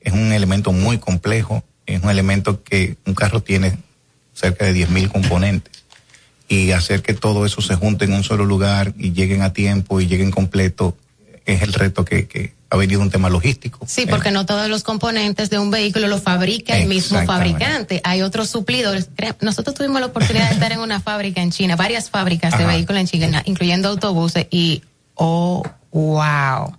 [0.00, 3.78] es un elemento muy complejo, es un elemento que un carro tiene
[4.32, 5.84] cerca de 10.000 componentes
[6.48, 10.00] y hacer que todo eso se junte en un solo lugar y lleguen a tiempo
[10.00, 10.96] y lleguen completo
[11.54, 13.86] es el reto que, que ha venido un tema logístico.
[13.86, 18.00] Sí, porque no todos los componentes de un vehículo lo fabrica el mismo fabricante.
[18.04, 19.08] Hay otros suplidores.
[19.40, 23.00] Nosotros tuvimos la oportunidad de estar en una fábrica en China, varias fábricas de vehículos
[23.00, 24.82] en China, incluyendo autobuses, y
[25.14, 25.62] oh,
[25.92, 26.76] wow.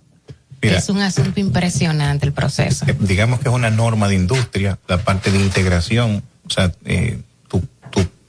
[0.62, 0.78] Mira.
[0.78, 2.84] Es un asunto impresionante el proceso.
[2.86, 7.18] Eh, digamos que es una norma de industria, la parte de integración, o sea, eh,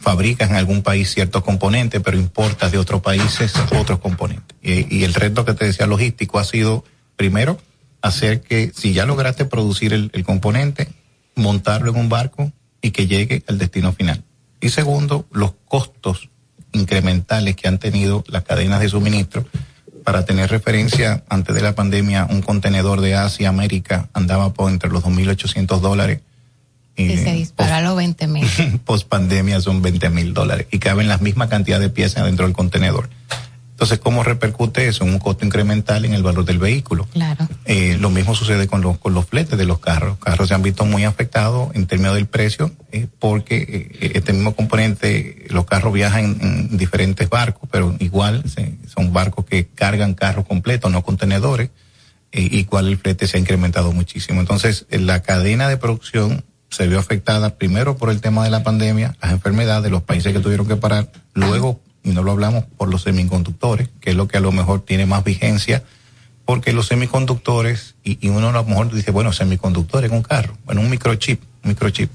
[0.02, 4.58] fabricas en algún país ciertos componentes, pero importas de otros países otros componentes.
[4.62, 6.84] Y, el reto que te decía logístico ha sido,
[7.16, 7.58] primero,
[8.02, 10.90] hacer que si ya lograste producir el, el componente,
[11.36, 12.52] montarlo en un barco
[12.82, 14.24] y que llegue al destino final.
[14.60, 16.30] Y segundo, los costos
[16.74, 19.46] incrementales que han tenido las cadenas de suministro.
[20.04, 24.90] Para tener referencia, antes de la pandemia, un contenedor de Asia América andaba por entre
[24.90, 26.22] los 2.800 dólares.
[26.96, 28.46] Que se dispara a los 20 mil.
[28.86, 32.54] Post pandemia son 20 mil dólares y caben la misma cantidad de piezas dentro del
[32.56, 33.10] contenedor.
[33.72, 35.04] Entonces, ¿cómo repercute eso?
[35.06, 37.06] Un costo incremental en el valor del vehículo.
[37.14, 37.48] Claro.
[37.66, 40.10] Eh, lo mismo sucede con los, con los fletes de los carros.
[40.10, 44.34] Los carros se han visto muy afectados en términos del precio eh, porque eh, este
[44.34, 49.66] mismo componente, los carros viajan en, en diferentes barcos, pero igual se- son barcos que
[49.70, 51.72] cargan carros completos, no contenedores.
[52.34, 54.42] eh, igual el flete se ha incrementado muchísimo.
[54.42, 59.16] Entonces, la cadena de producción se vio afectada primero por el tema de la pandemia,
[59.22, 63.04] las enfermedades, los países que tuvieron que parar, luego, y no lo hablamos, por los
[63.04, 65.84] semiconductores, que es lo que a lo mejor tiene más vigencia,
[66.46, 70.58] porque los semiconductores, y, y uno a lo mejor dice, bueno, semiconductores en un carro,
[70.66, 72.10] bueno, un microchip, un microchip.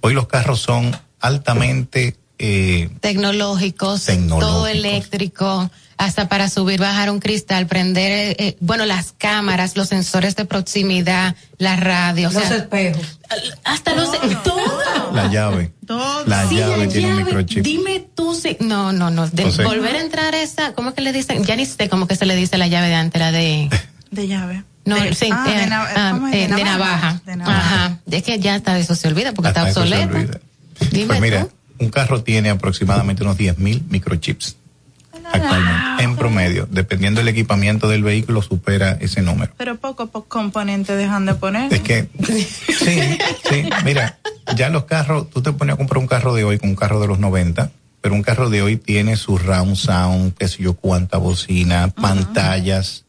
[0.00, 4.52] Hoy los carros son altamente eh, Tecnológicos, Tecnológicos.
[4.52, 9.88] todo eléctrico, hasta para subir, bajar un cristal, prender, eh, eh, bueno, las cámaras, los
[9.88, 13.18] sensores de proximidad, la radio, o Los sea, espejos.
[13.64, 14.10] hasta los,
[14.42, 14.60] todo.
[15.12, 15.72] la llave.
[16.26, 17.62] La Sí, llave la tiene un microchip.
[17.64, 21.00] Dime tú si, no, no, no, de Entonces- volver a entrar esa, ¿cómo es que
[21.02, 21.44] le dicen?
[21.44, 23.68] Ya ni sé cómo que se le dice la llave de antes, la de...
[24.10, 24.64] De llave.
[24.84, 26.76] No, De- sí, ah, eh, de nav- ah, eh, De de navaja.
[26.76, 27.20] navaja.
[27.24, 27.58] De navaja.
[27.84, 27.98] Ajá.
[28.10, 30.14] Es que ya está, eso se olvida porque está Hasta obsoleto.
[30.16, 30.40] olvida.
[30.90, 31.50] Dime Pues mira, tú.
[31.84, 34.56] un carro tiene aproximadamente unos 10.000 microchips
[35.32, 36.66] actualmente, en promedio.
[36.70, 39.52] Dependiendo del equipamiento del vehículo, supera ese número.
[39.56, 41.72] Pero poco a poco componentes dejan de poner.
[41.72, 43.18] Es que, sí,
[43.48, 44.18] sí, mira,
[44.56, 47.00] ya los carros, tú te pones a comprar un carro de hoy con un carro
[47.00, 47.70] de los 90,
[48.00, 53.03] pero un carro de hoy tiene su round sound, qué sé yo, cuánta bocina, pantallas,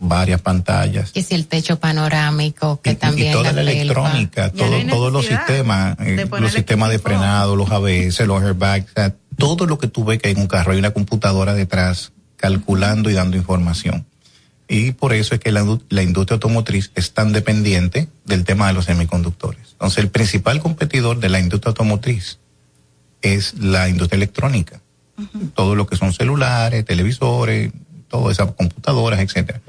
[0.00, 1.12] varias pantallas.
[1.12, 5.96] Que si el techo panorámico, que y también toda la, electrónica, todo, todos los sistemas,
[6.00, 10.04] eh, los sistemas de frenado, los ABS, los airbags, o sea, todo lo que tú
[10.04, 14.06] ves que hay en un carro, hay una computadora detrás calculando y dando información.
[14.66, 18.84] Y por eso es que la industria automotriz es tan dependiente del tema de los
[18.84, 19.70] semiconductores.
[19.72, 22.38] Entonces, el principal competidor de la industria automotriz
[23.20, 24.80] es la industria electrónica.
[25.54, 27.72] Todo lo que son celulares, televisores,
[28.08, 29.60] todas esas computadoras, etcétera.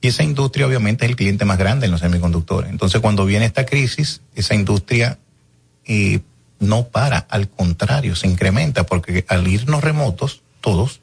[0.00, 2.70] Y esa industria obviamente es el cliente más grande en los semiconductores.
[2.70, 5.18] Entonces cuando viene esta crisis, esa industria
[5.84, 6.20] eh,
[6.58, 11.00] no para, al contrario, se incrementa porque al irnos remotos, todos,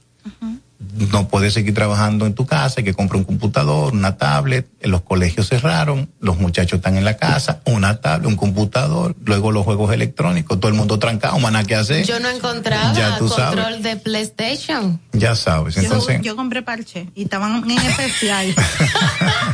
[1.11, 4.91] no puedes seguir trabajando en tu casa, hay que comprar un computador, una tablet, en
[4.91, 9.63] los colegios cerraron, los muchachos están en la casa, una tablet, un computador, luego los
[9.65, 12.05] juegos electrónicos, todo el mundo trancado, maná que hacer.
[12.05, 13.83] Yo no encontraba Ya tú control sabes.
[13.83, 14.99] de PlayStation.
[15.13, 18.53] Ya sabes, Yo- entonces yo, compré parche y estaban en especial.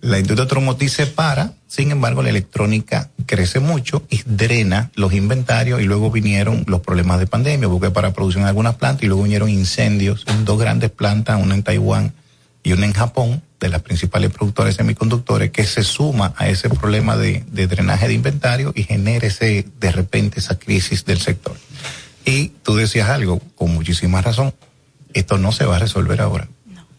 [0.00, 5.80] la industria automotriz se para, sin embargo la electrónica crece mucho y drena los inventarios
[5.80, 9.22] y luego vinieron los problemas de pandemia, porque para producción en algunas plantas y luego
[9.22, 12.12] vinieron incendios en dos grandes plantas, una en Taiwán
[12.62, 16.70] y una en Japón, de las principales productoras de semiconductores, que se suma a ese
[16.70, 21.56] problema de, de drenaje de inventario y genera ese, de repente esa crisis del sector.
[22.24, 24.54] Y tú decías algo con muchísima razón,
[25.12, 26.48] esto no se va a resolver ahora.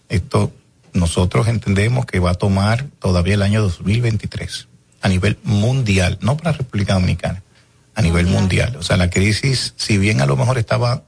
[0.09, 0.51] Esto
[0.93, 4.67] nosotros entendemos que va a tomar todavía el año 2023
[5.01, 7.41] a nivel mundial, no para República Dominicana,
[7.95, 8.75] a nivel mundial.
[8.75, 11.03] O sea, la crisis, si bien a lo mejor estaba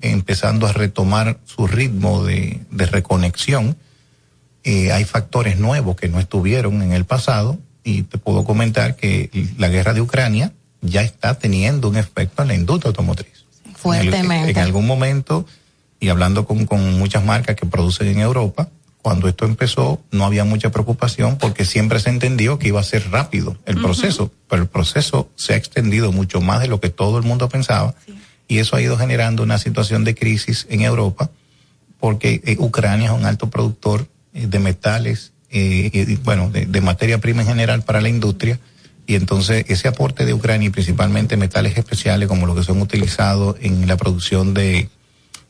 [0.00, 3.76] empezando a retomar su ritmo de, de reconexión,
[4.64, 9.30] eh, hay factores nuevos que no estuvieron en el pasado y te puedo comentar que
[9.56, 10.52] la guerra de Ucrania
[10.82, 13.44] ya está teniendo un efecto en la industria automotriz.
[13.64, 14.50] En, Fuertemente.
[14.50, 15.46] el- en algún momento,
[16.00, 18.68] y hablando con, con muchas marcas que producen en Europa,
[19.02, 23.10] cuando esto empezó no había mucha preocupación porque siempre se entendió que iba a ser
[23.10, 27.18] rápido el proceso, pero el proceso se ha extendido mucho más de lo que todo
[27.18, 27.94] el mundo pensaba
[28.48, 31.30] y eso ha ido generando una situación de crisis en Europa
[32.00, 37.18] porque eh, Ucrania es un alto productor eh, de metales, eh, bueno, de, de materia
[37.18, 38.58] prima en general para la industria
[39.06, 43.56] y entonces ese aporte de Ucrania y principalmente metales especiales como los que son utilizados
[43.60, 44.90] en la producción de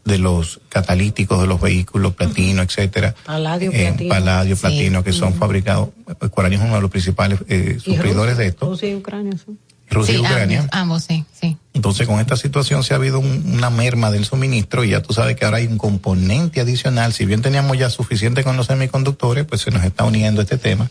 [0.09, 3.15] de los catalíticos de los vehículos, platino, etcétera.
[3.25, 4.09] Paladio, Eh, platino.
[4.09, 4.61] paladio, Sí.
[4.63, 5.91] platino, que son fabricados.
[6.21, 8.67] Ucrania es uno de los principales eh, suplidores de esto.
[8.67, 9.57] Rusia y Ucrania, sí.
[9.91, 10.59] Rusia y Ucrania.
[10.73, 11.57] ambos, ambos, sí, sí.
[11.73, 15.15] Entonces, con esta situación se ha habido un- una merma del suministro y ya tú
[15.15, 17.13] sabes que ahora hay un componente adicional.
[17.15, 20.91] Si bien teníamos ya suficiente con los semiconductores, pues se nos está uniendo este tema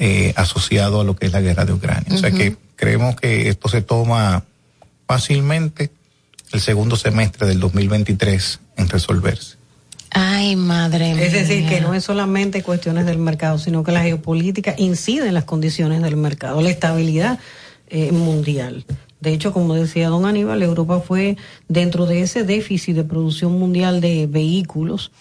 [0.00, 2.12] eh, asociado a lo que es la guerra de Ucrania.
[2.12, 4.42] O sea que creemos que esto se toma
[5.06, 5.90] fácilmente
[6.52, 9.56] el segundo semestre del 2023 en resolverse.
[10.10, 11.24] Ay, madre mía.
[11.24, 15.34] Es decir, que no es solamente cuestiones del mercado, sino que la geopolítica incide en
[15.34, 17.38] las condiciones del mercado, la estabilidad
[17.88, 18.84] eh, mundial.
[19.20, 21.36] De hecho, como decía don Aníbal, Europa fue
[21.68, 25.12] dentro de ese déficit de producción mundial de vehículos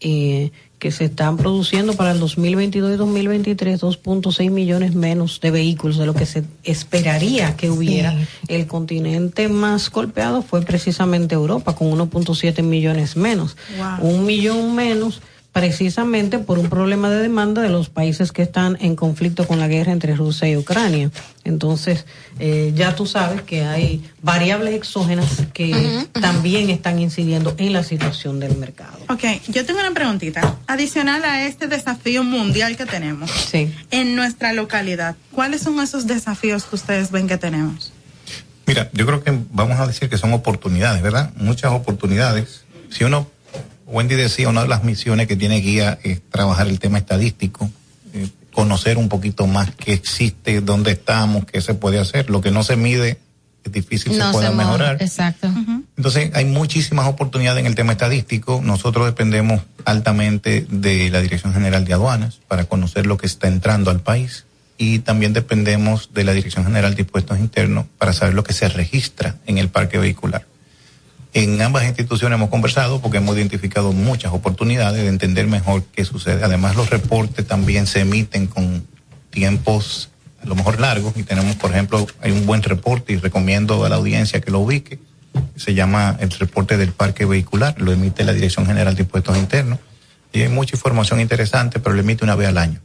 [0.00, 5.98] eh, que se están produciendo para el 2022 y 2023, 2.6 millones menos de vehículos
[5.98, 8.14] de lo que se esperaría que hubiera.
[8.46, 13.56] El continente más golpeado fue precisamente Europa, con 1.7 millones menos.
[13.76, 14.08] Wow.
[14.08, 15.20] Un millón menos
[15.58, 19.66] precisamente por un problema de demanda de los países que están en conflicto con la
[19.66, 21.10] guerra entre Rusia y Ucrania.
[21.42, 22.04] Entonces,
[22.38, 28.38] eh, ya tú sabes que hay variables exógenas que también están incidiendo en la situación
[28.38, 28.98] del mercado.
[29.08, 30.56] Ok, yo tengo una preguntita.
[30.68, 33.74] Adicional a este desafío mundial que tenemos Sí.
[33.90, 37.92] en nuestra localidad, ¿cuáles son esos desafíos que ustedes ven que tenemos?
[38.66, 41.32] Mira, yo creo que vamos a decir que son oportunidades, ¿verdad?
[41.36, 42.62] Muchas oportunidades.
[42.90, 43.26] Si uno,
[43.88, 47.70] Wendy decía, una de las misiones que tiene guía es trabajar el tema estadístico,
[48.12, 52.28] eh, conocer un poquito más qué existe, dónde estamos, qué se puede hacer.
[52.28, 53.18] Lo que no se mide
[53.64, 55.02] es difícil se No pueda se mejorar.
[55.02, 55.48] Exacto.
[55.96, 58.60] Entonces, hay muchísimas oportunidades en el tema estadístico.
[58.62, 63.90] Nosotros dependemos altamente de la Dirección General de Aduanas para conocer lo que está entrando
[63.90, 64.44] al país
[64.76, 68.68] y también dependemos de la Dirección General de Impuestos Internos para saber lo que se
[68.68, 70.46] registra en el parque vehicular.
[71.34, 76.42] En ambas instituciones hemos conversado porque hemos identificado muchas oportunidades de entender mejor qué sucede.
[76.42, 78.86] Además, los reportes también se emiten con
[79.30, 80.10] tiempos
[80.42, 83.88] a lo mejor largos y tenemos, por ejemplo, hay un buen reporte y recomiendo a
[83.88, 84.98] la audiencia que lo ubique.
[85.56, 89.78] Se llama el reporte del parque vehicular, lo emite la Dirección General de Impuestos Internos
[90.32, 92.80] y hay mucha información interesante, pero lo emite una vez al año.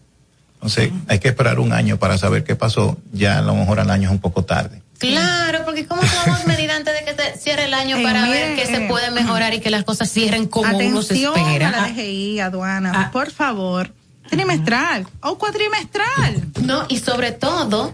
[0.55, 2.97] Entonces, hay que esperar un año para saber qué pasó.
[3.11, 4.81] Ya a lo mejor al año es un poco tarde.
[5.11, 8.55] Claro, porque ¿cómo tomamos medida antes de que te cierre el año Eh, para ver
[8.55, 11.69] qué se eh, puede mejorar y que las cosas cierren como uno se Atención espera?
[11.69, 13.91] a la DGI, aduana, por favor.
[14.29, 16.41] Trimestral o cuatrimestral.
[16.63, 17.93] No, y sobre todo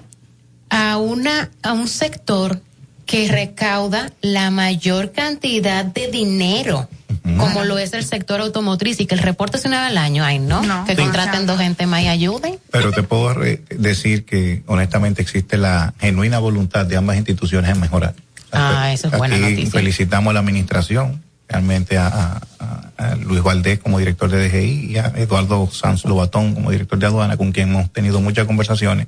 [0.70, 2.62] a una a un sector
[3.06, 6.88] que recauda la mayor cantidad de dinero,
[7.38, 10.24] como lo es el sector automotriz y que el reporte se una vez al año,
[10.24, 11.02] ay no, que Sí.
[11.02, 12.58] contraten dos gente más y ayuden.
[12.72, 17.80] Pero te puedo re- decir que honestamente existe la genuina voluntad de ambas instituciones en
[17.80, 18.14] mejorar.
[18.52, 19.72] Ah, eso es buena Aquí noticia.
[19.72, 24.92] felicitamos a la administración, realmente a, a- a- a Luis Valdés como director de DGI
[24.92, 29.08] y a Eduardo Sanz Lobatón como director de aduana, con quien hemos tenido muchas conversaciones.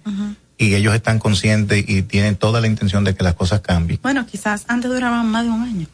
[0.58, 4.00] Y ellos están conscientes y tienen toda la intención de que las cosas cambien.
[4.04, 5.88] Bueno, quizás antes duraban más de un año.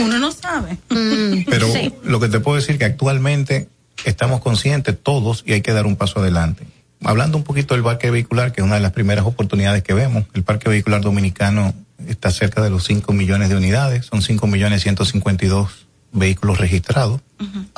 [0.00, 0.78] Uno no sabe.
[0.88, 1.68] Pero
[2.04, 3.68] lo que te puedo decir que actualmente
[4.04, 6.66] estamos conscientes todos y hay que dar un paso adelante.
[7.04, 10.24] Hablando un poquito del parque vehicular, que es una de las primeras oportunidades que vemos,
[10.34, 11.74] el parque vehicular dominicano
[12.06, 17.20] está cerca de los 5 millones de unidades, son 5 millones 152 vehículos registrados.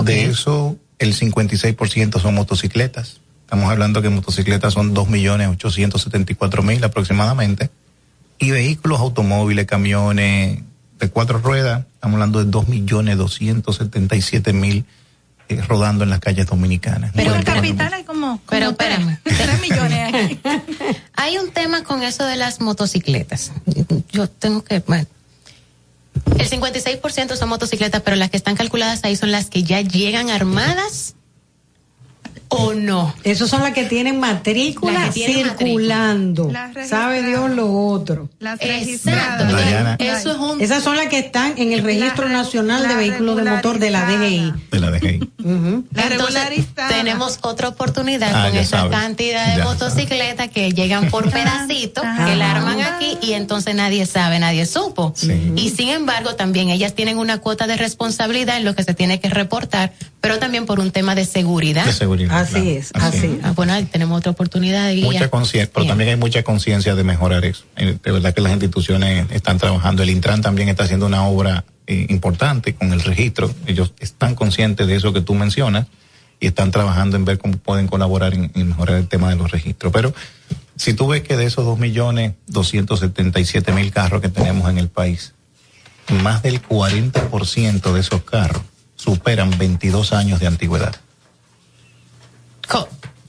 [0.02, 3.20] De eso, el 56% son motocicletas.
[3.42, 7.70] Estamos hablando que motocicletas son 2 millones 874 mil aproximadamente.
[8.38, 10.60] Y vehículos, automóviles, camiones
[11.00, 14.84] de cuatro ruedas, estamos hablando de 2 millones 277 mil
[15.48, 17.12] eh, rodando en las calles dominicanas.
[17.14, 19.18] Pero en capital hay como, como Pero tres, espérame.
[19.24, 20.40] tres millones ahí.
[21.14, 23.52] Hay un tema con eso de las motocicletas.
[24.10, 25.06] Yo tengo que, bueno,
[26.38, 30.30] el 56% son motocicletas, pero las que están calculadas ahí son las que ya llegan
[30.30, 31.14] armadas
[32.52, 33.14] o no.
[33.24, 36.50] Esas son las que tienen matrícula Las que tienen circulando.
[36.50, 38.28] Las Sabe Dios lo otro.
[38.40, 38.78] Las Exacto.
[38.78, 39.52] registradas.
[39.52, 39.96] Dayana.
[40.00, 43.36] Eso es un Esas son las que están en el registro La- nacional de vehículos
[43.36, 44.52] de motor de la DGI.
[44.70, 45.30] De la DGI.
[45.94, 48.98] La Entonces, tenemos otra oportunidad Ah, con esa sabes.
[48.98, 54.06] cantidad de Ya motocicletas que llegan por pedacitos, que la arman aquí y entonces nadie
[54.06, 55.14] sabe, nadie supo.
[55.56, 59.20] Y sin embargo, también ellas tienen una cuota de responsabilidad en lo que se tiene
[59.20, 61.84] que reportar, pero también por un tema de seguridad.
[61.84, 62.39] De seguridad.
[62.40, 62.68] Así claro.
[62.70, 65.04] es, así Ah, bueno, ahí tenemos otra oportunidad de guía.
[65.06, 65.90] Mucha conciencia, pero Bien.
[65.92, 67.64] también hay mucha conciencia de mejorar eso.
[67.76, 70.02] Eh, De verdad que las instituciones están trabajando.
[70.02, 73.52] El Intran también está haciendo una obra eh, importante con el registro.
[73.66, 75.86] Ellos están conscientes de eso que tú mencionas
[76.38, 79.50] y están trabajando en ver cómo pueden colaborar en, en mejorar el tema de los
[79.50, 79.92] registros.
[79.92, 80.14] Pero
[80.76, 84.28] si tú ves que de esos dos millones doscientos setenta y siete mil carros que
[84.30, 85.34] tenemos en el país,
[86.22, 88.62] más del 40% de esos carros
[88.96, 90.94] superan 22 años de antigüedad.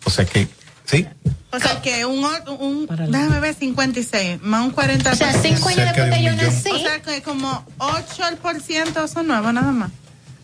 [0.03, 0.47] O sea que,
[0.85, 1.07] ¿sí?
[1.51, 2.25] O sea que un,
[2.59, 5.11] un déjame ver, 56, más un 40.
[5.11, 6.71] O sea, cinco años después que yo nací.
[6.71, 9.91] O sea que como 8% son nuevos nada más.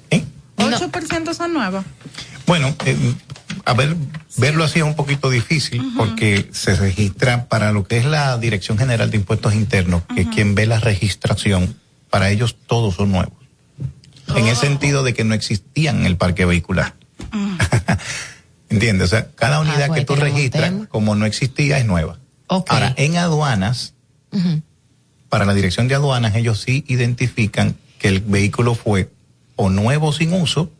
[0.09, 0.23] ¿Eh?
[0.57, 1.85] 8% son nuevos.
[2.45, 3.13] Bueno, eh,
[3.65, 3.95] a ver,
[4.37, 8.77] verlo así es un poquito difícil porque se registra para lo que es la Dirección
[8.77, 11.75] General de Impuestos Internos, que es quien ve la registración,
[12.09, 13.33] para ellos todos son nuevos.
[14.35, 16.95] En el sentido de que no existían en el parque vehicular.
[18.69, 19.07] ¿Entiendes?
[19.07, 20.85] O sea, cada unidad pues, que tú tenemos registras, tema.
[20.87, 22.19] como no existía, es nueva.
[22.47, 23.93] Ahora, en aduanas,
[25.29, 29.09] para la dirección de aduanas, ellos sí identifican que el vehículo fue
[29.55, 30.71] o nuevo sin uso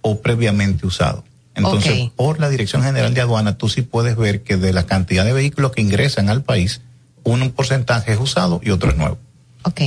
[0.00, 1.24] o previamente usado.
[1.54, 5.24] Entonces, por la Dirección General de Aduanas, tú sí puedes ver que de la cantidad
[5.24, 6.80] de vehículos que ingresan al país,
[7.22, 9.18] un porcentaje es usado y otro es nuevo.
[9.62, 9.80] Ok.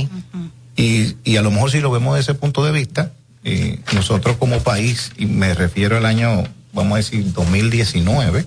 [0.76, 3.12] Y, y a lo mejor si lo vemos desde ese punto de vista,
[3.44, 8.46] eh, nosotros como país, y me refiero al año, vamos a decir, 2019,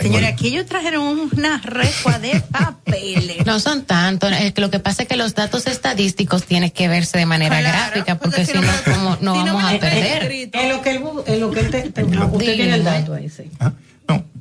[0.00, 3.46] Señora, aquí ellos trajeron una recua de papeles.
[3.46, 4.30] No son tantos.
[4.56, 8.44] Lo que pasa es que los datos estadísticos tienen que verse de manera gráfica, porque
[8.44, 10.50] si no, como no vamos a perder.
[10.52, 13.14] En lo que él, bu- en lo que él te, te- usted tiene el dato
[13.14, 13.44] ahí, sí.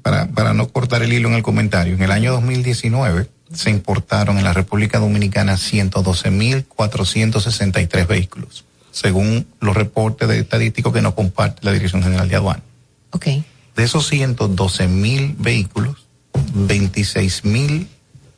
[0.01, 4.37] para, para no cortar el hilo en el comentario, en el año 2019 se importaron
[4.39, 11.73] en la República Dominicana 112.463 vehículos, según los reportes de estadísticos que nos comparte la
[11.73, 12.63] Dirección General de Aduanas.
[13.11, 13.25] Ok.
[13.75, 16.05] De esos 112.000 vehículos,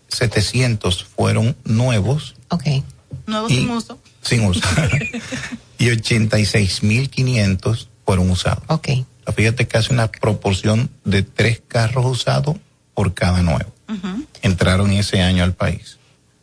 [0.10, 2.64] 26.700 fueron nuevos Ok.
[3.28, 4.00] Nuevo Y- sin uso.
[4.22, 4.62] sin uso
[5.78, 8.64] y 86.500 fueron usados.
[8.68, 8.90] Ok.
[9.36, 12.56] Fíjate que hace una proporción de tres carros usados
[12.94, 13.72] por cada nuevo.
[14.42, 15.98] Entraron ese año al país.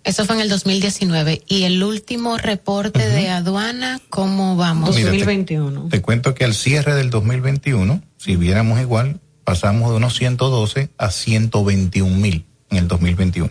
[0.05, 1.43] Eso fue en el 2019.
[1.47, 4.97] Y el último reporte de aduana, ¿cómo vamos?
[4.97, 5.89] Mira, te- 2021.
[5.89, 11.11] Te cuento que al cierre del 2021, si viéramos igual, pasamos de unos 112 a
[11.11, 13.51] 121 mil en el 2021.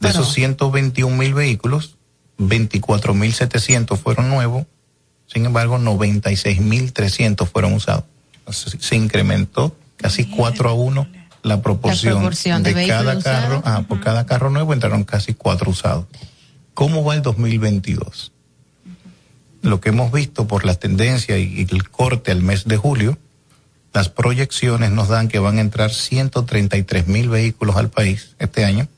[0.00, 1.96] De esos 121 mil vehículos,
[2.38, 4.66] 24 mil 700 fueron nuevos,
[5.26, 8.04] sin embargo, 96 mil 300 fueron usados.
[8.50, 11.08] Se incrementó casi 4 a 1
[11.48, 13.62] la proporción, proporción de cada carro.
[13.64, 16.06] ah, por cada carro nuevo entraron casi 4 usados.
[16.74, 18.32] ¿Cómo va el 2022?
[19.62, 23.18] lo que hemos visto por la tendencia y, y el corte al mes de julio,
[23.92, 28.88] las proyecciones nos dan que van a entrar 133 mil vehículos al país este año.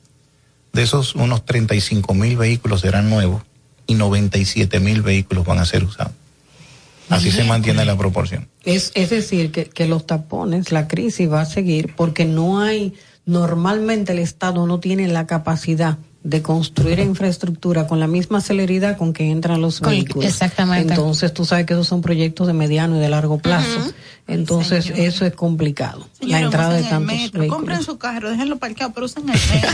[0.73, 3.43] De esos, unos 35 mil vehículos serán nuevos
[3.87, 6.13] y 97 mil vehículos van a ser usados.
[7.11, 8.49] Así se mantiene la proporción.
[8.65, 12.95] Es, es decir, que, que los tapones, la crisis va a seguir porque no hay,
[13.27, 19.15] normalmente el Estado no tiene la capacidad de construir infraestructura con la misma celeridad con
[19.15, 20.29] que entran los Con- vehículos.
[20.29, 20.93] exactamente.
[20.93, 23.81] Entonces, tú sabes que esos son proyectos de mediano y de largo plazo.
[24.29, 26.07] Entonces, eso es complicado.
[26.21, 27.49] la entrada de tantos metro, vehículos.
[27.49, 29.71] compren su carro, déjenlo parqueado, pero usen el metro.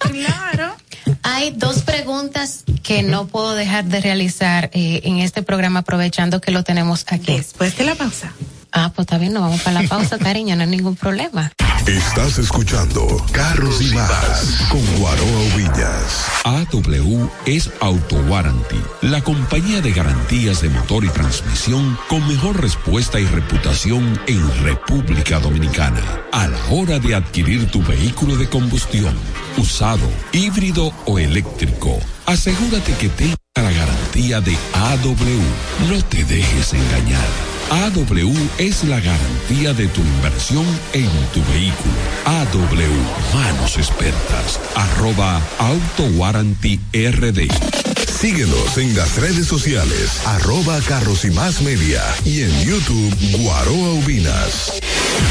[0.10, 0.74] claro.
[1.22, 6.50] Hay dos preguntas que no puedo dejar de realizar eh, en este programa, aprovechando que
[6.50, 7.36] lo tenemos aquí.
[7.36, 8.32] Después de la pausa.
[8.72, 11.52] Ah, pues está bien, nos vamos para la pausa, cariño, no hay ningún problema.
[11.86, 16.26] Estás escuchando Carros y Más con Guaroa Villas.
[16.44, 23.18] AW es Auto Warranty, la compañía de garantías de motor y transmisión con mejor respuesta
[23.18, 26.20] y reputación en República Dominicana.
[26.30, 29.16] A la hora de adquirir tu vehículo de combustión,
[29.56, 35.90] usado, híbrido o eléctrico, asegúrate que tenga la garantía de AW.
[35.90, 37.51] No te dejes engañar.
[37.72, 41.94] AW es la garantía de tu inversión en tu vehículo.
[42.26, 47.48] AW, manos expertas, arroba Auto Warranty RD.
[48.22, 54.80] Síguenos en las redes sociales, arroba Carros y Más Media y en YouTube Guaroa Ubinas.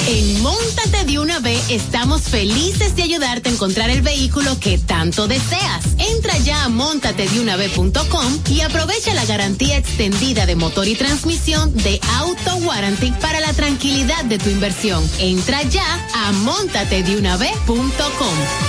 [0.07, 5.27] En Móntate de una vez, estamos felices de ayudarte a encontrar el vehículo que tanto
[5.27, 5.85] deseas.
[5.97, 12.55] Entra ya a montatedeunavez.com y aprovecha la garantía extendida de motor y transmisión de Auto
[12.57, 15.07] Warranty para la tranquilidad de tu inversión.
[15.19, 18.68] Entra ya a montatedeunavez.com.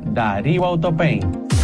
[0.03, 1.50] Darío Autopaint.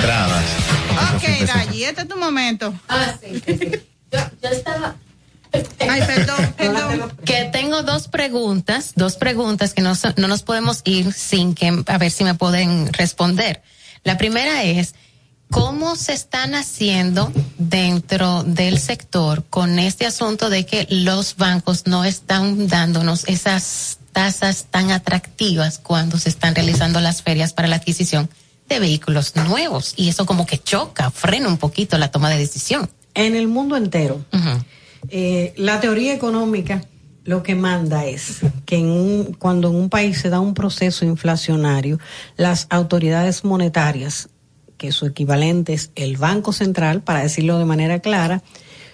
[0.00, 0.44] Entradas.
[1.14, 2.72] Ok, Dayi, este es tu momento.
[2.88, 3.42] Ah, sí.
[4.10, 4.96] Yo, yo estaba.
[5.78, 7.12] Ay, perdón, perdón.
[7.26, 11.98] Que tengo dos preguntas, dos preguntas que no, no nos podemos ir sin que, a
[11.98, 13.62] ver si me pueden responder.
[14.02, 14.94] La primera es,
[15.50, 22.06] ¿cómo se están haciendo dentro del sector con este asunto de que los bancos no
[22.06, 28.30] están dándonos esas tasas tan atractivas cuando se están realizando las ferias para la adquisición
[28.74, 29.94] de vehículos nuevos?
[29.96, 32.88] Y eso como que choca, frena un poquito la toma de decisión.
[33.14, 34.24] En el mundo entero,
[35.08, 36.84] eh, la teoría económica
[37.24, 41.04] lo que manda es que en un- cuando en un país se da un proceso
[41.04, 41.98] inflacionario,
[42.36, 44.28] las autoridades monetarias,
[44.78, 48.42] que su equivalente es el Banco Central, para decirlo de manera clara,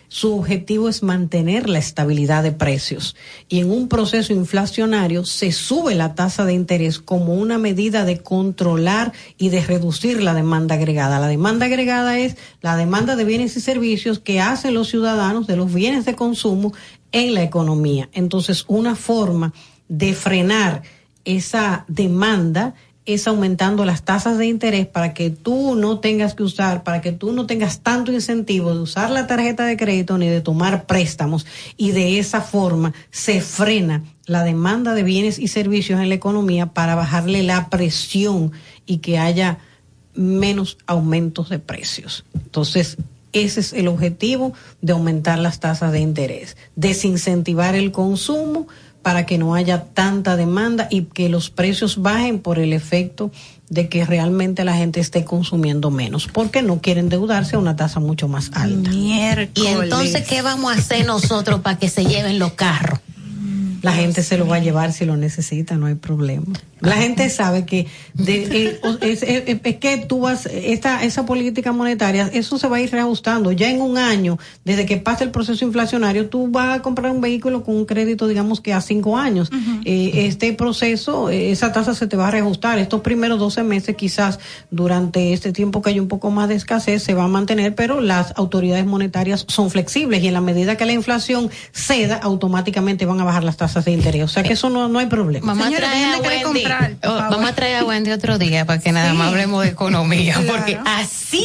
[0.08, 3.16] su objetivo es mantener la estabilidad de precios.
[3.48, 8.18] Y en un proceso inflacionario se sube la tasa de interés como una medida de
[8.18, 11.20] controlar y de reducir la demanda agregada.
[11.20, 15.56] La demanda agregada es la demanda de bienes y servicios que hacen los ciudadanos de
[15.56, 16.72] los bienes de consumo
[17.12, 18.08] en la economía.
[18.12, 19.52] Entonces, una forma
[19.88, 20.82] de frenar
[21.24, 22.74] esa demanda
[23.06, 27.12] es aumentando las tasas de interés para que tú no tengas que usar, para que
[27.12, 31.46] tú no tengas tanto incentivo de usar la tarjeta de crédito ni de tomar préstamos
[31.76, 36.66] y de esa forma se frena la demanda de bienes y servicios en la economía
[36.66, 38.50] para bajarle la presión
[38.84, 39.58] y que haya
[40.14, 42.24] menos aumentos de precios.
[42.34, 42.96] Entonces,
[43.32, 48.66] ese es el objetivo de aumentar las tasas de interés, desincentivar el consumo
[49.06, 53.30] para que no haya tanta demanda y que los precios bajen por el efecto
[53.68, 58.00] de que realmente la gente esté consumiendo menos, porque no quieren endeudarse a una tasa
[58.00, 58.90] mucho más alta.
[58.92, 62.98] Y entonces, ¿qué vamos a hacer nosotros para que se lleven los carros?
[63.82, 66.46] La gente se lo va a llevar si lo necesita, no hay problema.
[66.80, 71.24] La gente sabe que de, eh, o- es, es- es que tú vas, esta, esa
[71.24, 73.50] política monetaria, eso se va a ir reajustando.
[73.52, 77.20] Ya en un año, desde que pase el proceso inflacionario, tú vas a comprar un
[77.20, 79.50] vehículo con un crédito, digamos que a cinco años.
[79.84, 82.78] Eh, este proceso, eh, esa tasa se te va a reajustar.
[82.78, 84.38] Estos primeros 12 meses, quizás
[84.70, 88.00] durante este tiempo que hay un poco más de escasez, se va a mantener, pero
[88.00, 93.20] las autoridades monetarias son flexibles y en la medida que la inflación ceda, automáticamente van
[93.20, 94.22] a bajar las tasas de interés.
[94.24, 95.46] O sea que eso no, no hay problema.
[95.54, 96.64] Vamos a, traer a Wendy,
[97.04, 100.34] oh, vamos a traer a Wendy otro día para que nada más hablemos de economía,
[100.34, 100.48] Claro.
[100.52, 101.44] porque así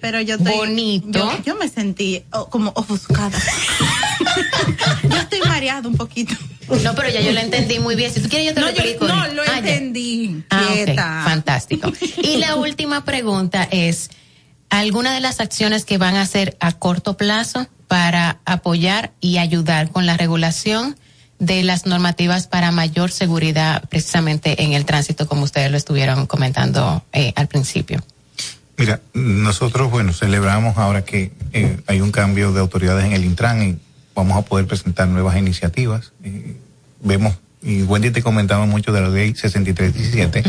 [0.00, 1.16] pero yo estoy, bonito.
[1.16, 3.38] Yo, yo me sentí oh, como ofuscada.
[5.08, 6.34] yo estoy mareada un poquito.
[6.82, 8.12] No, pero ya yo lo entendí muy bien.
[8.12, 9.06] Si tú quieres, yo te No, lo explico.
[9.06, 10.42] no, lo Ah, entendí.
[10.50, 11.22] Ah, ok, Quieta.
[11.24, 11.92] fantástico.
[12.20, 14.10] Y la última pregunta es,
[14.70, 19.90] ¿alguna de las acciones que van a hacer a corto plazo para apoyar y ayudar
[19.92, 20.96] con la regulación
[21.38, 27.04] de las normativas para mayor seguridad precisamente en el tránsito, como ustedes lo estuvieron comentando
[27.12, 28.02] eh, al principio?
[28.76, 33.62] Mira, nosotros, bueno, celebramos ahora que eh, hay un cambio de autoridades en el Intran
[33.62, 33.78] y
[34.14, 36.12] vamos a poder presentar nuevas iniciativas.
[36.24, 36.56] Eh,
[37.00, 40.42] vemos, y Wendy te comentaba mucho de la ley 6317,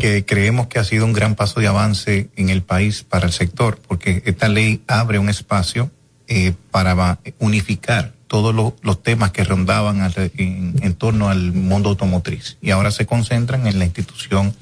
[0.00, 3.32] que creemos que ha sido un gran paso de avance en el país para el
[3.32, 5.90] sector, porque esta ley abre un espacio
[6.26, 12.58] eh, para unificar todos los, temas que rondaban alre- en, en torno al mundo automotriz
[12.62, 14.54] y ahora se concentran en la institución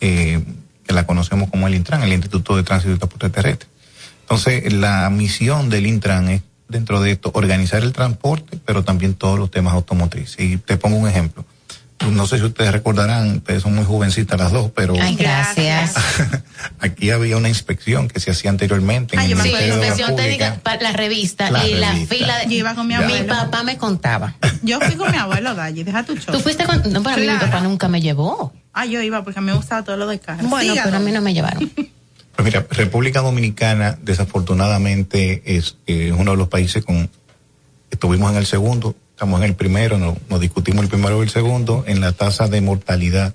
[0.00, 0.42] eh,
[0.84, 3.68] que la conocemos como el Intran, el Instituto de Tránsito y Transporte Terrestre.
[4.22, 9.38] Entonces, la misión del Intran es dentro de esto organizar el transporte, pero también todos
[9.38, 10.40] los temas automotrices.
[10.40, 11.44] Y te pongo un ejemplo.
[12.08, 15.94] No sé si ustedes recordarán, ustedes son muy jovencitas las dos, pero Ay, gracias.
[16.80, 19.14] aquí había una inspección que se hacía anteriormente.
[19.16, 21.74] En Ay, el yo me Ministerio de la inspección técnica para la revista La y
[21.74, 22.46] la fila de...
[22.46, 23.00] Yo iba con mi Ya.
[23.00, 23.26] Mi abuelo.
[23.34, 24.34] papá me contaba.
[24.62, 26.34] Yo fui con mi abuelo, Dayi, deja tu show.
[26.34, 26.82] Tú fuiste con...
[26.90, 27.46] No, para mí mi Claro.
[27.46, 28.52] papá nunca me llevó.
[28.72, 30.48] Ah, yo iba porque a mí me gustaba todo lo de carro.
[30.48, 31.70] Bueno, pero a mí no me llevaron.
[32.36, 37.10] Pues mira, República Dominicana desafortunadamente es eh, uno de los países con...
[37.90, 41.28] Estuvimos en el segundo, estamos en el primero, no- nos discutimos el primero y el
[41.28, 43.34] segundo en la tasa de mortalidad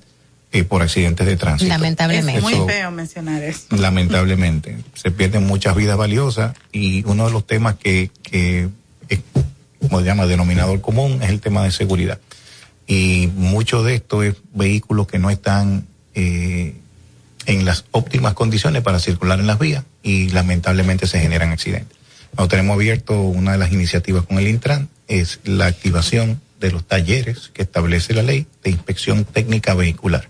[0.52, 1.70] eh, por accidentes de tránsito.
[1.70, 2.38] Lamentablemente.
[2.38, 3.68] Es muy Eso- feo mencionar eso.
[3.70, 4.78] lamentablemente.
[4.96, 8.68] Se pierden muchas vidas valiosas y uno de los temas que, que
[9.10, 9.20] es,
[9.80, 12.20] como se llama, denominador común es el tema de seguridad.
[12.88, 15.86] Y mucho de esto es vehículos que no están
[16.16, 16.74] eh,
[17.46, 21.96] en las óptimas condiciones para circular en las vías y lamentablemente se generan accidentes.
[22.32, 26.86] Nosotros tenemos abierto una de las iniciativas con el Intran, es la activación de los
[26.86, 30.30] talleres que establece la ley de inspección técnica vehicular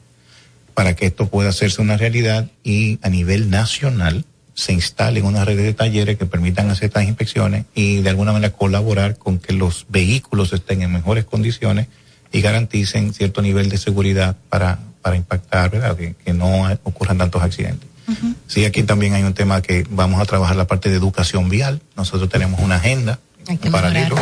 [0.75, 5.57] para que esto pueda hacerse una realidad y a nivel nacional se instalen una red
[5.57, 9.85] de talleres que permitan hacer estas inspecciones y de alguna manera colaborar con que los
[9.89, 11.87] vehículos estén en mejores condiciones
[12.31, 15.95] y garanticen cierto nivel de seguridad para, para impactar, ¿verdad?
[15.95, 17.89] Que, que no ocurran tantos accidentes.
[18.47, 21.81] Sí, aquí también hay un tema que vamos a trabajar la parte de educación vial.
[21.97, 24.15] Nosotros tenemos una agenda en paralelo.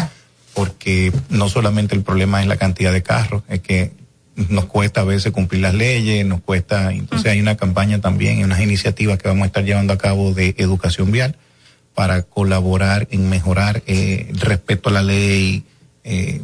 [0.53, 3.91] Porque no solamente el problema es la cantidad de carros, es que
[4.35, 8.61] nos cuesta a veces cumplir las leyes, nos cuesta, entonces hay una campaña también unas
[8.61, 11.37] iniciativas que vamos a estar llevando a cabo de educación vial
[11.93, 15.63] para colaborar en mejorar eh, el respeto a la ley.
[16.03, 16.41] Eh,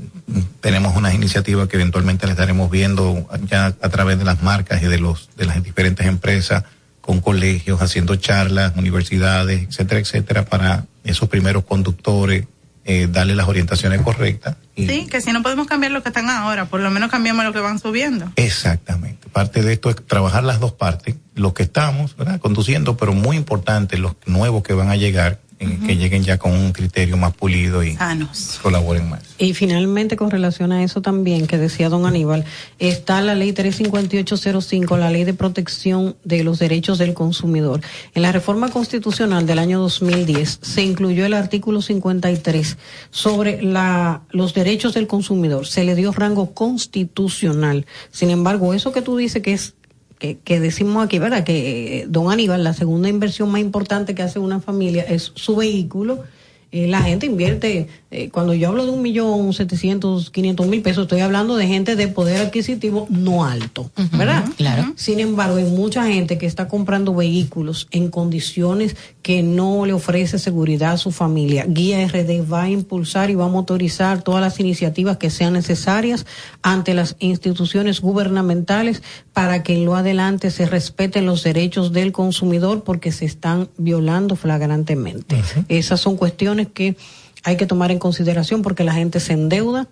[0.62, 4.86] tenemos unas iniciativas que eventualmente les estaremos viendo ya a través de las marcas y
[4.86, 6.64] de los de las diferentes empresas
[7.02, 12.46] con colegios haciendo charlas, universidades, etcétera, etcétera, para esos primeros conductores
[12.92, 14.56] eh, darle las orientaciones correctas.
[14.76, 17.46] Y Sí, que si no podemos cambiar lo que están ahora, por lo menos cambiamos
[17.46, 18.32] lo que van subiendo.
[18.36, 19.30] Exactamente.
[19.30, 22.40] Parte de esto es trabajar las dos partes, los que estamos ¿verdad?
[22.40, 26.54] conduciendo, pero muy importante los nuevos que van a llegar, eh, que lleguen ya con
[26.54, 28.60] un criterio más pulido y Sanos.
[28.64, 29.22] colaboren más.
[29.38, 32.46] Y finalmente, con relación a eso también, que decía don Aníbal,
[32.80, 37.82] está la ley 35805, la ley de protección de los derechos del consumidor.
[38.14, 42.78] En la reforma constitucional del año 2010 se incluyó el artículo 53
[43.12, 45.68] sobre la, los derechos del consumidor.
[45.68, 47.86] Se le dio rango constitucional.
[48.12, 49.74] Sin embargo, eso que tú dices que es
[50.20, 51.44] que, que decimos aquí, ¿verdad?
[51.44, 55.56] Que eh, don Aníbal, la segunda inversión más importante que hace una familia es su
[55.56, 56.24] vehículo.
[56.72, 61.04] Eh, la gente invierte, eh, cuando yo hablo de un millón setecientos, quinientos mil pesos,
[61.04, 64.46] estoy hablando de gente de poder adquisitivo no alto, ¿verdad?
[64.56, 64.94] claro.
[64.96, 70.38] Sin embargo, hay mucha gente que está comprando vehículos en condiciones que no le ofrece
[70.38, 71.66] seguridad a su familia.
[71.68, 76.28] Guía RD va a impulsar y va a motorizar todas las iniciativas que sean necesarias
[76.62, 79.02] ante las instituciones gubernamentales
[79.34, 84.36] para que en lo adelante se respeten los derechos del consumidor porque se están violando
[84.36, 85.42] flagrantemente.
[85.68, 86.96] Esas son cuestiones que
[87.44, 89.88] hay que tomar en consideración porque la gente se endeuda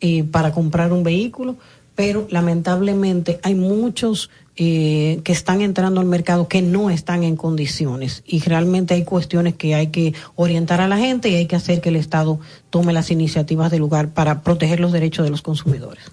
[0.00, 1.56] eh, para comprar un vehículo,
[1.94, 8.22] pero lamentablemente hay muchos eh, que están entrando al mercado que no están en condiciones
[8.26, 11.80] y realmente hay cuestiones que hay que orientar a la gente y hay que hacer
[11.80, 12.38] que el Estado
[12.70, 16.04] tome las iniciativas del lugar para proteger los derechos de los consumidores.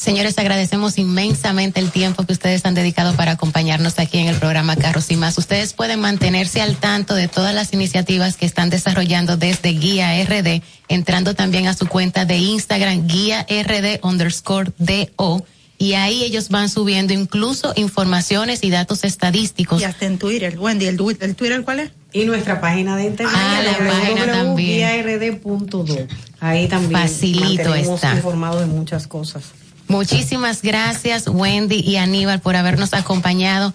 [0.00, 4.74] Señores, agradecemos inmensamente el tiempo que ustedes han dedicado para acompañarnos aquí en el programa
[4.74, 5.36] Carros y Más.
[5.36, 10.62] Ustedes pueden mantenerse al tanto de todas las iniciativas que están desarrollando desde Guía RD,
[10.88, 15.44] entrando también a su cuenta de Instagram, Guía RD underscore DO.
[15.76, 19.82] Y ahí ellos van subiendo incluso informaciones y datos estadísticos.
[19.82, 20.58] Y hasta en Twitter.
[20.58, 21.90] Wendy, ¿el, el Twitter cuál es?
[22.14, 25.04] Y nuestra página de internet, Ah, la página también.
[25.04, 26.06] www.guiard.do.
[26.40, 28.14] Ahí también Facilito está.
[28.14, 29.42] informados de muchas cosas.
[29.90, 33.74] Muchísimas gracias, Wendy y Aníbal, por habernos acompañado.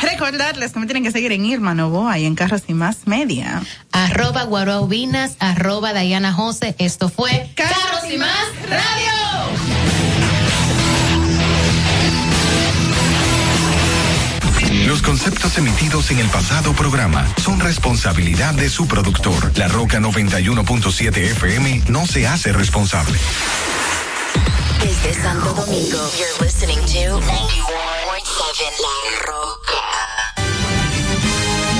[0.00, 3.60] Recordarles que me tienen que seguir en Irma Novoa y en Carros y Más Media.
[3.90, 6.76] arroba guarobinas, arroba Diana Jose.
[6.78, 9.12] Esto fue Carros y Más Radio.
[14.86, 19.52] Los conceptos emitidos en el pasado programa son responsabilidad de su productor.
[19.58, 23.18] La Roca 91.7 FM no se hace responsable.
[24.82, 27.28] Desde Santo Domingo, you're listening to 91.7
[28.82, 29.82] La Roca.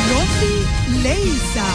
[0.08, 1.66] Rosy Leisa.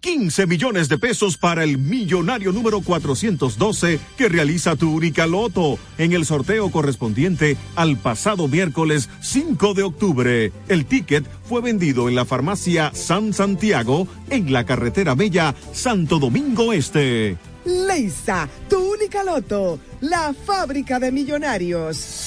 [0.00, 5.78] 15 15 millones de pesos para el millonario número 412 que realiza tu única loto
[5.98, 10.52] en el sorteo correspondiente al pasado miércoles 5 de octubre.
[10.68, 16.72] El ticket fue vendido en la farmacia San Santiago en la carretera Bella Santo Domingo
[16.72, 17.36] Este.
[17.64, 22.26] Leisa, tu única loto, la fábrica de millonarios.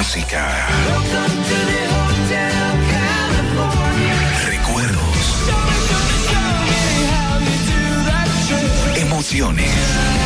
[0.01, 0.67] música.
[4.47, 5.45] Recuerdos.
[8.95, 10.20] Emociones.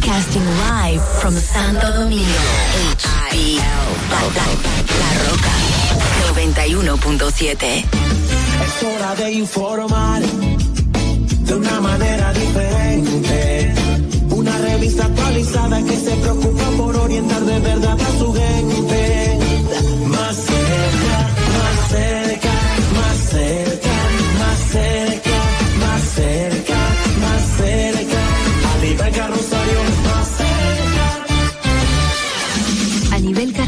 [0.00, 2.24] Broadcasting live from Santo Domingo.
[3.32, 3.60] HIL.
[4.10, 4.46] La, la,
[5.00, 5.54] la Roca
[6.32, 7.84] 91.7.
[8.64, 13.74] Es hora de informar de una manera diferente.
[14.30, 17.89] Una revista actualizada que se preocupa por orientar de verdad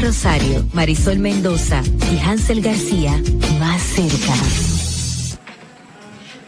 [0.03, 1.81] carrosario, Marisol Mendoza
[2.11, 3.17] y Hansel García,
[3.57, 4.33] más cerca.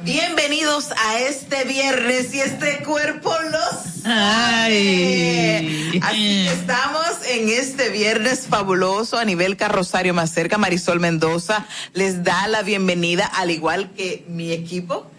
[0.03, 6.01] Bienvenidos a este viernes y este cuerpo los Ay.
[6.03, 10.57] Así que estamos en este viernes fabuloso a nivel carrosario más cerca.
[10.57, 15.09] Marisol Mendoza les da la bienvenida, al igual que mi equipo.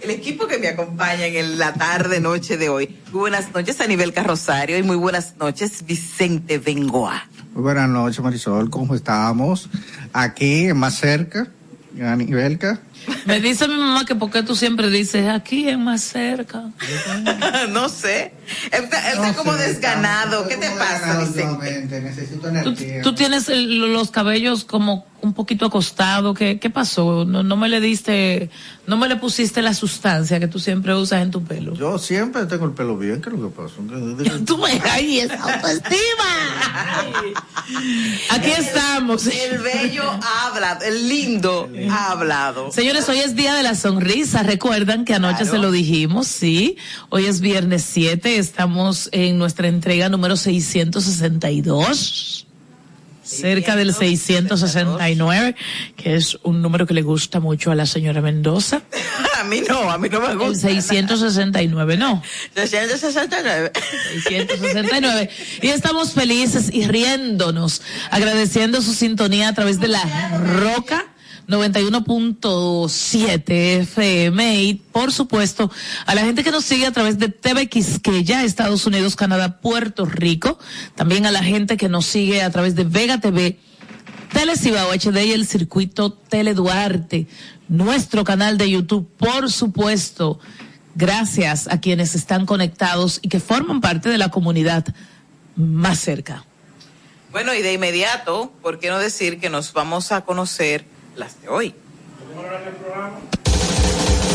[0.00, 2.98] El equipo que me acompaña en la tarde, noche de hoy.
[3.12, 7.26] Muy buenas noches a carrosario y muy buenas noches, Vicente Bengoa.
[7.54, 8.70] Muy buenas noches, Marisol.
[8.70, 9.70] ¿Cómo estamos?
[10.12, 11.48] Aquí, más cerca,
[12.02, 12.80] a Nivelca.
[13.26, 16.62] Me dice mi mamá que por qué tú siempre dices aquí es más cerca.
[17.70, 18.32] no sé.
[18.70, 20.46] Él está, él está como desganado.
[20.48, 22.00] ¿Qué te pasa, Vicente?
[22.00, 23.02] Necesito Tú, energía.
[23.02, 26.36] tú tienes el- los cabellos como un poquito acostados.
[26.38, 27.24] ¿Qué, qué pasó?
[27.24, 28.50] No, no me le diste,
[28.86, 31.74] no me le pusiste la sustancia que tú siempre usas en tu pelo.
[31.74, 33.74] Yo siempre tengo el pelo bien, ¿qué es lo que pasa?
[34.46, 35.98] Tú me ay, esa autoestima.
[38.30, 39.26] Aquí estamos.
[39.26, 42.70] El bello ha hablado, el lindo ha hablado.
[42.96, 44.42] Señores, hoy es día de la sonrisa.
[44.42, 45.50] Recuerdan que anoche Claro.
[45.50, 46.78] se lo dijimos, sí.
[47.10, 48.38] Hoy es viernes 7.
[48.38, 52.46] Estamos en nuestra entrega número 662.
[53.22, 55.56] Cerca del 669,
[55.94, 58.80] que es un número que le gusta mucho a la señora Mendoza.
[59.40, 60.68] A mí no, a mí no me El gusta.
[60.68, 62.22] 669, no.
[62.54, 63.72] 669.
[64.24, 65.28] 669.
[65.60, 70.02] Y estamos felices y riéndonos, agradeciendo su sintonía a través de la
[70.38, 71.04] Roca
[71.48, 75.70] 91.7 FM y por supuesto
[76.04, 80.06] a la gente que nos sigue a través de TV Quisqueya, Estados Unidos, Canadá, Puerto
[80.06, 80.58] Rico,
[80.94, 83.58] también a la gente que nos sigue a través de Vega TV,
[84.32, 87.28] Telecibao HD y el circuito Tele Duarte,
[87.68, 90.40] nuestro canal de YouTube, por supuesto,
[90.96, 94.84] gracias a quienes están conectados y que forman parte de la comunidad
[95.54, 96.44] más cerca.
[97.30, 101.48] Bueno, y de inmediato, ¿por qué no decir que nos vamos a conocer las de
[101.48, 101.74] hoy?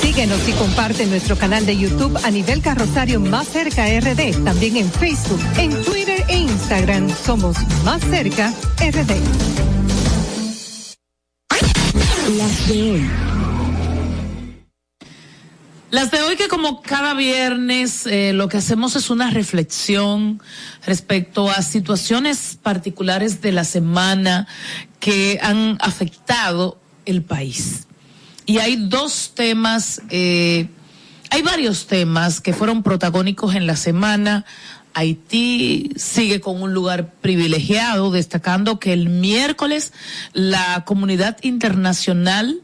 [0.02, 4.44] Síguenos y comparte nuestro canal de YouTube a nivel carrosario Más Cerca RD.
[4.44, 9.12] También en Facebook, en Twitter e Instagram somos Más Cerca RD.
[12.38, 13.31] Las de hoy.
[15.92, 20.42] Las de hoy que como cada viernes eh, lo que hacemos es una reflexión
[20.86, 24.48] respecto a situaciones particulares de la semana
[25.02, 27.88] que han afectado el país.
[28.46, 30.70] Y hay dos temas, eh,
[31.30, 34.46] hay varios temas que fueron protagónicos en la semana.
[34.94, 39.92] Haití sigue con un lugar privilegiado, destacando que el miércoles
[40.32, 42.62] la comunidad internacional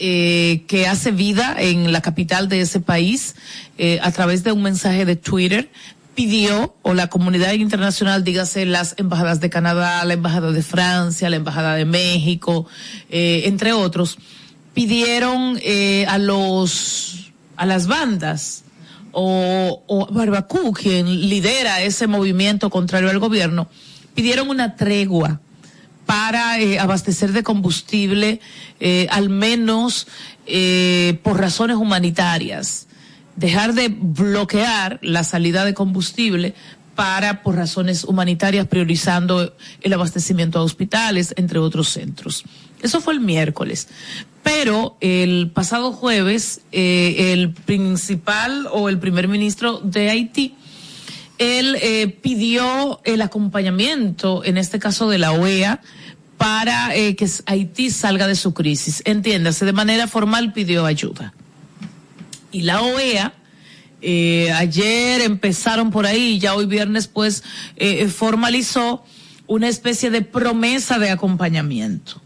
[0.00, 3.36] eh, que hace vida en la capital de ese país
[3.78, 5.70] eh, a través de un mensaje de Twitter
[6.14, 11.36] pidió, o la comunidad internacional, dígase las embajadas de Canadá, la embajada de Francia, la
[11.36, 12.66] embajada de México,
[13.08, 14.18] eh, entre otros,
[14.74, 18.64] pidieron eh, a los, a las bandas,
[19.12, 23.68] o, o Barbacú, quien lidera ese movimiento contrario al gobierno,
[24.14, 25.40] pidieron una tregua
[26.10, 28.40] para eh, abastecer de combustible,
[28.80, 30.08] eh, al menos
[30.44, 32.88] eh, por razones humanitarias.
[33.36, 36.54] Dejar de bloquear la salida de combustible
[36.96, 42.42] para, por razones humanitarias, priorizando el abastecimiento a hospitales, entre otros centros.
[42.82, 43.86] Eso fue el miércoles.
[44.42, 50.56] Pero el pasado jueves, el principal o el primer ministro de Haití,
[51.40, 55.80] él eh, pidió el acompañamiento, en este caso de la OEA,
[56.40, 59.02] para eh, que Haití salga de su crisis.
[59.04, 61.34] Entiéndase, de manera formal pidió ayuda.
[62.50, 63.34] Y la OEA,
[64.00, 67.44] eh, ayer empezaron por ahí, ya hoy viernes pues
[67.76, 69.04] eh, formalizó
[69.48, 72.22] una especie de promesa de acompañamiento.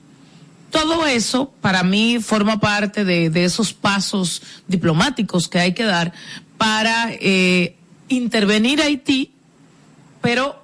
[0.71, 6.13] Todo eso para mí forma parte de, de esos pasos diplomáticos que hay que dar
[6.57, 7.75] para eh,
[8.07, 9.33] intervenir Haití,
[10.23, 10.64] pero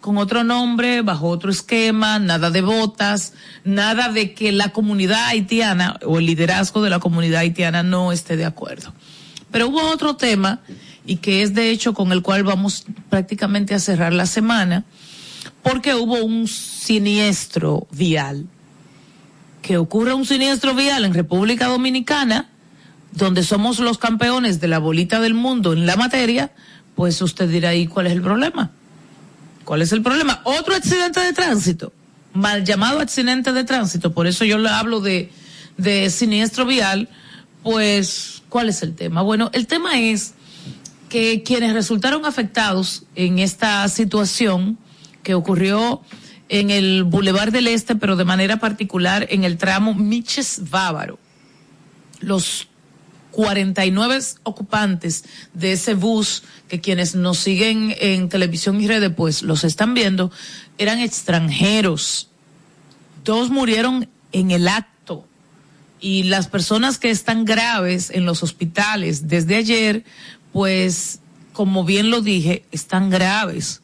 [0.00, 5.98] con otro nombre, bajo otro esquema, nada de botas, nada de que la comunidad haitiana
[6.04, 8.92] o el liderazgo de la comunidad haitiana no esté de acuerdo.
[9.50, 10.60] Pero hubo otro tema,
[11.04, 14.84] y que es de hecho con el cual vamos prácticamente a cerrar la semana,
[15.62, 18.46] porque hubo un siniestro vial.
[19.60, 22.48] Que ocurre un siniestro vial en República Dominicana,
[23.12, 26.52] donde somos los campeones de la bolita del mundo en la materia,
[26.94, 28.70] pues usted dirá ahí cuál es el problema.
[29.70, 30.40] ¿Cuál es el problema?
[30.42, 31.92] Otro accidente de tránsito,
[32.32, 35.30] mal llamado accidente de tránsito, por eso yo le hablo de,
[35.76, 37.08] de siniestro vial,
[37.62, 39.22] pues, ¿cuál es el tema?
[39.22, 40.34] Bueno, el tema es
[41.08, 44.76] que quienes resultaron afectados en esta situación
[45.22, 46.02] que ocurrió
[46.48, 51.20] en el Boulevard del Este, pero de manera particular en el tramo Miches Bávaro.
[52.18, 52.66] Los
[53.30, 55.24] 49 ocupantes
[55.54, 60.30] de ese bus, que quienes nos siguen en televisión y redes, pues los están viendo,
[60.78, 62.28] eran extranjeros.
[63.24, 65.26] Dos murieron en el acto.
[66.00, 70.04] Y las personas que están graves en los hospitales desde ayer,
[70.52, 71.20] pues,
[71.52, 73.82] como bien lo dije, están graves.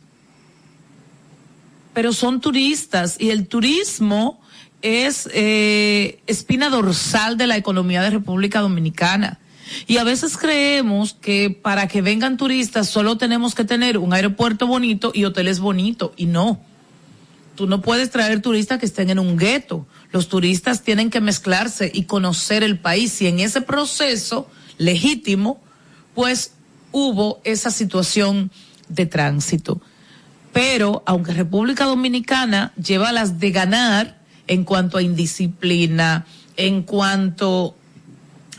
[1.92, 4.40] Pero son turistas y el turismo
[4.82, 9.38] es eh, espina dorsal de la economía de República Dominicana.
[9.86, 14.66] Y a veces creemos que para que vengan turistas solo tenemos que tener un aeropuerto
[14.66, 16.12] bonito y hoteles bonitos.
[16.16, 16.60] Y no.
[17.56, 19.86] Tú no puedes traer turistas que estén en un gueto.
[20.12, 23.20] Los turistas tienen que mezclarse y conocer el país.
[23.22, 24.48] Y en ese proceso
[24.78, 25.60] legítimo,
[26.14, 26.52] pues
[26.92, 28.50] hubo esa situación
[28.88, 29.80] de tránsito.
[30.52, 34.15] Pero aunque República Dominicana lleva las de ganar
[34.46, 37.76] en cuanto a indisciplina, en cuanto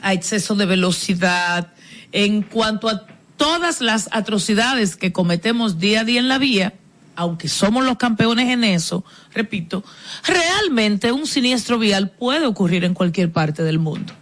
[0.01, 1.73] a exceso de velocidad,
[2.11, 3.05] en cuanto a
[3.37, 6.73] todas las atrocidades que cometemos día a día en la vía,
[7.15, 9.03] aunque somos los campeones en eso,
[9.33, 9.83] repito,
[10.23, 14.13] realmente un siniestro vial puede ocurrir en cualquier parte del mundo.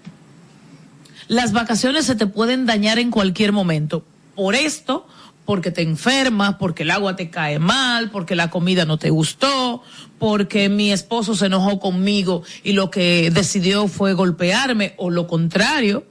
[1.27, 4.05] Las vacaciones se te pueden dañar en cualquier momento.
[4.35, 5.07] Por esto,
[5.45, 9.83] porque te enfermas, porque el agua te cae mal, porque la comida no te gustó,
[10.17, 16.05] porque mi esposo se enojó conmigo y lo que decidió fue golpearme o lo contrario.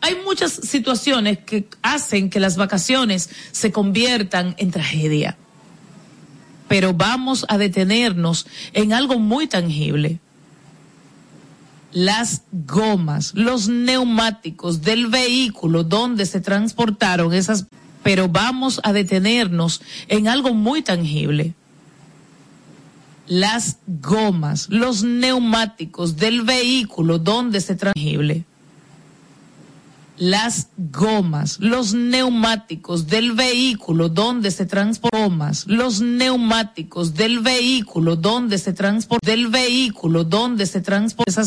[0.00, 5.36] Hay muchas situaciones que hacen que las vacaciones se conviertan en tragedia.
[6.66, 10.20] Pero vamos a detenernos en algo muy tangible.
[11.92, 17.66] Las gomas, los neumáticos del vehículo donde se transportaron esas
[18.02, 21.54] pero vamos a detenernos en algo muy tangible.
[23.26, 28.44] las gomas, los neumáticos del vehículo donde se transible.
[30.16, 38.72] Las gomas, los neumáticos del vehículo donde se transporta, los neumáticos del vehículo donde se
[38.72, 41.46] transporta, del vehículo donde se transporta esas